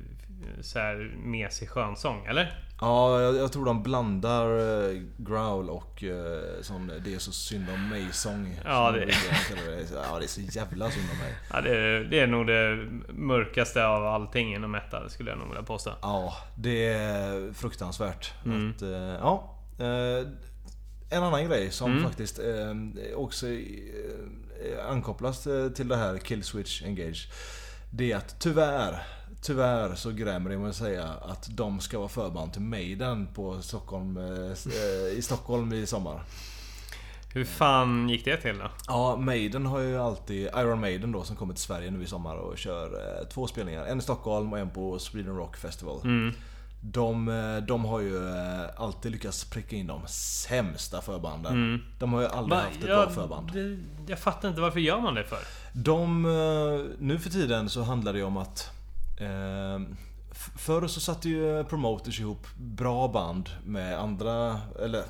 så 0.61 0.79
här 0.79 1.15
mesig 1.17 1.69
skönsång, 1.69 2.25
eller? 2.25 2.65
Ja, 2.81 3.21
jag, 3.21 3.35
jag 3.35 3.51
tror 3.53 3.65
de 3.65 3.83
blandar 3.83 4.45
eh, 4.89 5.01
growl 5.17 5.69
och 5.69 6.03
eh, 6.03 6.61
sån 6.61 6.91
Det 7.05 7.13
är 7.15 7.19
så 7.19 7.31
synd 7.31 7.65
om 7.73 7.89
mig-sång. 7.89 8.59
Ja, 8.65 8.91
det-. 8.91 8.99
Ja, 9.93 10.19
det 10.19 10.25
är 10.25 10.27
så 10.27 10.41
jävla 10.41 10.91
synd 10.91 11.05
om 11.11 11.17
mig. 11.17 11.35
Ja, 11.53 11.61
det, 11.61 11.77
är, 11.77 11.99
det 12.03 12.19
är 12.19 12.27
nog 12.27 12.47
det 12.47 12.87
mörkaste 13.13 13.85
av 13.85 14.05
allting 14.05 14.55
inom 14.55 14.71
metal, 14.71 15.09
skulle 15.09 15.29
jag 15.29 15.39
nog 15.39 15.47
vilja 15.47 15.63
påstå. 15.63 15.91
Ja, 16.01 16.33
det 16.55 16.87
är 16.87 17.53
fruktansvärt. 17.53 18.33
Mm. 18.45 18.69
Att, 18.69 18.81
eh, 18.81 18.89
ja, 18.91 19.55
en 21.11 21.23
annan 21.23 21.45
grej 21.49 21.71
som 21.71 21.91
Mm. 21.91 22.03
faktiskt 22.03 22.39
också 23.15 23.45
ankopplas 24.89 25.47
till 25.75 25.87
det 25.87 25.95
här 25.95 26.17
Killswitch 26.17 26.83
Engage. 26.83 27.27
Det 27.91 28.11
är 28.11 28.17
att 28.17 28.39
tyvärr, 28.39 29.03
tyvärr 29.41 29.95
så 29.95 30.11
grämer 30.11 30.49
det 30.49 30.57
mig 30.57 30.69
att 30.69 30.75
säga 30.75 31.07
att 31.21 31.47
de 31.51 31.79
ska 31.79 31.97
vara 31.99 32.09
förband 32.09 32.53
till 32.53 32.61
Maiden 32.61 33.27
på 33.33 33.61
Stockholm, 33.61 34.17
eh, 34.17 34.51
eh, 34.73 35.17
i 35.17 35.21
Stockholm 35.21 35.73
i 35.73 35.85
sommar. 35.85 36.21
Hur 37.33 37.45
fan 37.45 38.09
gick 38.09 38.25
det 38.25 38.37
till 38.37 38.57
då? 38.57 38.71
Ja, 38.87 39.15
Maiden 39.15 39.65
har 39.65 39.79
ju 39.79 39.97
alltid, 39.97 40.47
Iron 40.57 40.79
Maiden 40.79 41.11
då 41.11 41.23
som 41.23 41.35
kommer 41.35 41.53
till 41.53 41.63
Sverige 41.63 41.91
nu 41.91 42.03
i 42.03 42.07
sommar 42.07 42.35
och 42.35 42.57
kör 42.57 42.85
eh, 42.85 43.27
två 43.27 43.47
spelningar. 43.47 43.85
En 43.85 43.97
i 43.97 44.01
Stockholm 44.01 44.53
och 44.53 44.59
en 44.59 44.69
på 44.69 44.99
Sweden 44.99 45.35
Rock 45.35 45.57
Festival. 45.57 45.99
Mm. 46.03 46.33
De, 46.81 47.29
eh, 47.29 47.57
de 47.57 47.85
har 47.85 47.99
ju 47.99 48.27
eh, 48.27 48.65
alltid 48.77 49.11
lyckats 49.11 49.43
pricka 49.49 49.75
in 49.75 49.87
de 49.87 50.01
sämsta 50.07 51.01
förbanden. 51.01 51.53
Mm. 51.53 51.81
De 51.99 52.13
har 52.13 52.21
ju 52.21 52.27
aldrig 52.27 52.59
Va- 52.59 52.63
haft 52.65 52.83
ett 52.83 52.89
ja, 52.89 52.95
bra 53.05 53.09
förband. 53.09 53.51
Det, 53.53 53.77
jag 54.11 54.19
fattar 54.19 54.49
inte 54.49 54.61
varför 54.61 54.79
gör 54.79 54.99
man 54.99 55.15
det 55.15 55.23
för? 55.23 55.39
De, 55.73 56.23
nu 56.99 57.19
för 57.19 57.29
tiden 57.29 57.69
så 57.69 57.83
handlar 57.83 58.13
det 58.13 58.19
ju 58.19 58.25
om 58.25 58.37
att 58.37 58.71
Förr 60.55 60.87
så 60.87 60.99
satte 60.99 61.29
ju 61.29 61.63
promoters 61.63 62.19
ihop 62.19 62.47
bra 62.57 63.07
band 63.07 63.49
med 63.65 63.99
andra, 63.99 64.61
eller 64.83 65.03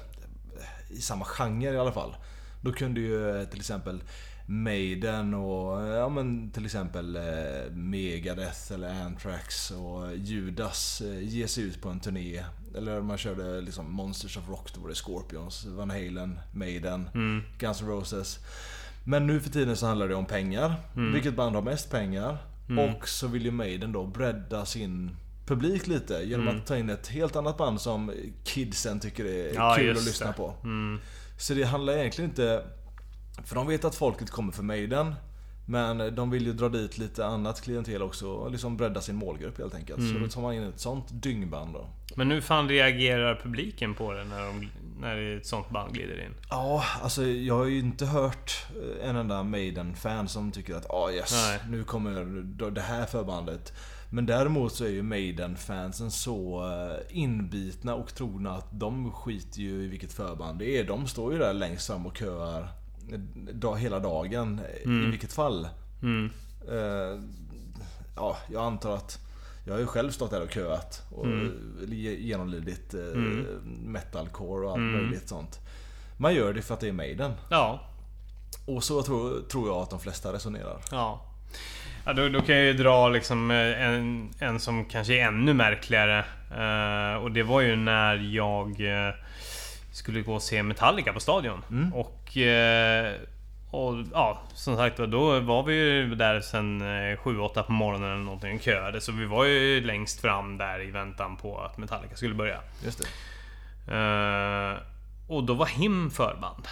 i 0.89 1.01
samma 1.01 1.25
genre 1.25 1.73
i 1.73 1.77
alla 1.77 1.91
fall. 1.91 2.15
Då 2.61 2.71
kunde 2.71 2.99
ju 2.99 3.39
eh, 3.41 3.47
till 3.47 3.59
exempel 3.59 4.03
Maiden 4.45 5.33
och 5.33 5.87
ja 5.87 6.09
men 6.09 6.51
till 6.51 6.65
exempel 6.65 7.15
eh, 7.15 7.71
Megadeth 7.71 8.73
eller 8.73 9.01
Anthrax 9.03 9.71
och 9.71 10.15
Judas 10.15 11.01
eh, 11.01 11.23
ge 11.23 11.47
sig 11.47 11.63
ut 11.63 11.81
på 11.81 11.89
en 11.89 11.99
turné. 11.99 12.43
Eller 12.75 13.01
man 13.01 13.17
körde 13.17 13.61
liksom 13.61 13.91
Monsters 13.93 14.37
of 14.37 14.49
Rock, 14.49 14.73
då 14.75 14.81
var 14.81 14.89
det 14.89 14.95
Scorpions, 14.95 15.65
Van 15.65 15.89
Halen, 15.89 16.39
Maiden, 16.51 17.09
Mm. 17.13 17.41
Guns 17.57 17.81
N' 17.81 17.87
Roses. 17.87 18.39
Men 19.03 19.27
nu 19.27 19.39
för 19.39 19.49
tiden 19.49 19.75
så 19.77 19.85
handlar 19.85 20.07
det 20.07 20.15
om 20.15 20.25
pengar. 20.25 20.75
Mm. 20.95 21.13
Vilket 21.13 21.35
band 21.35 21.55
har 21.55 21.61
mest 21.61 21.91
pengar? 21.91 22.37
Mm. 22.69 22.95
Och 22.95 23.07
så 23.07 23.27
vill 23.27 23.45
ju 23.45 23.51
Maiden 23.51 23.91
då 23.91 24.05
bredda 24.05 24.65
sin 24.65 25.15
publik 25.45 25.87
lite 25.87 26.13
genom 26.13 26.47
Mm. 26.47 26.59
att 26.59 26.67
ta 26.67 26.77
in 26.77 26.89
ett 26.89 27.07
helt 27.07 27.35
annat 27.35 27.57
band 27.57 27.81
som 27.81 28.11
kidsen 28.43 28.99
tycker 28.99 29.25
är 29.25 29.53
Ja, 29.53 29.75
kul 29.77 29.97
att 29.97 30.05
lyssna 30.05 30.27
det. 30.27 30.33
på. 30.33 30.53
Mm. 30.63 30.99
Så 31.37 31.53
det 31.53 31.63
handlar 31.63 31.93
egentligen 31.93 32.29
inte... 32.29 32.63
För 33.45 33.55
de 33.55 33.67
vet 33.67 33.85
att 33.85 33.95
folket 33.95 34.29
kommer 34.29 34.51
för 34.51 34.63
Maiden. 34.63 35.15
Men 35.69 36.15
de 36.15 36.29
vill 36.29 36.45
ju 36.45 36.53
dra 36.53 36.69
dit 36.69 36.97
lite 36.97 37.25
annat 37.25 37.61
klientel 37.61 38.01
också 38.01 38.27
och 38.27 38.51
liksom 38.51 38.77
bredda 38.77 39.01
sin 39.01 39.15
målgrupp 39.15 39.57
helt 39.57 39.75
enkelt. 39.75 39.99
Så 40.01 40.09
Mm. 40.09 40.21
då 40.23 40.27
tar 40.29 40.41
man 40.41 40.53
in 40.53 40.63
ett 40.63 40.79
sånt 40.79 41.05
dyngband 41.11 41.73
då. 41.73 41.87
Men 42.15 42.31
hur 42.31 42.41
fan 42.41 42.69
reagerar 42.69 43.39
publiken 43.43 43.93
på 43.95 44.11
det 44.13 44.23
när, 44.23 44.45
de, 44.45 44.69
när 44.99 45.37
ett 45.37 45.45
sånt 45.45 45.69
band 45.69 45.93
glider 45.93 46.25
in? 46.25 46.33
Ja, 46.49 46.83
alltså 47.01 47.25
jag 47.25 47.55
har 47.55 47.65
ju 47.65 47.79
inte 47.79 48.05
hört 48.05 48.51
en 49.03 49.15
enda 49.15 49.43
Maiden-fan 49.43 50.27
som 50.27 50.51
tycker 50.51 50.75
att 50.75 50.89
ah 50.89 51.11
yes, 51.11 51.31
Nej. 51.47 51.59
nu 51.69 51.83
kommer 51.83 52.11
det 52.71 52.81
här 52.81 53.05
förbandet. 53.05 53.73
Men 54.11 54.25
däremot 54.25 54.73
så 54.73 54.83
är 54.85 54.89
ju 54.89 55.03
Maiden-fansen 55.03 56.11
så 56.11 56.65
eh, 56.67 57.17
inbitna 57.17 57.95
och 57.95 58.15
trogna 58.15 58.51
att 58.51 58.67
de 58.79 59.11
skiter 59.11 59.59
ju 59.61 59.83
i 59.83 59.87
vilket 59.87 60.13
förband 60.13 60.59
det 60.59 60.77
är. 60.79 60.83
De 60.83 61.07
står 61.07 61.33
ju 61.33 61.39
där 61.39 61.53
längst 61.53 61.87
fram 61.87 62.05
och 62.05 62.17
köar 62.17 62.61
eh, 62.61 62.67
dag, 63.53 63.77
hela 63.79 63.99
dagen 63.99 64.59
eh, 64.69 64.81
i 64.81 64.85
Mm. 64.85 65.11
vilket 65.11 65.33
fall. 65.33 65.67
Mm. 66.01 66.29
Eh, 66.71 67.21
ja, 68.15 68.37
jag 68.51 68.63
antar 68.63 68.95
att 68.95 69.19
jag 69.65 69.73
har 69.73 69.79
ju 69.79 69.85
själv 69.87 70.11
stått 70.11 70.31
där 70.31 70.41
och 70.41 70.51
köat 70.51 71.03
och 71.11 71.25
Mm. 71.25 71.51
ge- 71.87 72.15
genomlidit 72.21 72.93
eh, 72.93 72.99
Mm. 73.01 73.45
metalcore 73.85 74.65
och 74.65 74.71
allt 74.71 74.77
Mm. 74.77 75.01
möjligt 75.03 75.29
sånt. 75.29 75.59
Man 76.17 76.33
gör 76.35 76.53
det 76.53 76.61
för 76.61 76.73
att 76.73 76.79
det 76.79 76.87
är 76.87 76.91
Maiden. 76.93 77.31
Ja, 77.49 77.79
Och 78.65 78.83
så 78.83 79.01
tror, 79.03 79.41
tror 79.51 79.67
jag 79.67 79.77
att 79.77 79.89
de 79.89 79.99
flesta 79.99 80.33
resonerar. 80.33 80.77
ja. 80.91 81.21
ja 82.05 82.13
då, 82.13 82.29
då 82.29 82.41
kan 82.41 82.55
jag 82.55 82.65
ju 82.65 82.73
dra 82.73 83.09
liksom 83.09 83.51
eh, 83.51 83.81
en, 83.87 84.29
en 84.39 84.59
som 84.59 84.85
kanske 84.85 85.13
är 85.21 85.27
ännu 85.27 85.53
märkligare. 85.53 86.19
Eh, 86.51 87.23
och 87.23 87.31
det 87.31 87.43
var 87.43 87.61
ju 87.61 87.75
när 87.75 88.15
jag 88.35 88.67
eh, 89.07 89.13
skulle 89.91 90.21
gå 90.21 90.33
och 90.33 90.41
se 90.41 90.63
Metallica 90.63 91.13
på 91.13 91.19
Stadion. 91.19 91.61
Mm. 91.71 91.93
Och... 91.93 92.18
Eh, 92.37 93.13
och 93.71 93.95
ja, 94.13 94.41
som 94.53 94.75
sagt 94.75 94.97
då, 94.97 95.39
var 95.39 95.63
vi 95.63 95.73
ju 95.73 96.15
där 96.15 96.41
sen 96.41 96.81
7-8 96.81 97.63
på 97.63 97.71
morgonen 97.71 98.11
eller 98.11 98.23
någonting 98.23 98.55
och 98.55 98.61
köade. 98.61 99.01
Så 99.01 99.11
vi 99.11 99.25
var 99.25 99.45
ju 99.45 99.81
längst 99.85 100.21
fram 100.21 100.57
där 100.57 100.87
i 100.87 100.91
väntan 100.91 101.37
på 101.37 101.59
att 101.61 101.77
Metallica 101.77 102.15
skulle 102.15 102.35
börja. 102.35 102.59
Just 102.85 103.01
det. 103.01 103.07
Eh, 103.95 104.77
och 105.27 105.43
då 105.43 105.53
var 105.53 105.65
Him 105.65 106.11
förband. 106.11 106.67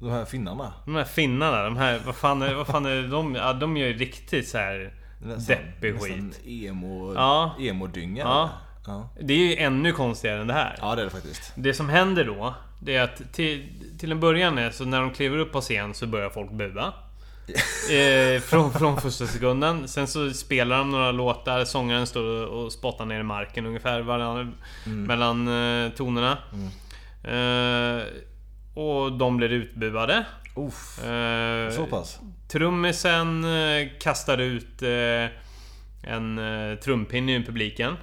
De 0.00 0.10
här 0.10 0.24
finnarna. 0.24 0.72
De 0.84 0.94
här 0.94 1.04
finnarna, 1.04 1.62
de 1.62 1.76
här... 1.76 2.00
Vad 2.06 2.16
fan 2.16 2.42
är, 2.42 2.54
vad 2.54 2.66
fan 2.66 2.86
är 2.86 3.02
de? 3.08 3.34
Ja, 3.34 3.52
de 3.52 3.76
gör 3.76 3.86
ju 3.86 3.96
riktigt 3.98 4.48
så 4.48 4.58
här 4.58 4.94
Nästan, 5.22 5.56
deppig 5.56 5.94
nästan 5.94 6.10
skit. 6.32 6.42
emo, 6.46 7.14
Ja. 7.14 7.54
emo-dynga. 7.60 8.22
Ja. 8.22 8.50
Ja. 8.86 9.08
Det 9.20 9.34
är 9.34 9.38
ju 9.38 9.56
ännu 9.56 9.92
konstigare 9.92 10.40
än 10.40 10.46
det 10.46 10.52
här. 10.54 10.76
ja, 10.80 10.94
det 10.94 11.02
är 11.02 11.04
det 11.04 11.10
faktiskt. 11.10 11.52
Det 11.54 11.74
som 11.74 11.88
händer 11.88 12.24
då, 12.24 12.54
det 12.80 12.96
är 12.96 13.02
att 13.02 13.32
till, 13.32 13.68
till 13.98 14.12
en 14.12 14.20
början 14.20 14.58
är 14.58 14.70
så 14.70 14.84
när 14.84 15.00
de 15.00 15.10
kliver 15.10 15.38
upp 15.38 15.52
på 15.52 15.60
scen 15.60 15.94
så 15.94 16.06
börjar 16.06 16.30
folk 16.30 16.50
bua. 16.50 16.92
eh, 17.90 18.40
från, 18.40 18.72
från 18.72 19.00
första 19.00 19.26
sekunden. 19.26 19.88
Sen 19.88 20.06
så 20.06 20.30
spelar 20.30 20.78
de 20.78 20.90
några 20.90 21.12
låtar, 21.12 21.64
sångaren 21.64 22.06
står 22.06 22.46
och 22.46 22.72
spottar 22.72 23.04
ner 23.04 23.20
i 23.20 23.22
marken 23.22 23.66
ungefär 23.66 24.02
mellan, 24.02 24.54
mellan 24.84 25.48
eh, 25.48 25.90
tonerna. 25.92 26.38
Eh, 27.24 28.02
och 28.74 29.12
de 29.12 29.36
blir 29.36 29.48
utbuade. 29.48 30.24
Uff, 30.56 31.04
Eh, 31.04 31.70
så 31.70 31.86
pass? 31.86 32.18
Trummisen 32.48 33.44
eh, 33.44 33.88
kastar 34.00 34.38
ut 34.38 34.82
eh, 34.82 35.30
en 36.02 36.38
eh, 36.38 36.78
trumpinne 36.78 37.36
i 37.36 37.44
publiken. 37.44 37.96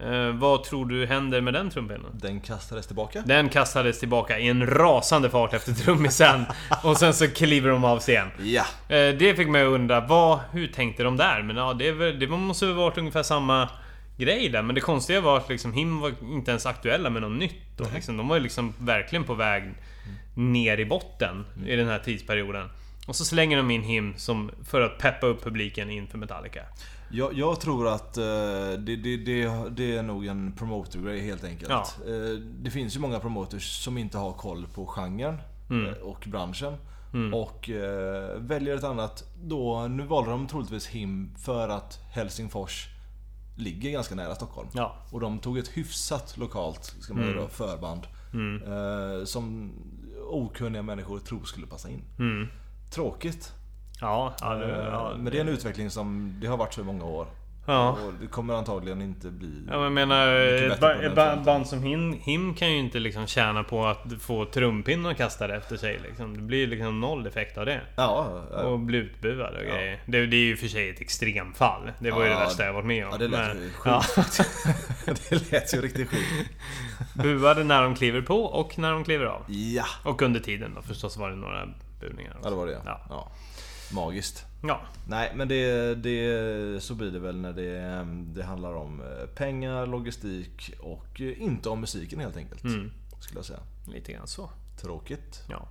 Eh, 0.00 0.32
vad 0.32 0.64
tror 0.64 0.86
du 0.86 1.06
händer 1.06 1.40
med 1.40 1.54
den 1.54 1.70
trumpinnen? 1.70 2.10
Den 2.12 2.40
kastades 2.40 2.86
tillbaka. 2.86 3.22
Den 3.26 3.48
kastades 3.48 4.00
tillbaka 4.00 4.38
i 4.38 4.48
en 4.48 4.66
rasande 4.66 5.30
fart 5.30 5.54
efter 5.54 5.72
trummisen. 5.72 6.44
och 6.82 6.96
sen 6.96 7.14
så 7.14 7.28
kliver 7.28 7.70
de 7.70 7.84
av 7.84 7.98
scen. 7.98 8.28
Ja. 8.38 8.64
Eh, 8.88 9.14
det 9.14 9.36
fick 9.36 9.48
mig 9.48 9.62
att 9.62 9.68
undra, 9.68 10.00
vad, 10.00 10.40
hur 10.52 10.66
tänkte 10.66 11.02
de 11.02 11.16
där? 11.16 11.42
Men 11.42 11.56
ja, 11.56 11.74
det, 11.74 11.92
väl, 11.92 12.18
det 12.18 12.26
måste 12.26 12.66
väl 12.66 12.74
varit 12.74 12.98
ungefär 12.98 13.22
samma 13.22 13.68
grej 14.16 14.48
där. 14.48 14.62
Men 14.62 14.74
det 14.74 14.80
konstiga 14.80 15.20
var 15.20 15.36
att 15.36 15.48
liksom, 15.48 15.72
Him 15.72 16.00
var 16.00 16.12
inte 16.22 16.50
ens 16.50 16.66
aktuella 16.66 17.10
med 17.10 17.22
något 17.22 17.38
nytt. 17.38 17.80
Och 17.80 17.92
liksom, 17.94 18.16
de 18.16 18.28
var 18.28 18.36
ju 18.36 18.42
liksom 18.42 18.74
verkligen 18.78 19.24
på 19.24 19.34
väg 19.34 19.74
ner 20.34 20.78
i 20.78 20.84
botten 20.84 21.46
i 21.66 21.76
den 21.76 21.88
här 21.88 21.98
tidsperioden. 21.98 22.68
Och 23.06 23.16
så 23.16 23.24
slänger 23.24 23.56
de 23.56 23.70
in 23.70 23.82
Him 23.82 24.14
som, 24.16 24.50
för 24.64 24.80
att 24.80 24.98
peppa 24.98 25.26
upp 25.26 25.44
publiken 25.44 25.90
inför 25.90 26.18
Metallica. 26.18 26.62
Jag, 27.10 27.34
jag 27.34 27.60
tror 27.60 27.88
att 27.88 28.16
eh, 28.16 28.24
det, 28.78 28.96
det, 28.96 29.16
det, 29.16 29.68
det 29.70 29.96
är 29.96 30.02
nog 30.02 30.26
en 30.26 30.52
promoter-grej 30.52 31.20
helt 31.20 31.44
enkelt. 31.44 31.70
Ja. 31.70 31.84
Eh, 32.06 32.38
det 32.40 32.70
finns 32.70 32.96
ju 32.96 33.00
många 33.00 33.18
promoters 33.20 33.84
som 33.84 33.98
inte 33.98 34.18
har 34.18 34.32
koll 34.32 34.66
på 34.74 34.86
genren 34.86 35.38
Mm. 35.70 35.86
eh, 35.86 35.92
och 36.00 36.24
branschen. 36.26 36.74
Och 37.34 37.70
eh, 37.70 38.38
väljer 38.38 38.76
ett 38.76 38.84
annat. 38.84 39.24
Då, 39.42 39.86
nu 39.88 40.02
valde 40.02 40.30
de 40.30 40.46
troligtvis 40.46 40.86
Him 40.86 41.34
för 41.38 41.68
att 41.68 41.98
Helsingfors 42.12 42.86
ligger 43.56 43.90
ganska 43.90 44.14
nära 44.14 44.34
Stockholm. 44.34 44.68
Ja. 44.72 44.96
Och 45.12 45.20
de 45.20 45.38
tog 45.38 45.58
ett 45.58 45.68
hyfsat 45.68 46.36
lokalt 46.36 46.84
ska 47.00 47.14
man 47.14 47.24
säga 47.24 47.36
då, 47.36 47.48
förband. 47.48 48.06
Eh, 48.66 49.24
som 49.24 49.72
okunniga 50.30 50.82
människor 50.82 51.18
tror 51.18 51.44
skulle 51.44 51.66
passa 51.66 51.90
in. 51.90 52.02
Mm. 52.18 52.48
Tråkigt. 52.90 53.52
Ja, 54.00 54.34
ja, 54.40 54.54
det, 54.54 54.68
ja, 54.92 55.12
Men 55.16 55.32
det 55.32 55.36
är 55.38 55.40
en 55.40 55.48
utveckling 55.48 55.90
som 55.90 56.34
det 56.40 56.46
har 56.46 56.56
varit 56.56 56.74
så 56.74 56.80
i 56.80 56.84
många 56.84 57.04
år. 57.04 57.26
Ja. 57.66 57.90
Och 57.90 58.12
det 58.20 58.26
kommer 58.26 58.54
antagligen 58.54 59.02
inte 59.02 59.30
bli... 59.30 59.62
Ja 59.66 59.72
men 59.72 59.82
jag 59.82 59.92
menar, 59.92 60.28
ett 60.28 60.80
bättre 60.80 60.80
ba- 60.80 61.02
ett 61.02 61.14
ba- 61.14 61.44
band 61.44 61.66
som 61.66 61.82
Him, 61.82 62.12
Him 62.12 62.54
kan 62.54 62.72
ju 62.72 62.78
inte 62.78 62.98
liksom 62.98 63.26
tjäna 63.26 63.62
på 63.64 63.86
att 63.86 64.04
få 64.20 64.44
trumpinnar 64.44 65.14
kastade 65.14 65.56
efter 65.56 65.76
sig 65.76 66.00
liksom. 66.08 66.36
Det 66.36 66.42
blir 66.42 66.66
liksom 66.66 67.00
noll 67.00 67.26
effekt 67.26 67.58
av 67.58 67.66
det. 67.66 67.80
Ja, 67.96 68.42
ja, 68.52 68.62
Och 68.62 68.78
bli 68.78 68.98
utbuad 68.98 69.54
och 69.54 69.62
grejer. 69.62 70.00
Det, 70.06 70.26
det 70.26 70.36
är 70.36 70.40
ju 70.40 70.56
för 70.56 70.66
sig 70.68 70.88
ett 70.90 71.00
extremfall. 71.00 71.90
Det 71.98 72.10
var 72.10 72.24
ju 72.24 72.30
Ja, 72.30 72.38
det 72.38 72.44
värsta 72.44 72.64
jag 72.64 72.72
varit 72.72 72.86
med 72.86 73.04
om. 73.06 73.10
ja, 73.12 73.18
det 73.18 73.28
lät 73.28 73.48
Men- 73.48 73.62
ju 73.62 73.70
ja, 73.84 74.02
sjukt. 74.16 74.40
det 75.30 75.52
lät 75.52 75.74
ju 75.74 75.80
riktigt 75.80 76.10
sjukt. 76.10 76.50
Buade 77.14 77.64
när 77.64 77.82
de 77.82 77.94
kliver 77.94 78.20
på 78.20 78.42
och 78.44 78.78
när 78.78 78.92
de 78.92 79.04
kliver 79.04 79.24
av. 79.26 79.42
Ja, 79.48 79.84
Och 80.04 80.22
under 80.22 80.40
tiden 80.40 80.72
då 80.74 80.82
förstås 80.82 81.16
var 81.16 81.30
det 81.30 81.36
några 81.36 81.68
buningar. 82.00 82.36
ja 82.42 82.50
det 82.50 82.56
var 82.56 82.66
det 82.66 82.78
Ja. 82.84 83.32
Magiskt. 83.92 84.44
Ja. 84.62 84.80
Nej 85.08 85.32
men 85.34 85.48
det, 85.48 85.94
det, 85.94 86.82
så 86.82 86.94
blir 86.94 87.10
det 87.10 87.18
väl 87.18 87.36
när 87.40 87.52
det, 87.52 88.06
det 88.34 88.44
handlar 88.44 88.74
om 88.74 89.00
eh, 89.00 89.26
pengar, 89.26 89.86
logistik 89.86 90.70
och 90.80 91.20
eh, 91.20 91.42
inte 91.42 91.68
om 91.68 91.80
musiken 91.80 92.20
helt 92.20 92.36
enkelt. 92.36 92.64
Mm. 92.64 92.92
Skulle 93.20 93.38
jag 93.38 93.44
säga. 93.44 93.60
Lite 93.86 94.12
grann 94.12 94.26
så. 94.26 94.50
Tråkigt. 94.82 95.42
Ja. 95.50 95.68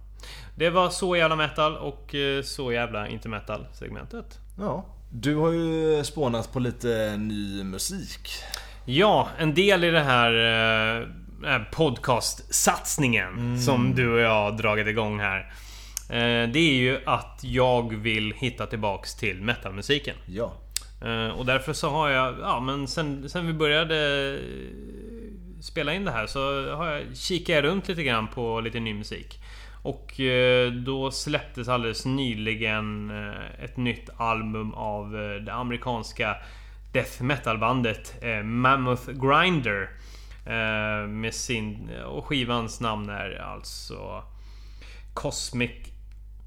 Det 0.55 0.69
var 0.69 0.89
så 0.89 1.15
jävla 1.15 1.35
metal 1.35 1.77
och 1.77 2.15
eh, 2.15 2.43
så 2.43 2.71
jävla 2.71 3.07
inte 3.07 3.29
metal 3.29 3.67
segmentet. 3.73 4.39
Ja. 4.59 4.85
Du 5.09 5.35
har 5.35 5.51
ju 5.51 6.03
spånat 6.03 6.53
på 6.53 6.59
lite 6.59 7.17
ny 7.17 7.63
musik. 7.63 8.29
Ja, 8.85 9.27
en 9.37 9.53
del 9.53 9.83
i 9.83 9.91
det 9.91 10.03
här, 10.03 10.31
den 11.41 11.45
här 11.45 11.69
podcast-satsningen 11.73 13.59
som 13.61 13.95
du 13.95 14.13
och 14.13 14.19
jag 14.19 14.29
har 14.29 14.51
dragit 14.51 14.87
igång 14.87 15.19
här. 15.19 15.53
Eh, 16.09 16.49
det 16.49 16.59
är 16.59 16.73
ju 16.73 16.99
att 17.05 17.39
jag 17.41 17.95
vill 17.95 18.33
hitta 18.33 18.65
tillbaks 18.65 19.15
till 19.15 19.41
metalmusiken. 19.41 20.15
Ja. 20.25 20.53
Eh, 21.01 21.27
och 21.27 21.45
därför 21.45 21.73
så 21.73 21.89
har 21.89 22.09
jag, 22.09 22.39
ja 22.39 22.59
men 22.59 22.87
sen, 22.87 23.29
sen 23.29 23.47
vi 23.47 23.53
började 23.53 24.29
eh, 24.33 25.61
spela 25.61 25.93
in 25.93 26.05
det 26.05 26.11
här 26.11 26.27
så 26.27 26.71
har 26.75 26.91
jag 26.91 27.03
kikat 27.17 27.63
runt 27.63 27.87
lite 27.87 28.03
grann 28.03 28.27
på 28.27 28.61
lite 28.61 28.79
ny 28.79 28.93
musik. 28.93 29.39
Och 29.83 30.13
då 30.85 31.11
släpptes 31.11 31.67
alldeles 31.67 32.05
nyligen 32.05 33.11
ett 33.63 33.77
nytt 33.77 34.09
album 34.17 34.73
av 34.73 35.11
det 35.45 35.53
amerikanska 35.53 36.35
death 36.93 37.23
metal-bandet 37.23 38.23
Mammoth 38.43 39.11
Grinder. 39.11 39.89
Med 41.07 41.33
sin... 41.33 41.89
Och 42.05 42.25
skivans 42.25 42.81
namn 42.81 43.09
är 43.09 43.41
alltså 43.41 44.23
Cosmic 45.13 45.71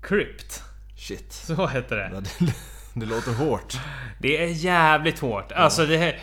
Crypt. 0.02 0.62
Shit. 0.96 1.32
Så 1.32 1.66
heter 1.66 1.96
det. 1.96 2.10
Ja, 2.14 2.20
det, 2.20 2.54
det 3.00 3.06
låter 3.06 3.32
hårt. 3.32 3.78
Det 4.18 4.42
är 4.42 4.46
jävligt 4.46 5.18
hårt. 5.18 5.52
Alltså 5.52 5.86
det. 5.86 6.16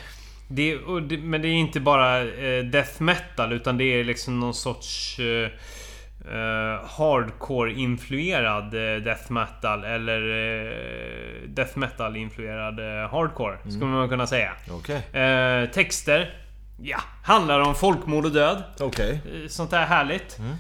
Det, 0.49 0.78
men 1.19 1.41
det 1.41 1.47
är 1.47 1.53
inte 1.53 1.80
bara 1.80 2.21
eh, 2.21 2.63
death 2.63 3.01
metal 3.01 3.53
utan 3.53 3.78
det 3.78 3.84
är 3.84 4.03
liksom 4.03 4.39
någon 4.39 4.53
sorts... 4.53 5.19
Eh, 5.19 5.49
hardcore-influerad 6.97 8.71
death 9.03 9.32
metal 9.32 9.84
eller 9.84 10.21
eh, 10.21 11.49
death 11.49 11.78
metal-influerad 11.78 12.80
hardcore. 13.11 13.57
Skulle 13.69 13.86
man 13.86 14.09
kunna 14.09 14.28
säga. 14.28 14.51
Eh, 15.13 15.69
texter. 15.69 16.34
Ja, 16.82 16.97
handlar 17.23 17.59
om 17.59 17.75
folkmord 17.75 18.25
och 18.25 18.32
död. 18.32 18.63
Okej. 18.80 19.21
Eh, 19.43 19.47
Sånt 19.49 19.71
där 19.71 19.86
härligt. 19.86 20.38
Mm. 20.39 20.55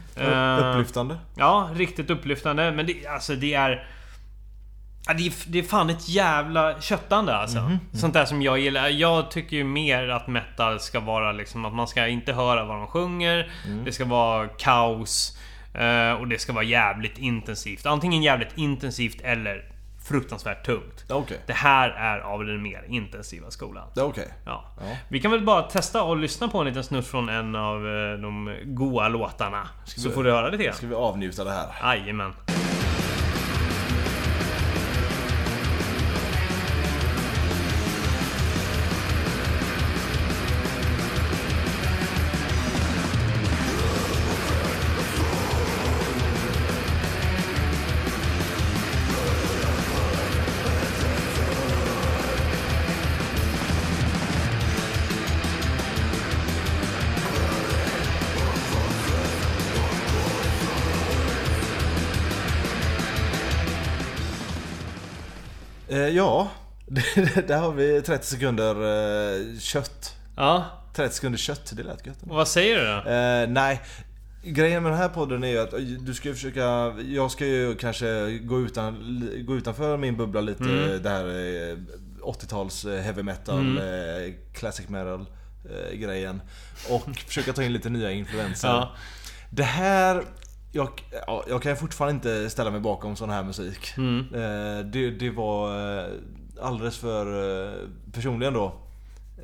Eh, 0.59 0.69
Upplyftande. 0.69 1.17
Ja, 1.35 1.69
riktigt 1.75 2.09
upplyftande. 2.09 2.71
Men 2.71 2.85
det, 2.85 3.07
alltså 3.07 3.35
det 3.35 3.53
är... 3.53 3.87
Det, 5.17 5.27
är 5.27 5.33
det 5.47 5.59
är 5.59 5.63
fan 5.63 5.89
ett 5.89 6.09
jävla 6.09 6.81
köttande 6.81 7.35
alltså. 7.35 7.71
Sånt 7.93 8.13
där 8.13 8.25
som 8.25 8.41
jag 8.41 8.59
gillar. 8.59 8.87
Jag 8.87 9.31
tycker 9.31 9.57
ju 9.57 9.63
mer 9.63 10.09
att 10.09 10.27
metal 10.27 10.79
ska 10.79 10.99
vara 10.99 11.31
liksom 11.31 11.65
att 11.65 11.73
man 11.73 11.87
ska 11.87 12.07
inte 12.07 12.33
höra 12.33 12.63
vad 12.65 12.77
de 12.77 12.87
sjunger. 12.87 13.51
Det 13.85 13.91
ska 13.91 14.05
vara 14.05 14.47
kaos. 14.47 15.37
eh, 15.73 16.11
Och 16.11 16.27
det 16.27 16.39
ska 16.39 16.53
vara 16.53 16.63
jävligt 16.63 17.17
intensivt. 17.17 17.85
Antingen 17.85 18.23
jävligt 18.23 18.57
intensivt 18.57 19.21
eller 19.21 19.63
fruktansvärt 20.07 20.65
tungt. 20.65 21.05
Okej. 21.09 21.37
Det 21.47 21.53
här 21.53 21.89
är 21.89 22.19
av 22.19 22.45
den 22.45 22.61
mer 22.63 22.85
intensiva 22.89 23.51
skolan. 23.51 23.87
Okej. 23.99 24.27
Ja. 24.45 24.65
Ja. 24.79 24.97
Vi 25.09 25.19
kan 25.21 25.31
väl 25.31 25.45
bara 25.45 25.61
testa 25.61 26.03
och 26.03 26.17
lyssna 26.17 26.47
på 26.47 26.59
en 26.59 26.65
liten 26.67 26.83
snutt 26.83 27.07
från 27.07 27.29
en 27.29 27.55
av 27.55 27.75
eh, 27.87 28.17
de 28.21 28.57
goa 28.65 29.07
låtarna. 29.07 29.67
Så 29.85 30.09
vi- 30.09 30.15
får 30.15 30.23
du 30.23 30.31
höra 30.31 30.49
lite 30.49 30.63
grann. 30.63 30.75
Ska 30.75 30.87
vi 30.87 30.95
avnjuta 30.95 31.43
det 31.43 31.51
här? 31.51 31.95
Jajamän. 31.95 32.33
Ja, 65.95 66.47
där 67.47 67.57
har 67.57 67.71
vi 67.71 68.01
30 68.01 68.25
sekunder 68.27 68.75
eh, 68.75 69.59
kött. 69.59 70.15
Ja, 70.35 70.65
30 70.95 71.15
sekunder 71.15 71.37
kött, 71.39 71.71
det 71.75 71.83
lät 71.83 72.05
gött. 72.07 72.17
och 72.29 72.35
vad 72.35 72.47
säger 72.47 72.75
du 72.79 72.85
då? 72.85 73.09
Eh, 73.11 73.49
nej, 73.49 73.81
grejen 74.43 74.83
med 74.83 74.91
den 74.91 74.99
här 74.99 75.09
podden 75.09 75.43
är 75.43 75.47
ju 75.47 75.59
att 75.59 75.73
du 76.05 76.13
ska 76.13 76.27
ju 76.27 76.33
försöka... 76.35 76.93
Jag 77.07 77.31
ska 77.31 77.45
ju 77.45 77.75
kanske 77.75 78.37
gå, 78.37 78.59
utan, 78.61 79.21
gå 79.45 79.55
utanför 79.55 79.97
min 79.97 80.17
bubbla 80.17 80.41
lite. 80.41 80.63
Mm. 80.63 81.03
Det 81.03 81.09
här 81.09 81.25
eh, 81.25 81.77
80-tals 82.25 82.85
eh, 82.85 83.01
heavy 83.01 83.23
metal, 83.23 83.59
Mm. 83.59 83.77
eh, 83.77 84.33
classic 84.53 84.89
metal 84.89 85.25
eh, 85.69 85.97
grejen. 85.97 86.41
Och 86.89 87.09
försöka 87.27 87.53
ta 87.53 87.63
in 87.63 87.73
lite 87.73 87.89
nya 87.89 88.11
influenser. 88.11 88.67
Ja. 88.67 88.91
Det 89.49 89.63
här... 89.63 90.23
Jag, 90.77 90.89
ja, 91.27 91.43
jag 91.49 91.61
kan 91.61 91.77
fortfarande 91.77 92.13
inte 92.15 92.49
ställa 92.49 92.71
mig 92.71 92.79
bakom 92.79 93.15
sån 93.15 93.29
här 93.29 93.43
musik. 93.43 93.93
Mm. 93.97 94.19
Eh, 94.19 94.85
det, 94.85 95.09
det 95.11 95.29
var 95.29 95.97
eh, 95.99 96.05
alldeles 96.61 96.97
för 96.97 97.25
eh, 97.65 97.73
personligen 98.13 98.53
då. 98.53 98.73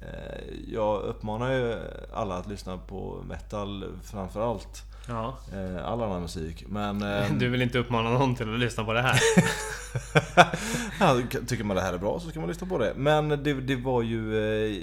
Eh, 0.01 0.43
jag 0.67 1.01
uppmanar 1.01 1.51
ju 1.51 1.77
alla 2.13 2.35
att 2.35 2.47
lyssna 2.47 2.77
på 2.77 3.23
metal 3.29 3.85
framförallt. 4.03 4.83
Ja. 5.07 5.37
Eh, 5.53 5.85
all 5.85 6.01
annan 6.03 6.21
musik. 6.21 6.65
Men... 6.67 7.01
Eh, 7.13 7.33
Du 7.33 7.49
vill 7.49 7.61
inte 7.61 7.79
uppmana 7.79 8.09
någon 8.09 8.35
till 8.35 8.53
att 8.53 8.59
lyssna 8.59 8.83
på 8.83 8.93
det 8.93 9.01
här? 9.01 9.19
ja, 10.99 11.21
tycker 11.47 11.63
man 11.63 11.75
det 11.75 11.81
här 11.81 11.93
är 11.93 11.97
bra 11.97 12.19
så 12.19 12.29
ska 12.29 12.39
man 12.39 12.49
lyssna 12.49 12.67
på 12.67 12.77
det. 12.77 12.93
Men 12.95 13.29
det, 13.29 13.53
det 13.53 13.75
var 13.75 14.01
ju... 14.01 14.37
eh, 14.37 14.77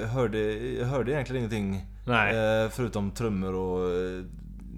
Jag 0.00 0.08
hörde, 0.08 0.38
jag 0.78 0.86
hörde 0.86 1.12
egentligen 1.12 1.38
ingenting. 1.38 1.86
Nej. 2.06 2.34
Förutom 2.70 3.10
trummor 3.10 3.54
och 3.54 3.90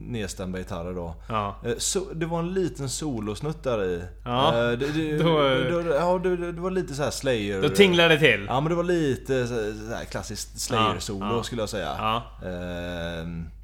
nedstämda 0.07 0.59
gitarrer 0.59 0.92
då. 0.94 1.14
Ja. 1.28 1.57
Eh, 1.64 1.72
Så, 1.78 2.01
det 2.14 2.26
var 2.26 2.38
en 2.38 2.55
liten 2.55 2.88
solosnutt 2.88 3.62
där 3.62 3.84
i. 3.84 4.03
Ja, 4.24 4.48
Eh, 4.57 4.78
det, 4.78 4.86
det, 4.92 5.18
då- 5.22 5.82
då, 5.82 5.90
ja, 5.94 6.18
det, 6.18 6.53
det 6.53 6.61
var 6.61 6.70
lite 6.70 6.94
så 6.94 7.03
här 7.03 7.11
Slayer... 7.11 7.62
Då 7.62 7.68
tinglar 7.68 8.09
det 8.09 8.18
till. 8.18 8.44
Ja 8.48 8.61
men 8.61 8.70
det 8.70 8.74
var 8.76 8.84
lite 8.84 9.46
så 9.46 9.55
här 9.94 10.05
klassiskt 10.05 10.61
Slayer-solo 10.61 11.24
Ja, 11.26 11.36
ja. 11.36 11.42
skulle 11.42 11.62
jag 11.62 11.68
säga. 11.68 11.96
Ja. 11.98 12.22
Ehm, 12.48 13.40
eh, 13.40 13.59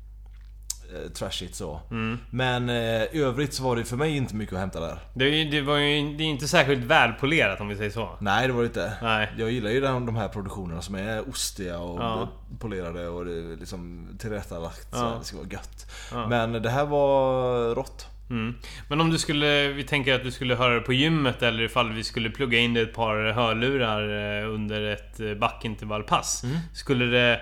trashigt 1.15 1.55
så. 1.55 1.81
Mm. 1.91 2.19
Men 2.31 2.69
eh, 2.69 3.03
i 3.03 3.23
övrigt 3.23 3.55
så 3.55 3.63
var 3.63 3.77
det 3.77 3.85
för 3.85 3.97
mig 3.97 4.17
inte 4.17 4.35
mycket 4.37 4.53
att 4.55 4.61
hämta 4.61 4.81
där. 4.81 4.99
Det, 5.15 5.45
det 5.45 5.61
var 5.61 5.77
ju 5.77 6.17
det 6.17 6.25
är 6.25 6.29
inte 6.29 6.49
särskilt 6.49 6.85
välpolerat 6.85 7.61
om 7.61 7.69
vi 7.69 7.77
säger 7.77 7.91
så. 7.91 8.09
Nej 8.21 8.47
det 8.47 8.53
var 8.53 8.61
det 8.61 8.67
inte. 8.67 8.93
Nej. 9.03 9.33
Jag 9.39 9.51
gillar 9.51 9.71
ju 9.71 9.81
de, 9.81 10.07
de 10.07 10.17
här 10.17 10.29
produktionerna 10.29 10.83
som 10.83 10.95
är 10.95 11.29
ostiga 11.29 11.79
och 11.79 12.01
Ja. 12.01 12.29
polerade 12.61 13.09
och 13.09 13.27
liksom 13.61 14.09
tillrättalagt. 14.19 14.89
Ja. 14.93 14.99
Så 14.99 15.09
här, 15.09 15.19
det 15.19 15.25
ska 15.25 15.37
vara 15.37 15.49
gött. 15.51 15.91
Ja. 16.13 16.29
Men 16.29 16.53
det 16.53 16.71
här 16.71 16.87
var 16.87 17.75
rått. 17.75 18.07
Mm. 18.31 18.55
Men 18.89 19.01
om 19.01 19.11
du 19.11 19.19
skulle... 19.19 19.69
Vi 19.69 19.85
tänker 19.85 20.15
att 20.15 20.23
du 20.23 20.31
skulle 20.31 20.55
höra 20.55 20.75
det 20.75 20.81
på 20.81 20.93
gymmet 20.93 21.43
eller 21.43 21.63
ifall 21.63 21.93
vi 21.93 22.05
skulle 22.05 22.31
plugga 22.31 22.59
in 22.59 22.75
det 22.75 22.81
ett 22.81 22.95
par 22.95 23.33
hörlurar 23.33 24.03
eh, 24.43 24.55
under 24.55 24.83
ett 24.83 25.21
eh, 25.21 25.35
backintervallpass. 25.35 26.45
Mm. 26.45 26.57
Skulle 26.75 27.05
det... 27.05 27.41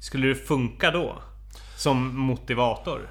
Skulle 0.00 0.26
det 0.26 0.34
funka 0.34 0.90
då? 0.90 1.18
Som 1.76 2.16
motivator? 2.18 3.10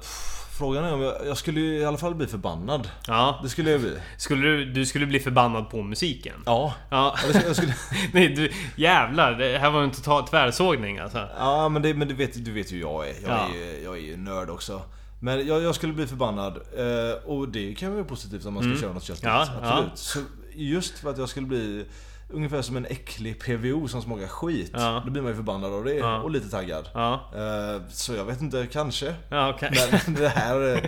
Pff, 0.00 0.34
frågan 0.58 0.84
är 0.84 0.94
om 0.94 1.00
jag, 1.00 1.14
jag 1.26 1.36
skulle 1.36 1.60
ju 1.60 1.78
i 1.78 1.84
alla 1.84 1.98
fall 1.98 2.14
bli 2.14 2.26
förbannad. 2.26 2.90
Ja. 3.06 3.40
Det 3.42 3.48
skulle 3.48 3.70
jag 3.70 3.80
bli. 3.80 3.92
Skulle 4.16 4.42
du, 4.48 4.64
du 4.64 4.86
skulle 4.86 5.06
bli 5.06 5.20
förbannad 5.20 5.70
på 5.70 5.82
musiken? 5.82 6.42
Ja. 6.46 6.74
Ja. 6.90 7.16
Jag 7.46 7.56
skulle, 7.56 7.74
Nej, 8.12 8.28
du, 8.28 8.52
jävlar, 8.76 9.32
det 9.32 9.58
här 9.58 9.70
var 9.70 9.82
en 9.82 9.90
total 9.90 10.28
tvärsågning 10.28 10.98
alltså. 10.98 11.28
ja 11.38 11.68
men, 11.68 11.82
det, 11.82 11.94
men 11.94 12.08
du, 12.08 12.14
vet, 12.14 12.44
du 12.44 12.52
vet 12.52 12.72
ju 12.72 12.76
hur 12.76 12.82
jag 12.82 13.08
är. 13.08 13.14
Jag, 13.22 13.30
Ja. 13.30 13.48
är, 13.54 13.54
ju, 13.54 13.84
jag 13.84 13.96
är 13.96 14.02
ju 14.02 14.16
nörd 14.16 14.50
också. 14.50 14.82
Men 15.20 15.46
jag, 15.46 15.62
jag 15.62 15.74
skulle 15.74 15.92
bli 15.92 16.06
förbannad. 16.06 16.56
eh, 16.56 17.24
och 17.26 17.48
det 17.48 17.74
kan 17.74 17.94
vara 17.94 18.04
positivt 18.04 18.46
om 18.46 18.54
man 18.54 18.62
ska 18.62 18.68
Mm. 18.70 18.80
köra 18.80 18.92
något 18.92 19.02
köttigt. 19.02 19.24
Ja, 19.24 19.40
Absolut. 19.42 19.90
ja. 19.90 19.90
Så 19.94 20.18
just 20.54 20.98
för 20.98 21.10
att 21.10 21.18
jag 21.18 21.28
skulle 21.28 21.46
bli 21.46 21.86
ungefär 22.30 22.62
som 22.62 22.76
en 22.76 22.86
äcklig 22.86 23.40
PVO 23.40 23.88
som 23.88 24.02
smakar 24.02 24.26
skit. 24.26 24.70
Ja. 24.74 25.02
Då 25.04 25.10
blir 25.10 25.22
man 25.22 25.30
ju 25.30 25.36
förbannad 25.36 25.72
av 25.74 25.84
det 25.84 25.94
Ja. 25.94 26.16
och 26.20 26.30
lite 26.30 26.48
taggad. 26.50 26.88
Ja, 26.94 27.30
Eh, 27.34 27.82
så 27.88 28.14
jag 28.14 28.24
vet 28.24 28.40
inte, 28.40 28.66
kanske. 28.72 29.14
ja 29.28 29.50
okej. 29.50 29.70
Men 30.06 30.14
det 30.14 30.28
här... 30.28 30.74
eh, 30.76 30.78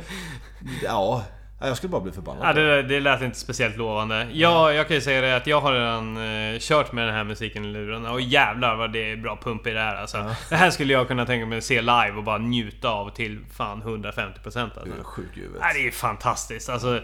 Ja. 0.83 1.25
Ja, 1.63 1.67
Jag 1.67 1.77
skulle 1.77 1.91
bara 1.91 2.01
bli 2.01 2.13
förbannad. 2.13 2.49
Ja, 2.49 2.53
det, 2.53 2.83
det 2.83 3.01
lät 3.01 3.23
inte 3.23 3.39
speciellt 3.39 3.77
lovande. 3.77 4.29
Ja, 4.33 4.73
jag 4.73 4.87
kan 4.89 4.95
ju 4.97 5.01
säga 5.01 5.21
det 5.21 5.37
att 5.37 5.47
jag 5.47 5.61
har 5.61 5.73
redan 5.73 6.17
eh, 6.53 6.59
kört 6.59 6.93
med 6.93 7.07
den 7.07 7.15
här 7.15 7.25
musiken 7.25 7.65
i 7.65 7.69
lurarna 7.69 8.13
och 8.13 8.21
jävlar 8.21 8.77
vad 8.77 8.93
det 8.93 9.13
är 9.13 9.17
bra 9.17 9.39
pump 9.43 9.67
i 9.67 9.71
det 9.71 9.81
här 9.81 9.97
alltså. 9.97 10.35
Det 10.49 10.57
här 10.57 10.71
skulle 10.71 10.93
jag 10.93 11.09
kunna 11.09 11.27
tänka 11.27 11.47
mig 11.47 11.59
att 11.59 11.65
se 11.65 11.81
live 11.81 12.13
och 12.17 12.25
bara 12.25 12.39
njuta 12.39 12.89
av 12.91 13.11
till 13.11 13.39
fan 13.57 13.83
150% 13.83 14.63
alltså. 14.63 14.81
Du 14.85 14.91
är 15.01 15.05
sjuk 15.05 15.37
i 15.37 15.41
huvudet. 15.41 15.61
Nej, 15.63 15.83
det 15.83 15.89
är 15.89 15.93
fantastiskt 15.93 16.69
alltså. 16.69 17.01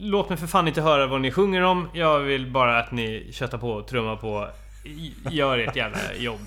Låt 0.00 0.28
mig 0.28 0.38
för 0.38 0.46
fan 0.46 0.68
inte 0.68 0.82
höra 0.82 1.06
vad 1.06 1.20
ni 1.20 1.30
sjunger 1.30 1.62
om. 1.62 1.88
Jag 1.92 2.20
vill 2.20 2.50
bara 2.50 2.78
att 2.78 2.92
ni 2.92 3.28
köttar 3.32 3.58
på, 3.58 3.82
trummar 3.82 4.16
på. 4.16 4.48
Gör 5.30 5.58
ert 5.58 5.76
jävla 5.76 6.14
jobb. 6.18 6.40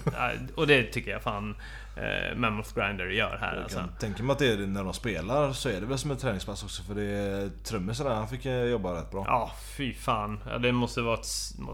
Och 0.56 0.68
det 0.68 0.84
tycker 0.84 1.12
jag 1.12 1.22
fan 1.22 1.56
eh, 1.96 2.36
Mammoth 2.36 2.76
Grinder 2.76 3.06
gör 3.06 3.38
här 3.42 3.54
Jag 3.54 3.64
alltså. 3.64 3.84
tänka 4.00 4.24
mig 4.24 4.32
att 4.34 4.40
det 4.40 4.48
är 4.48 4.58
när 4.58 4.84
de 4.84 4.94
spelar 4.94 5.54
så 5.54 5.70
är 5.70 5.80
det 5.80 5.86
väl 5.86 5.98
som 5.98 6.12
ett 6.12 6.20
träningspass 6.20 6.64
också 6.64 6.84
för 6.84 6.96
det 6.96 7.50
trummisen 7.64 8.08
han 8.08 8.28
fick 8.28 8.46
eh, 8.46 8.64
jobba 8.64 9.00
rätt 9.00 9.12
bra. 9.12 9.24
Ja, 9.28 9.52
fy 9.78 9.94
fan. 9.94 10.40
Ja, 10.52 10.58
det 10.58 10.72
måste 10.72 11.02
vara 11.02 11.20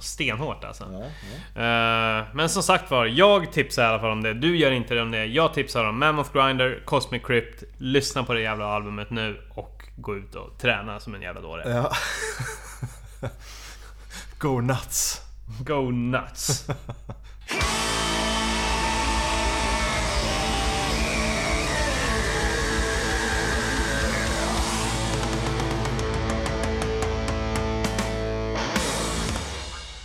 stenhårt 0.01 0.63
alltså. 0.63 0.83
Ja, 0.91 1.03
ja. 1.55 1.61
Eh, 1.61 2.25
men 2.33 2.49
som 2.49 2.63
sagt 2.63 2.91
var, 2.91 3.05
jag 3.05 3.51
tipsar 3.51 3.83
i 3.83 3.85
alla 3.85 3.99
fall 3.99 4.11
om 4.11 4.23
det. 4.23 4.33
Du 4.33 4.57
gör 4.57 4.71
inte 4.71 4.93
det 4.93 5.01
om 5.01 5.11
det. 5.11 5.25
Jag 5.25 5.53
tipsar 5.53 5.85
om 5.85 5.99
Mammoth 5.99 6.33
Grinder, 6.33 6.81
Cosmic 6.85 7.23
Crypt. 7.23 7.63
Lyssna 7.77 8.23
på 8.23 8.33
det 8.33 8.41
jävla 8.41 8.65
albumet 8.65 9.09
nu 9.09 9.41
och 9.49 9.72
gå 9.95 10.15
ut 10.15 10.35
och 10.35 10.57
träna 10.57 10.99
som 10.99 11.15
en 11.15 11.21
jävla 11.21 11.41
dåre. 11.41 11.69
Ja. 11.69 11.91
Go 14.39 14.61
nuts. 14.61 15.21
Go 15.59 15.91
nuts! 15.91 16.67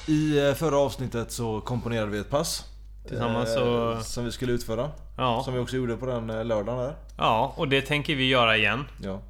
I 0.06 0.48
eh, 0.48 0.54
förra 0.54 0.78
avsnittet 0.78 1.32
så 1.32 1.60
komponerade 1.60 2.10
vi 2.10 2.18
ett 2.18 2.30
pass. 2.30 2.64
Tillsammans 3.08 3.48
eh, 3.48 3.54
så- 3.54 4.00
Som 4.02 4.24
vi 4.24 4.32
skulle 4.32 4.52
utföra. 4.52 4.90
Ja, 5.16 5.42
Som 5.44 5.54
vi 5.54 5.60
också 5.60 5.76
gjorde 5.76 5.96
på 5.96 6.06
den 6.06 6.30
eh, 6.30 6.44
lördagen 6.44 6.78
där. 6.84 6.94
ja, 7.16 7.52
och 7.56 7.68
det 7.68 7.82
tänker 7.82 8.14
vi 8.16 8.28
göra 8.28 8.56
igen. 8.56 8.84
Ja. 9.02 9.20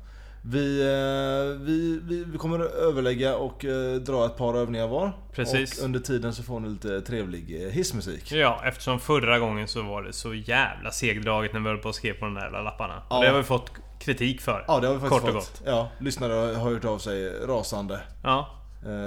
Vi, 0.43 0.81
eh, 0.81 1.61
vi, 1.67 2.01
vi, 2.03 2.25
vi 2.25 2.39
kommer 2.39 2.61
att 2.61 2.73
överlägga 2.73 3.37
och 3.37 3.65
eh, 3.65 3.95
dra 3.95 4.27
ett 4.27 4.37
par 4.37 4.55
övningar 4.55 4.87
var. 4.89 5.13
Precis. 5.33 5.79
Och 5.79 5.85
under 5.85 6.01
tiden 6.01 6.35
så 6.35 6.43
får 6.43 6.61
ni 6.61 6.69
lite 6.69 7.01
trevlig 7.01 7.65
eh, 7.65 7.71
hissmusik. 7.71 8.33
Ja, 8.33 8.61
eftersom 8.65 9.01
förra 9.01 9.39
gången 9.39 9.69
så 9.69 9.83
var 9.83 10.03
det 10.03 10.13
så 10.13 10.35
jävla 10.35 10.91
segdraget 10.91 11.53
när 11.53 11.61
vi 11.61 11.67
höll 11.69 11.79
på 11.79 11.89
att 11.89 11.95
skriva 11.95 12.19
på 12.19 12.25
de 12.25 12.35
där 12.35 12.43
jävla 12.43 12.63
lapparna. 12.63 13.03
Ja. 13.11 13.17
Och 13.17 13.23
det 13.25 13.31
har 13.31 13.37
vi 13.39 13.43
fått 13.45 13.71
kritik 13.99 14.41
för. 14.41 14.65
Ja 14.69 14.81
det 14.81 14.87
har 14.87 14.95
vi 14.95 15.01
faktiskt 15.01 15.23
Kort 15.23 15.35
och 15.37 15.43
fått. 15.45 15.63
Ja, 15.67 15.91
lyssnare 16.01 16.33
har 16.33 16.71
hört 16.71 16.85
av 16.85 16.99
sig 16.99 17.31
rasande. 17.47 18.01
Ja, 18.23 18.49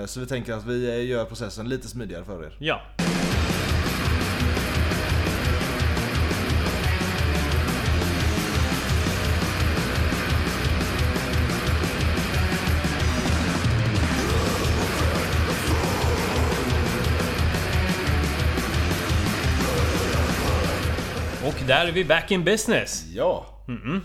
Så 0.07 0.19
vi 0.19 0.25
tänker 0.25 0.53
att 0.53 0.65
vi 0.65 1.01
gör 1.03 1.25
processen 1.25 1.69
lite 1.69 1.87
smidigare 1.87 2.25
för 2.25 2.43
er. 2.43 2.55
ja. 2.59 2.81
Och 21.81 21.85
där 21.85 21.91
är 21.91 21.95
vi 21.95 22.05
back 22.05 22.31
in 22.31 22.43
business. 22.43 23.05
Ja! 23.13 23.45
Mm. 23.67 24.01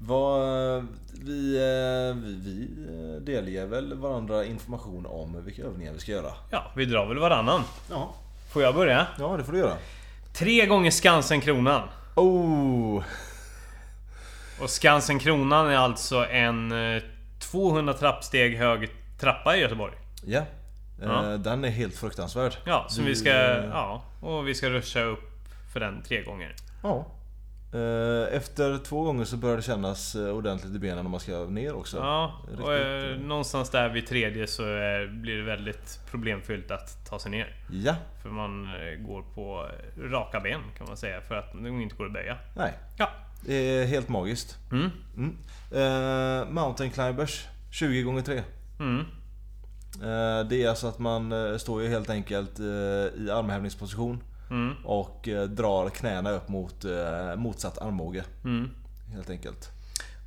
Vad, 0.00 0.86
vi, 1.24 1.56
eh, 1.56 2.16
vi, 2.22 2.34
vi 2.44 2.68
eh, 3.14 3.20
delger 3.22 3.66
väl 3.66 3.94
varandra 3.94 4.44
information 4.44 5.06
om 5.06 5.44
vilka 5.44 5.62
övningar 5.62 5.92
vi 5.92 5.98
ska 5.98 6.12
göra. 6.12 6.32
Ja, 6.50 6.72
vi 6.76 6.84
drar 6.84 7.06
väl 7.06 7.18
varannan. 7.18 7.62
Ja. 7.90 8.14
Får 8.52 8.62
jag 8.62 8.74
börja? 8.74 9.06
Ja, 9.18 9.36
det 9.36 9.44
får 9.44 9.52
du 9.52 9.58
göra. 9.58 9.76
Tre 10.34 10.66
gånger 10.66 10.90
Skansen-kronan. 10.90 11.88
Oh! 12.14 13.02
Och 14.60 14.70
Skansen-kronan 14.70 15.66
är 15.70 15.76
alltså 15.76 16.26
en 16.26 16.72
eh, 16.96 17.02
200 17.38 17.94
trappsteg 17.94 18.56
hög 18.56 18.90
trappa 19.20 19.56
i 19.56 19.60
Göteborg. 19.60 19.92
Ja. 20.26 20.42
Ja. 21.02 21.32
Eh, 21.32 21.38
Den 21.38 21.64
är 21.64 21.68
helt 21.70 21.96
fruktansvärd. 21.96 22.52
Ja, 22.64 22.86
som 22.88 23.04
vi 23.04 23.14
ska... 23.16 23.30
eh, 23.30 23.64
Ja, 23.70 24.02
och 24.20 24.48
vi 24.48 24.54
ska 24.54 24.68
ruscha 24.70 25.00
upp 25.02 25.30
för 25.72 25.80
den 25.80 26.02
tre 26.02 26.22
gånger. 26.22 26.54
Ja. 26.82 27.06
Eh, 27.72 28.36
Efter 28.36 28.78
två 28.78 29.02
gånger 29.02 29.24
så 29.24 29.36
börjar 29.36 29.56
det 29.56 29.62
kännas 29.62 30.14
eh, 30.14 30.28
ordentligt 30.28 30.74
i 30.74 30.78
benen 30.78 31.04
om 31.06 31.10
man 31.10 31.20
ska 31.20 31.44
ner 31.44 31.74
också. 31.74 31.96
Ja, 31.96 32.40
Riktigt, 32.48 32.66
och 32.66 32.74
eh, 32.74 33.10
eh. 33.12 33.18
någonstans 33.18 33.70
där 33.70 33.88
vid 33.88 34.06
tredje 34.06 34.46
så 34.46 34.62
blir 35.10 35.36
det 35.36 35.42
väldigt 35.42 36.00
problemfyllt 36.10 36.70
att 36.70 37.06
ta 37.10 37.18
sig 37.18 37.30
ner. 37.30 37.54
Ja. 37.72 37.96
För 38.22 38.28
man 38.28 38.68
går 38.98 39.22
på 39.34 39.66
raka 40.10 40.40
ben 40.40 40.60
kan 40.78 40.86
man 40.86 40.96
säga, 40.96 41.20
för 41.20 41.34
att 41.34 41.52
det 41.62 41.68
inte 41.68 41.96
går 41.96 42.06
att 42.06 42.12
böja. 42.12 42.36
Nej. 42.56 42.72
Ja. 42.98 43.10
Det 43.46 43.54
är 43.54 43.86
helt 43.86 44.08
magiskt. 44.08 44.58
Mm. 44.72 44.90
Mm. 45.16 45.36
Eh, 45.72 46.48
mountain 46.50 46.90
climbers 46.90 47.46
20 47.70 48.02
gånger 48.02 48.22
3 48.22 48.42
Mm. 48.80 49.00
Eh, 50.02 50.48
Det 50.48 50.62
är 50.64 50.68
alltså 50.68 50.86
att 50.86 50.98
man 50.98 51.58
står 51.58 51.82
ju 51.82 51.88
helt 51.88 52.10
enkelt 52.10 52.60
i 52.60 53.30
armhävningsposition 53.32 54.22
Mm. 54.50 54.74
och 54.84 55.28
eh, 55.28 55.42
drar 55.42 55.90
knäna 55.90 56.30
upp 56.30 56.48
mot 56.48 56.84
eh, 56.84 57.36
motsatt 57.36 57.78
armbåge. 57.78 58.24
Mm. 58.44 58.70
Helt 59.12 59.30
enkelt. 59.30 59.68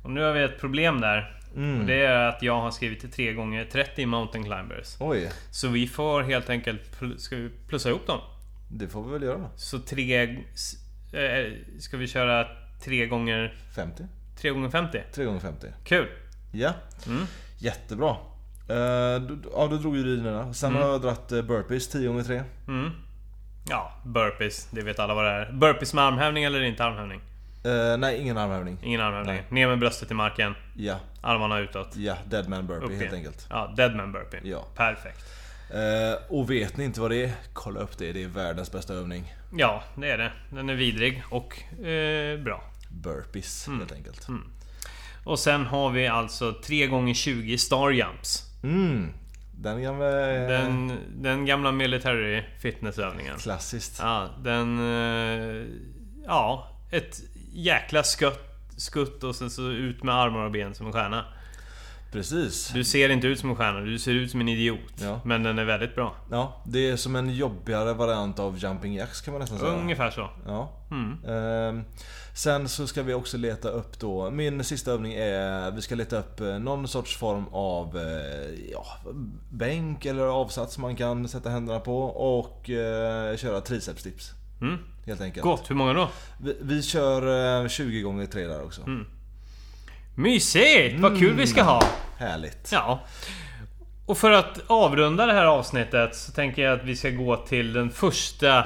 Och 0.04 0.10
nu 0.10 0.22
har 0.22 0.32
vi 0.32 0.42
ett 0.42 0.60
problem 0.60 1.00
där. 1.00 1.40
Mm. 1.56 1.80
Och 1.80 1.86
det 1.86 1.94
är 2.06 2.28
att 2.28 2.42
jag 2.42 2.60
har 2.60 2.70
skrivit 2.70 3.00
till 3.00 3.10
3 3.12 3.32
gånger 3.32 3.64
30 3.72 4.06
mountain 4.06 4.44
climbers. 4.44 4.96
Oj, 5.00 5.30
Så 5.50 5.68
vi 5.68 5.86
får 5.86 6.22
helt 6.22 6.50
enkelt 6.50 6.80
ska 7.16 7.36
vi 7.36 7.50
plussa 7.68 7.88
ihop 7.88 8.06
dem. 8.06 8.20
det 8.70 8.88
får 8.88 9.04
vi 9.04 9.12
väl 9.12 9.22
göra. 9.22 9.48
Så 9.56 9.78
tre... 9.78 10.36
s- 10.54 10.74
Eh, 11.12 11.52
ska 11.78 11.96
vi 11.96 12.06
köra 12.06 12.46
3 12.84 13.06
gånger 13.06 13.54
50? 13.76 14.02
3 14.40 14.50
gånger 14.50 14.68
50 14.70 15.02
3 15.12 15.24
gånger 15.24 15.40
50 15.40 15.66
Kul! 15.84 16.06
Ja, 16.52 16.72
Mm. 17.06 17.22
jättebra. 17.58 18.16
Ja, 18.68 19.66
då 19.70 19.76
drog 19.76 19.96
ju 19.96 20.02
du 20.02 20.16
dina. 20.16 20.54
Sen 20.54 20.70
Mm. 20.70 20.82
har 20.82 20.90
jag 20.90 21.02
dragit 21.02 21.28
burpees 21.46 21.88
10 21.88 22.08
gånger 22.08 22.22
3 22.22 22.42
Mm. 22.68 22.90
Ja, 23.68 23.92
burpees. 24.04 24.68
Det 24.70 24.82
vet 24.82 24.98
alla 24.98 25.14
vad 25.14 25.24
det 25.24 25.30
är. 25.30 25.52
Burpees 25.52 25.94
med 25.94 26.04
armhävning 26.04 26.44
eller 26.44 26.60
inte 26.62 26.84
armhävning? 26.84 27.20
Uh, 27.66 27.96
nej, 27.98 28.20
ingen 28.20 28.38
armhävning. 28.38 28.78
Ingen 28.82 29.00
armhävning. 29.00 29.34
Nej. 29.34 29.44
Ner 29.48 29.68
med 29.68 29.78
bröstet 29.78 30.10
i 30.10 30.14
marken. 30.14 30.54
Ja, 30.76 30.96
Armarna 31.22 31.58
utåt. 31.58 31.96
ja, 31.96 32.16
deadman 32.26 32.66
burpee 32.66 32.84
Upp 32.84 32.90
helt 32.90 33.02
igen. 33.02 33.14
enkelt. 33.14 33.46
Ja, 33.50 33.74
deadman 33.76 34.12
burpee. 34.12 34.40
Ja. 34.44 34.66
Perfekt. 34.76 35.18
Eh, 35.70 36.32
och 36.36 36.50
vet 36.50 36.76
ni 36.76 36.84
inte 36.84 37.00
vad 37.00 37.10
det 37.10 37.24
är? 37.24 37.32
Kolla 37.52 37.80
upp 37.80 37.98
det, 37.98 38.12
det 38.12 38.22
är 38.22 38.28
världens 38.28 38.72
bästa 38.72 38.94
övning. 38.94 39.34
Ja, 39.56 39.82
det 39.96 40.10
är 40.10 40.18
det. 40.18 40.32
Den 40.50 40.68
är 40.70 40.74
vidrig 40.74 41.22
och 41.30 41.62
eh, 41.86 42.38
bra. 42.40 42.64
Burpees 42.90 43.68
helt 43.68 43.92
enkelt. 43.92 44.26
Och 45.24 45.38
sen 45.38 45.66
har 45.66 45.90
vi 45.90 46.06
alltså 46.06 46.52
3 46.64 46.86
gånger 46.86 47.14
20 47.14 47.58
star 47.58 47.90
jumps. 47.90 48.42
Mm. 48.62 49.12
Den 49.56 49.82
gamla... 49.82 50.06
Den, 50.06 50.92
den 51.16 51.46
gamla 51.46 51.72
military 51.72 52.42
fitnessövningen. 52.60 53.36
Klassiskt. 53.38 53.98
Ja, 54.02 54.28
den... 54.42 54.78
eh, 54.78 55.66
Ja, 56.26 56.68
ett 56.90 57.20
jäkla 57.52 58.02
skutt, 58.02 58.40
skutt 58.76 59.24
och 59.24 59.36
sen 59.36 59.50
så 59.50 59.70
ut 59.70 60.02
med 60.02 60.14
armar 60.14 60.44
och 60.44 60.50
ben 60.50 60.74
som 60.74 60.86
en 60.86 60.92
stjärna. 60.92 61.24
Precis. 62.12 62.68
Du 62.74 62.84
ser 62.84 63.08
inte 63.08 63.26
ut 63.26 63.38
som 63.40 63.50
en 63.50 63.56
stjärna, 63.56 63.80
du 63.80 63.98
ser 63.98 64.12
ut 64.12 64.30
som 64.30 64.40
en 64.40 64.48
idiot. 64.48 64.92
Ja. 65.00 65.20
Men 65.24 65.42
den 65.42 65.58
är 65.58 65.64
väldigt 65.64 65.94
bra. 65.94 66.16
Ja, 66.30 66.62
det 66.66 66.90
är 66.90 66.96
som 66.96 67.16
en 67.16 67.30
jobbigare 67.34 67.92
variant 67.94 68.38
av 68.38 68.58
jumping 68.58 68.94
jacks 68.94 69.20
kan 69.20 69.32
man 69.34 69.40
nästan 69.40 69.58
säga. 69.58 69.70
Ungefär 69.72 70.10
så. 70.10 70.30
Ja. 70.46 70.72
Mm. 70.90 71.24
Ehm, 71.28 71.84
sen 72.34 72.68
så 72.68 72.86
ska 72.86 73.02
vi 73.02 73.14
också 73.14 73.36
leta 73.36 73.68
upp 73.68 73.98
då, 73.98 74.30
min 74.30 74.64
sista 74.64 74.90
övning 74.90 75.12
är, 75.14 75.70
vi 75.70 75.82
ska 75.82 75.94
leta 75.94 76.18
upp 76.18 76.40
eh, 76.40 76.58
någon 76.58 76.88
sorts 76.88 77.16
form 77.16 77.44
av 77.52 77.96
eh, 77.98 78.70
ja, 78.72 78.86
bänk 79.50 80.04
eller 80.06 80.22
avsats 80.22 80.78
man 80.78 80.96
kan 80.96 81.28
sätta 81.28 81.50
händerna 81.50 81.80
på 81.80 82.02
och 82.04 82.70
eh, 82.70 83.36
köra 83.36 83.60
triceps 83.60 84.02
dips. 84.02 84.30
Mm. 84.60 84.78
Helt 85.06 85.20
enkelt. 85.20 85.44
Gott, 85.44 85.70
hur 85.70 85.74
många 85.74 85.92
då? 85.92 86.08
Vi, 86.42 86.56
vi 86.60 86.82
kör 86.82 87.62
eh, 87.62 87.68
20 87.68 88.00
gånger 88.00 88.26
3 88.26 88.46
där 88.46 88.62
också. 88.64 88.82
Mm. 88.82 89.06
Mysigt! 90.14 91.00
Vad 91.00 91.18
kul 91.18 91.34
vi 91.36 91.46
ska 91.46 91.60
Mm. 91.60 91.72
ha! 91.72 91.82
Härligt. 92.18 92.68
Ja. 92.72 93.00
Och 94.06 94.18
för 94.18 94.30
att 94.30 94.60
avrunda 94.66 95.26
det 95.26 95.32
här 95.32 95.44
avsnittet 95.44 96.16
så 96.16 96.32
tänker 96.32 96.62
jag 96.62 96.78
att 96.78 96.84
vi 96.84 96.96
ska 96.96 97.10
gå 97.10 97.36
till 97.36 97.72
den 97.72 97.90
första 97.90 98.64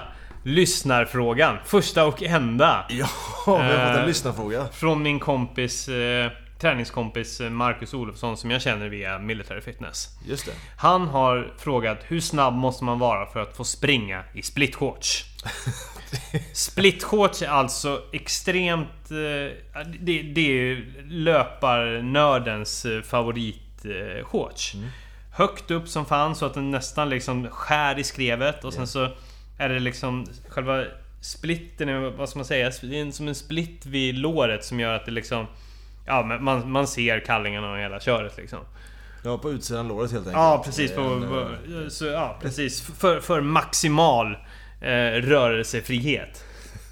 lyssnarfrågan. 0.48 1.56
Första 1.64 2.04
och 2.04 2.22
enda. 2.22 2.86
Ja, 2.88 2.94
vi 2.94 3.00
har 3.00 3.08
fått 3.44 3.60
en 3.60 4.00
Eh, 4.00 4.06
lyssnarfråga. 4.06 4.68
Från 4.72 5.02
min 5.02 5.18
kompis, 5.18 5.88
eh, 5.88 6.30
träningskompis 6.60 7.40
eh, 7.40 7.50
Marcus 7.50 7.94
Olofsson 7.94 8.36
som 8.36 8.50
jag 8.50 8.62
känner 8.62 8.88
via 8.88 9.18
Military 9.18 9.60
Fitness. 9.60 10.08
Just 10.26 10.46
det. 10.46 10.52
Han 10.76 11.08
har 11.08 11.52
frågat 11.58 11.98
hur 12.04 12.20
snabb 12.20 12.54
måste 12.54 12.84
man 12.84 12.98
vara 12.98 13.26
för 13.26 13.40
att 13.40 13.56
få 13.56 13.64
springa 13.64 14.24
i 14.34 14.42
splitshorts? 14.42 15.24
Splitshorts 16.52 17.42
är 17.42 17.48
alltså 17.48 18.02
extremt... 18.12 19.08
Det, 19.98 20.22
det 20.22 20.70
är 20.70 20.84
löparnördens 21.08 22.86
favoritshorts. 23.04 24.74
Mm. 24.74 24.88
Högt 25.32 25.70
upp 25.70 25.88
som 25.88 26.06
fan 26.06 26.34
så 26.34 26.46
att 26.46 26.54
den 26.54 26.70
nästan 26.70 27.08
liksom 27.08 27.48
skär 27.50 27.98
i 27.98 28.04
skrevet 28.04 28.64
och 28.64 28.74
sen 28.74 28.86
så 28.86 29.08
är 29.58 29.68
det 29.68 29.78
liksom 29.78 30.26
själva 30.48 30.84
splitten, 31.20 32.16
vad 32.16 32.28
ska 32.28 32.38
man 32.38 32.46
säga? 32.46 32.72
Det 32.82 33.00
är 33.00 33.10
som 33.10 33.28
en 33.28 33.34
split 33.34 33.86
vid 33.86 34.14
låret 34.14 34.64
som 34.64 34.80
gör 34.80 34.94
att 34.94 35.06
det 35.06 35.12
liksom... 35.12 35.46
Ja, 36.06 36.22
men 36.22 36.44
man, 36.44 36.70
man 36.70 36.86
ser 36.86 37.20
kallingarna 37.20 37.72
och 37.72 37.78
hela 37.78 38.00
köret 38.00 38.36
liksom. 38.36 38.58
Ja, 39.24 39.38
på 39.38 39.50
utsidan 39.50 39.88
låret 39.88 40.12
helt 40.12 40.26
enkelt. 40.26 40.42
Ja 40.42 40.62
precis, 40.64 40.92
på, 40.92 41.00
En, 41.00 41.82
eh, 41.82 41.88
så, 41.88 42.06
ja, 42.06 42.38
precis. 42.42 42.80
För, 42.80 43.20
för 43.20 43.40
maximal 43.40 44.36
eh, 44.80 45.12
rörelsefrihet. 45.22 46.44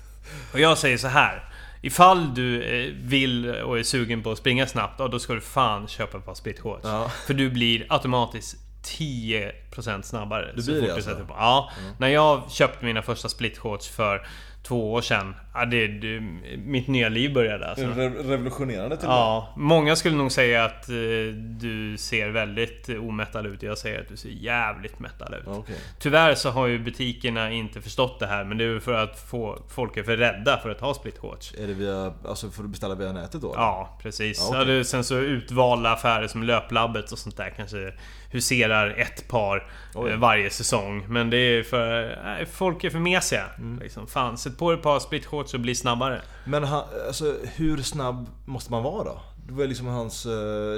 Och 0.52 0.60
jag 0.60 0.78
säger 0.78 0.98
så 0.98 1.08
här. 1.08 1.42
Ifall 1.82 2.34
du 2.34 2.62
eh, 2.62 2.92
vill 3.02 3.54
och 3.54 3.78
är 3.78 3.82
sugen 3.82 4.22
på 4.22 4.32
att 4.32 4.38
springa 4.38 4.66
snabbt, 4.66 4.94
ja, 4.98 5.08
då 5.08 5.18
ska 5.18 5.32
du 5.34 5.40
fan 5.40 5.88
köpa 5.88 6.18
ett 6.18 6.24
par 6.24 6.34
splitshorts. 6.34 6.84
Ja. 6.84 7.10
För 7.26 7.34
du 7.34 7.50
blir 7.50 7.86
automatiskt 7.88 8.65
10% 8.86 10.02
snabbare. 10.02 10.52
Du 10.56 10.62
så 10.62 10.70
blir 10.70 10.82
det 10.82 10.94
alltså? 10.94 11.14
på. 11.14 11.34
Ja. 11.38 11.70
När 11.98 12.08
jag 12.08 12.50
köpte 12.50 12.84
mina 12.84 13.02
första 13.02 13.28
splitshorts 13.28 13.88
för 13.88 14.26
två 14.66 14.92
år 14.92 15.00
sedan. 15.00 15.34
Ja, 15.54 15.64
det, 15.64 15.86
det, 15.88 16.20
mitt 16.56 16.88
nya 16.88 17.08
liv 17.08 17.34
började 17.34 17.68
alltså. 17.68 17.84
Re- 17.84 18.28
revolutionerande 18.28 18.96
till. 18.96 19.08
Ja, 19.08 19.52
många 19.56 19.96
skulle 19.96 20.16
nog 20.16 20.32
säga 20.32 20.64
att 20.64 20.88
eh, 20.88 20.94
du 21.34 21.96
ser 21.98 22.28
väldigt 22.28 22.88
omättad 22.88 23.46
ut. 23.46 23.62
Jag 23.62 23.78
säger 23.78 24.00
att 24.00 24.08
du 24.08 24.16
ser 24.16 24.28
jävligt 24.28 24.98
mättad 24.98 25.34
ut. 25.34 25.46
Okej. 25.46 25.76
Tyvärr 25.98 26.34
så 26.34 26.50
har 26.50 26.66
ju 26.66 26.78
butikerna 26.78 27.50
inte 27.50 27.80
förstått 27.80 28.20
det 28.20 28.26
här, 28.26 28.44
men 28.44 28.58
det 28.58 28.64
är 28.64 28.80
för 28.80 28.92
att 28.94 29.20
få, 29.20 29.58
folk 29.68 29.96
är 29.96 30.02
för 30.02 30.16
rädda 30.16 30.58
för 30.58 30.70
att 30.70 30.80
ha 30.80 30.94
split 30.94 31.18
shorts. 31.18 31.54
Är 31.58 31.66
det 31.66 31.74
via, 31.74 32.12
alltså 32.28 32.50
får 32.50 32.62
du 32.62 32.68
beställa 32.68 32.94
via 32.94 33.12
nätet 33.12 33.40
då? 33.40 33.52
Ja, 33.56 33.98
precis. 34.02 34.38
Ja, 34.40 34.48
okej. 34.48 34.58
Ja, 34.58 34.64
det, 34.64 34.84
sen 34.84 35.04
så 35.04 35.14
utvalda 35.16 35.90
affärer 35.90 36.28
som 36.28 36.42
Löplabbet 36.42 37.12
och 37.12 37.18
sånt 37.18 37.36
där 37.36 37.50
kanske 37.56 37.92
huserar 38.36 38.94
ett 38.98 39.28
par 39.28 39.70
Oj. 39.94 40.10
eh, 40.10 40.16
varje 40.18 40.50
säsong. 40.50 41.04
Men 41.08 41.30
det 41.30 41.36
är 41.36 41.62
för... 41.62 42.18
Nej, 42.24 42.46
folk 42.46 42.84
är 42.84 42.90
för 42.90 42.98
mesiga. 42.98 43.44
Mm. 43.58 43.78
Liksom. 43.82 44.06
Fan, 44.06 44.38
sätt 44.38 44.58
på 44.58 44.70
dig 44.70 44.76
ett 44.78 44.82
par 44.82 44.98
split 44.98 45.26
shorts 45.26 45.54
och 45.54 45.60
bli 45.60 45.74
snabbare. 45.74 46.20
Men 46.44 46.64
han, 46.64 46.84
alltså, 47.06 47.34
hur 47.56 47.76
snabb 47.82 48.28
måste 48.44 48.70
man 48.70 48.82
vara 48.82 49.04
då? 49.04 49.20
Det 49.46 49.52
var 49.52 49.64
liksom 49.66 49.86
hans... 49.86 50.26
eh, 50.26 50.32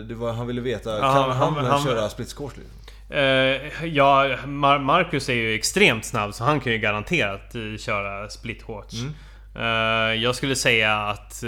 Det 0.09 0.15
var, 0.15 0.33
han 0.33 0.47
ville 0.47 0.61
veta, 0.61 0.91
Ja, 0.91 1.01
kan 1.01 1.31
han- 1.37 1.55
han, 1.55 1.65
han- 1.67 1.85
köra 1.85 2.09
split 2.09 2.29
scores? 2.29 2.57
Liksom? 2.57 2.75
Eh, 3.11 3.85
ja, 3.85 4.25
Mar- 4.47 4.79
Marcus 4.79 5.29
är 5.29 5.35
ju 5.35 5.55
extremt 5.55 6.05
snabb 6.05 6.35
så 6.35 6.45
han 6.45 6.61
kan 6.61 6.73
ju 6.73 6.79
garanterat 6.79 7.55
eh, 7.55 7.77
köra 7.79 8.29
split. 8.29 8.65
Mm. 8.69 9.15
Eh, 9.55 10.23
jag 10.23 10.35
skulle 10.35 10.57
säga 10.57 10.97
att... 10.99 11.45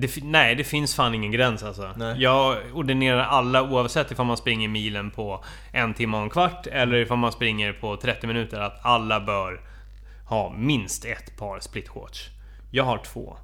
det, 0.00 0.24
nej, 0.24 0.54
det 0.54 0.64
finns 0.64 0.94
fan 0.94 1.14
ingen 1.14 1.32
gräns 1.32 1.62
alltså. 1.62 1.90
Nej. 1.96 2.22
Jag 2.22 2.56
ordinerar 2.74 3.24
alla 3.24 3.62
oavsett 3.62 4.10
ifall 4.10 4.26
man 4.26 4.36
springer 4.36 4.68
milen 4.68 5.10
på 5.10 5.44
en 5.72 5.94
timme 5.94 6.16
och 6.16 6.22
en 6.22 6.30
kvart 6.30 6.66
eller 6.66 6.96
ifall 6.96 7.18
man 7.18 7.32
springer 7.32 7.72
på 7.72 7.96
30 7.96 8.26
minuter 8.26 8.60
att 8.60 8.80
alla 8.82 9.20
bör 9.20 9.60
ha 10.28 10.54
minst 10.56 11.04
ett 11.04 11.36
par 11.36 11.60
split 11.60 11.88
shorts. 11.88 12.28
Jag 12.70 12.84
har 12.84 12.98
två. 12.98 13.36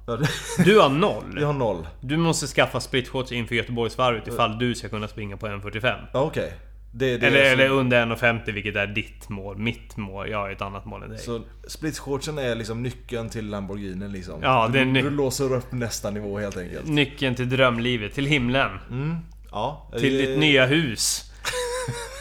Du 0.65 0.79
har 0.79 0.89
noll. 0.89 1.37
Jag 1.39 1.47
har 1.47 1.53
noll. 1.53 1.87
Du 2.01 2.17
måste 2.17 2.47
skaffa 2.47 2.79
split 2.79 3.07
shorts 3.07 3.31
inför 3.31 3.55
Göteborgsvarvet 3.55 4.27
ifall 4.27 4.59
du 4.59 4.75
ska 4.75 4.89
kunna 4.89 5.07
springa 5.07 5.37
på 5.37 5.47
1.45. 5.47 5.95
Ja, 6.13 6.21
okej. 6.21 6.53
Det, 6.91 7.17
det 7.17 7.27
Eller, 7.27 7.39
är 7.39 7.51
eller 7.53 7.69
under 7.69 8.05
1.50 8.05 8.51
vilket 8.51 8.75
är 8.75 8.87
ditt 8.87 9.29
mål. 9.29 9.57
Mitt 9.57 9.97
mål. 9.97 10.29
Jag 10.29 10.37
har 10.37 10.49
ett 10.49 10.61
annat 10.61 10.85
mål 10.85 11.03
än 11.03 11.09
dig. 11.09 11.19
så 11.19 11.41
split 11.67 11.97
shortsen 11.99 12.37
är 12.37 12.55
liksom 12.55 12.83
nyckeln 12.83 13.29
till 13.29 13.49
Lamborghini 13.49 14.07
liksom? 14.07 14.39
Ja, 14.43 14.69
det 14.73 14.79
är 14.79 14.85
ny- 14.85 15.01
du 15.01 15.09
låser 15.09 15.53
upp 15.53 15.71
nästa 15.71 16.09
nivå 16.11 16.39
helt 16.39 16.57
enkelt. 16.57 16.87
Nyckeln 16.87 17.35
till 17.35 17.49
drömlivet, 17.49 18.13
till 18.13 18.25
himlen. 18.25 18.71
Mm. 18.89 19.15
Ja. 19.51 19.91
Till 19.99 20.19
eh, 20.21 20.27
ditt 20.27 20.39
nya 20.39 20.65
hus. 20.65 21.25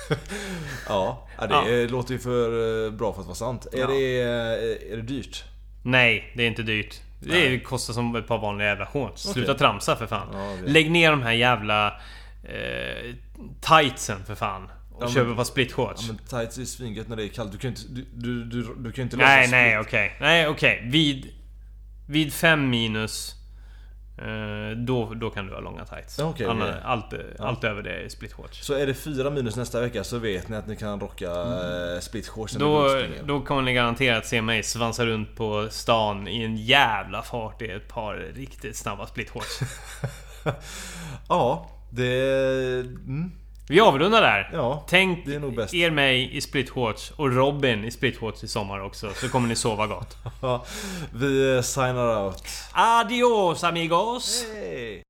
Ja, 0.88 1.28
det 1.38 1.46
Ja. 1.50 1.68
eh, 1.68 1.90
låter 1.90 2.12
ju 2.12 2.18
för 2.18 2.84
eh, 2.86 2.90
bra 2.92 3.12
för 3.12 3.20
att 3.20 3.26
vara 3.26 3.34
sant. 3.36 3.66
Är, 3.72 3.78
Ja. 3.78 3.86
det, 3.86 4.20
eh, 4.20 4.92
är 4.92 4.96
det 4.96 5.02
dyrt? 5.02 5.44
Nej, 5.82 6.32
det 6.36 6.42
är 6.42 6.46
inte 6.48 6.62
dyrt. 6.62 7.00
Det 7.20 7.58
kostar 7.60 7.94
som 7.94 8.16
ett 8.16 8.26
par 8.26 8.38
vanliga 8.38 8.68
jävla 8.68 8.86
shorts. 8.86 9.24
Okej. 9.24 9.32
Sluta 9.34 9.54
tramsa 9.54 9.96
för 9.96 10.06
fan. 10.06 10.26
Ja. 10.32 10.56
Lägg 10.66 10.90
ner 10.90 11.10
de 11.10 11.22
här 11.22 11.32
jävla... 11.32 11.92
Eh, 12.48 13.14
tightsen 13.60 14.24
för 14.24 14.34
fan. 14.34 14.62
Och 14.64 15.02
Ja, 15.02 15.04
men- 15.04 15.14
köp 15.14 15.28
ett 15.28 15.36
par 15.36 15.44
split 15.44 15.72
shorts. 15.72 16.02
Ja, 16.08 16.14
men 16.14 16.26
tights 16.26 16.58
är 16.58 16.64
svingött 16.64 17.08
när 17.08 17.16
det 17.16 17.24
är 17.24 17.28
kallt. 17.28 17.52
Du 17.52 17.58
kan 17.58 17.70
ju 17.70 17.76
inte, 17.76 17.92
du, 17.92 18.04
du, 18.12 18.62
du, 18.62 18.74
du 18.78 18.92
kan 18.92 19.02
inte 19.02 19.16
nej, 19.16 19.42
split. 19.46 19.50
nej, 19.50 19.78
okej. 19.78 20.16
Nej, 20.20 20.48
okej. 20.48 20.82
Vid... 20.86 21.32
Vid 22.08 22.32
5 22.32 22.70
minus... 22.70 23.34
Eh, 24.18 24.76
då, 24.76 25.14
då 25.14 25.30
kan 25.30 25.46
du 25.46 25.54
ha 25.54 25.60
långa 25.60 25.84
tights. 25.84 26.18
Ja, 26.18 26.24
okej, 26.24 26.46
Anna- 26.46 26.64
okej. 26.68 26.80
allt, 26.84 27.14
allt 27.38 27.64
över 27.64 27.82
det 27.82 27.90
är 28.04 28.08
split 28.08 28.32
shorts. 28.32 28.64
Så 28.66 28.74
är 28.74 28.86
det 28.86 28.94
fyra 28.94 29.30
minus 29.30 29.56
nästa 29.56 29.80
vecka 29.80 30.04
så 30.04 30.18
vet 30.18 30.48
ni 30.48 30.56
att 30.56 30.66
ni 30.66 30.76
kan 30.76 31.00
rocka 31.00 31.30
eh, 31.30 32.00
split 32.00 32.28
shorts 32.28 32.52
Då, 32.54 33.02
då 33.24 33.40
kommer 33.40 33.62
ni 33.62 33.72
garanterat 33.74 34.26
se 34.26 34.42
mig 34.42 34.62
svansa 34.62 35.06
runt 35.06 35.36
på 35.36 35.68
stan 35.70 36.28
i 36.28 36.42
en 36.44 36.56
jävla 36.56 37.22
fart 37.22 37.62
i 37.62 37.70
ett 37.70 37.88
par 37.88 38.14
riktigt 38.34 38.76
snabba 38.76 39.06
split 39.06 39.30
shorts. 39.30 39.60
Ja, 41.28 41.70
det... 41.90 42.80
Mm, 42.80 43.32
Vi 43.68 43.80
avrundar 43.80 44.20
där. 44.22 44.50
ja, 44.52 44.84
Tänk 44.88 45.26
det 45.26 45.34
är 45.34 45.40
nog 45.40 45.54
bäst. 45.56 45.74
er 45.74 45.90
mig 45.90 46.36
i 46.36 46.40
split 46.40 46.70
shorts 46.70 47.10
och 47.16 47.32
Robin 47.32 47.84
i 47.84 47.90
split 47.90 48.16
shorts 48.18 48.44
i 48.44 48.48
sommar 48.48 48.80
också, 48.80 49.10
så 49.14 49.28
kommer 49.28 49.48
ni 49.48 49.56
sova 49.56 49.86
gott. 49.86 50.16
Vi 51.12 51.56
eh, 51.56 51.62
signar 51.62 52.24
out. 52.24 52.42
Adios 52.72 53.64
amigos! 53.64 54.44
Hej! 54.54 55.02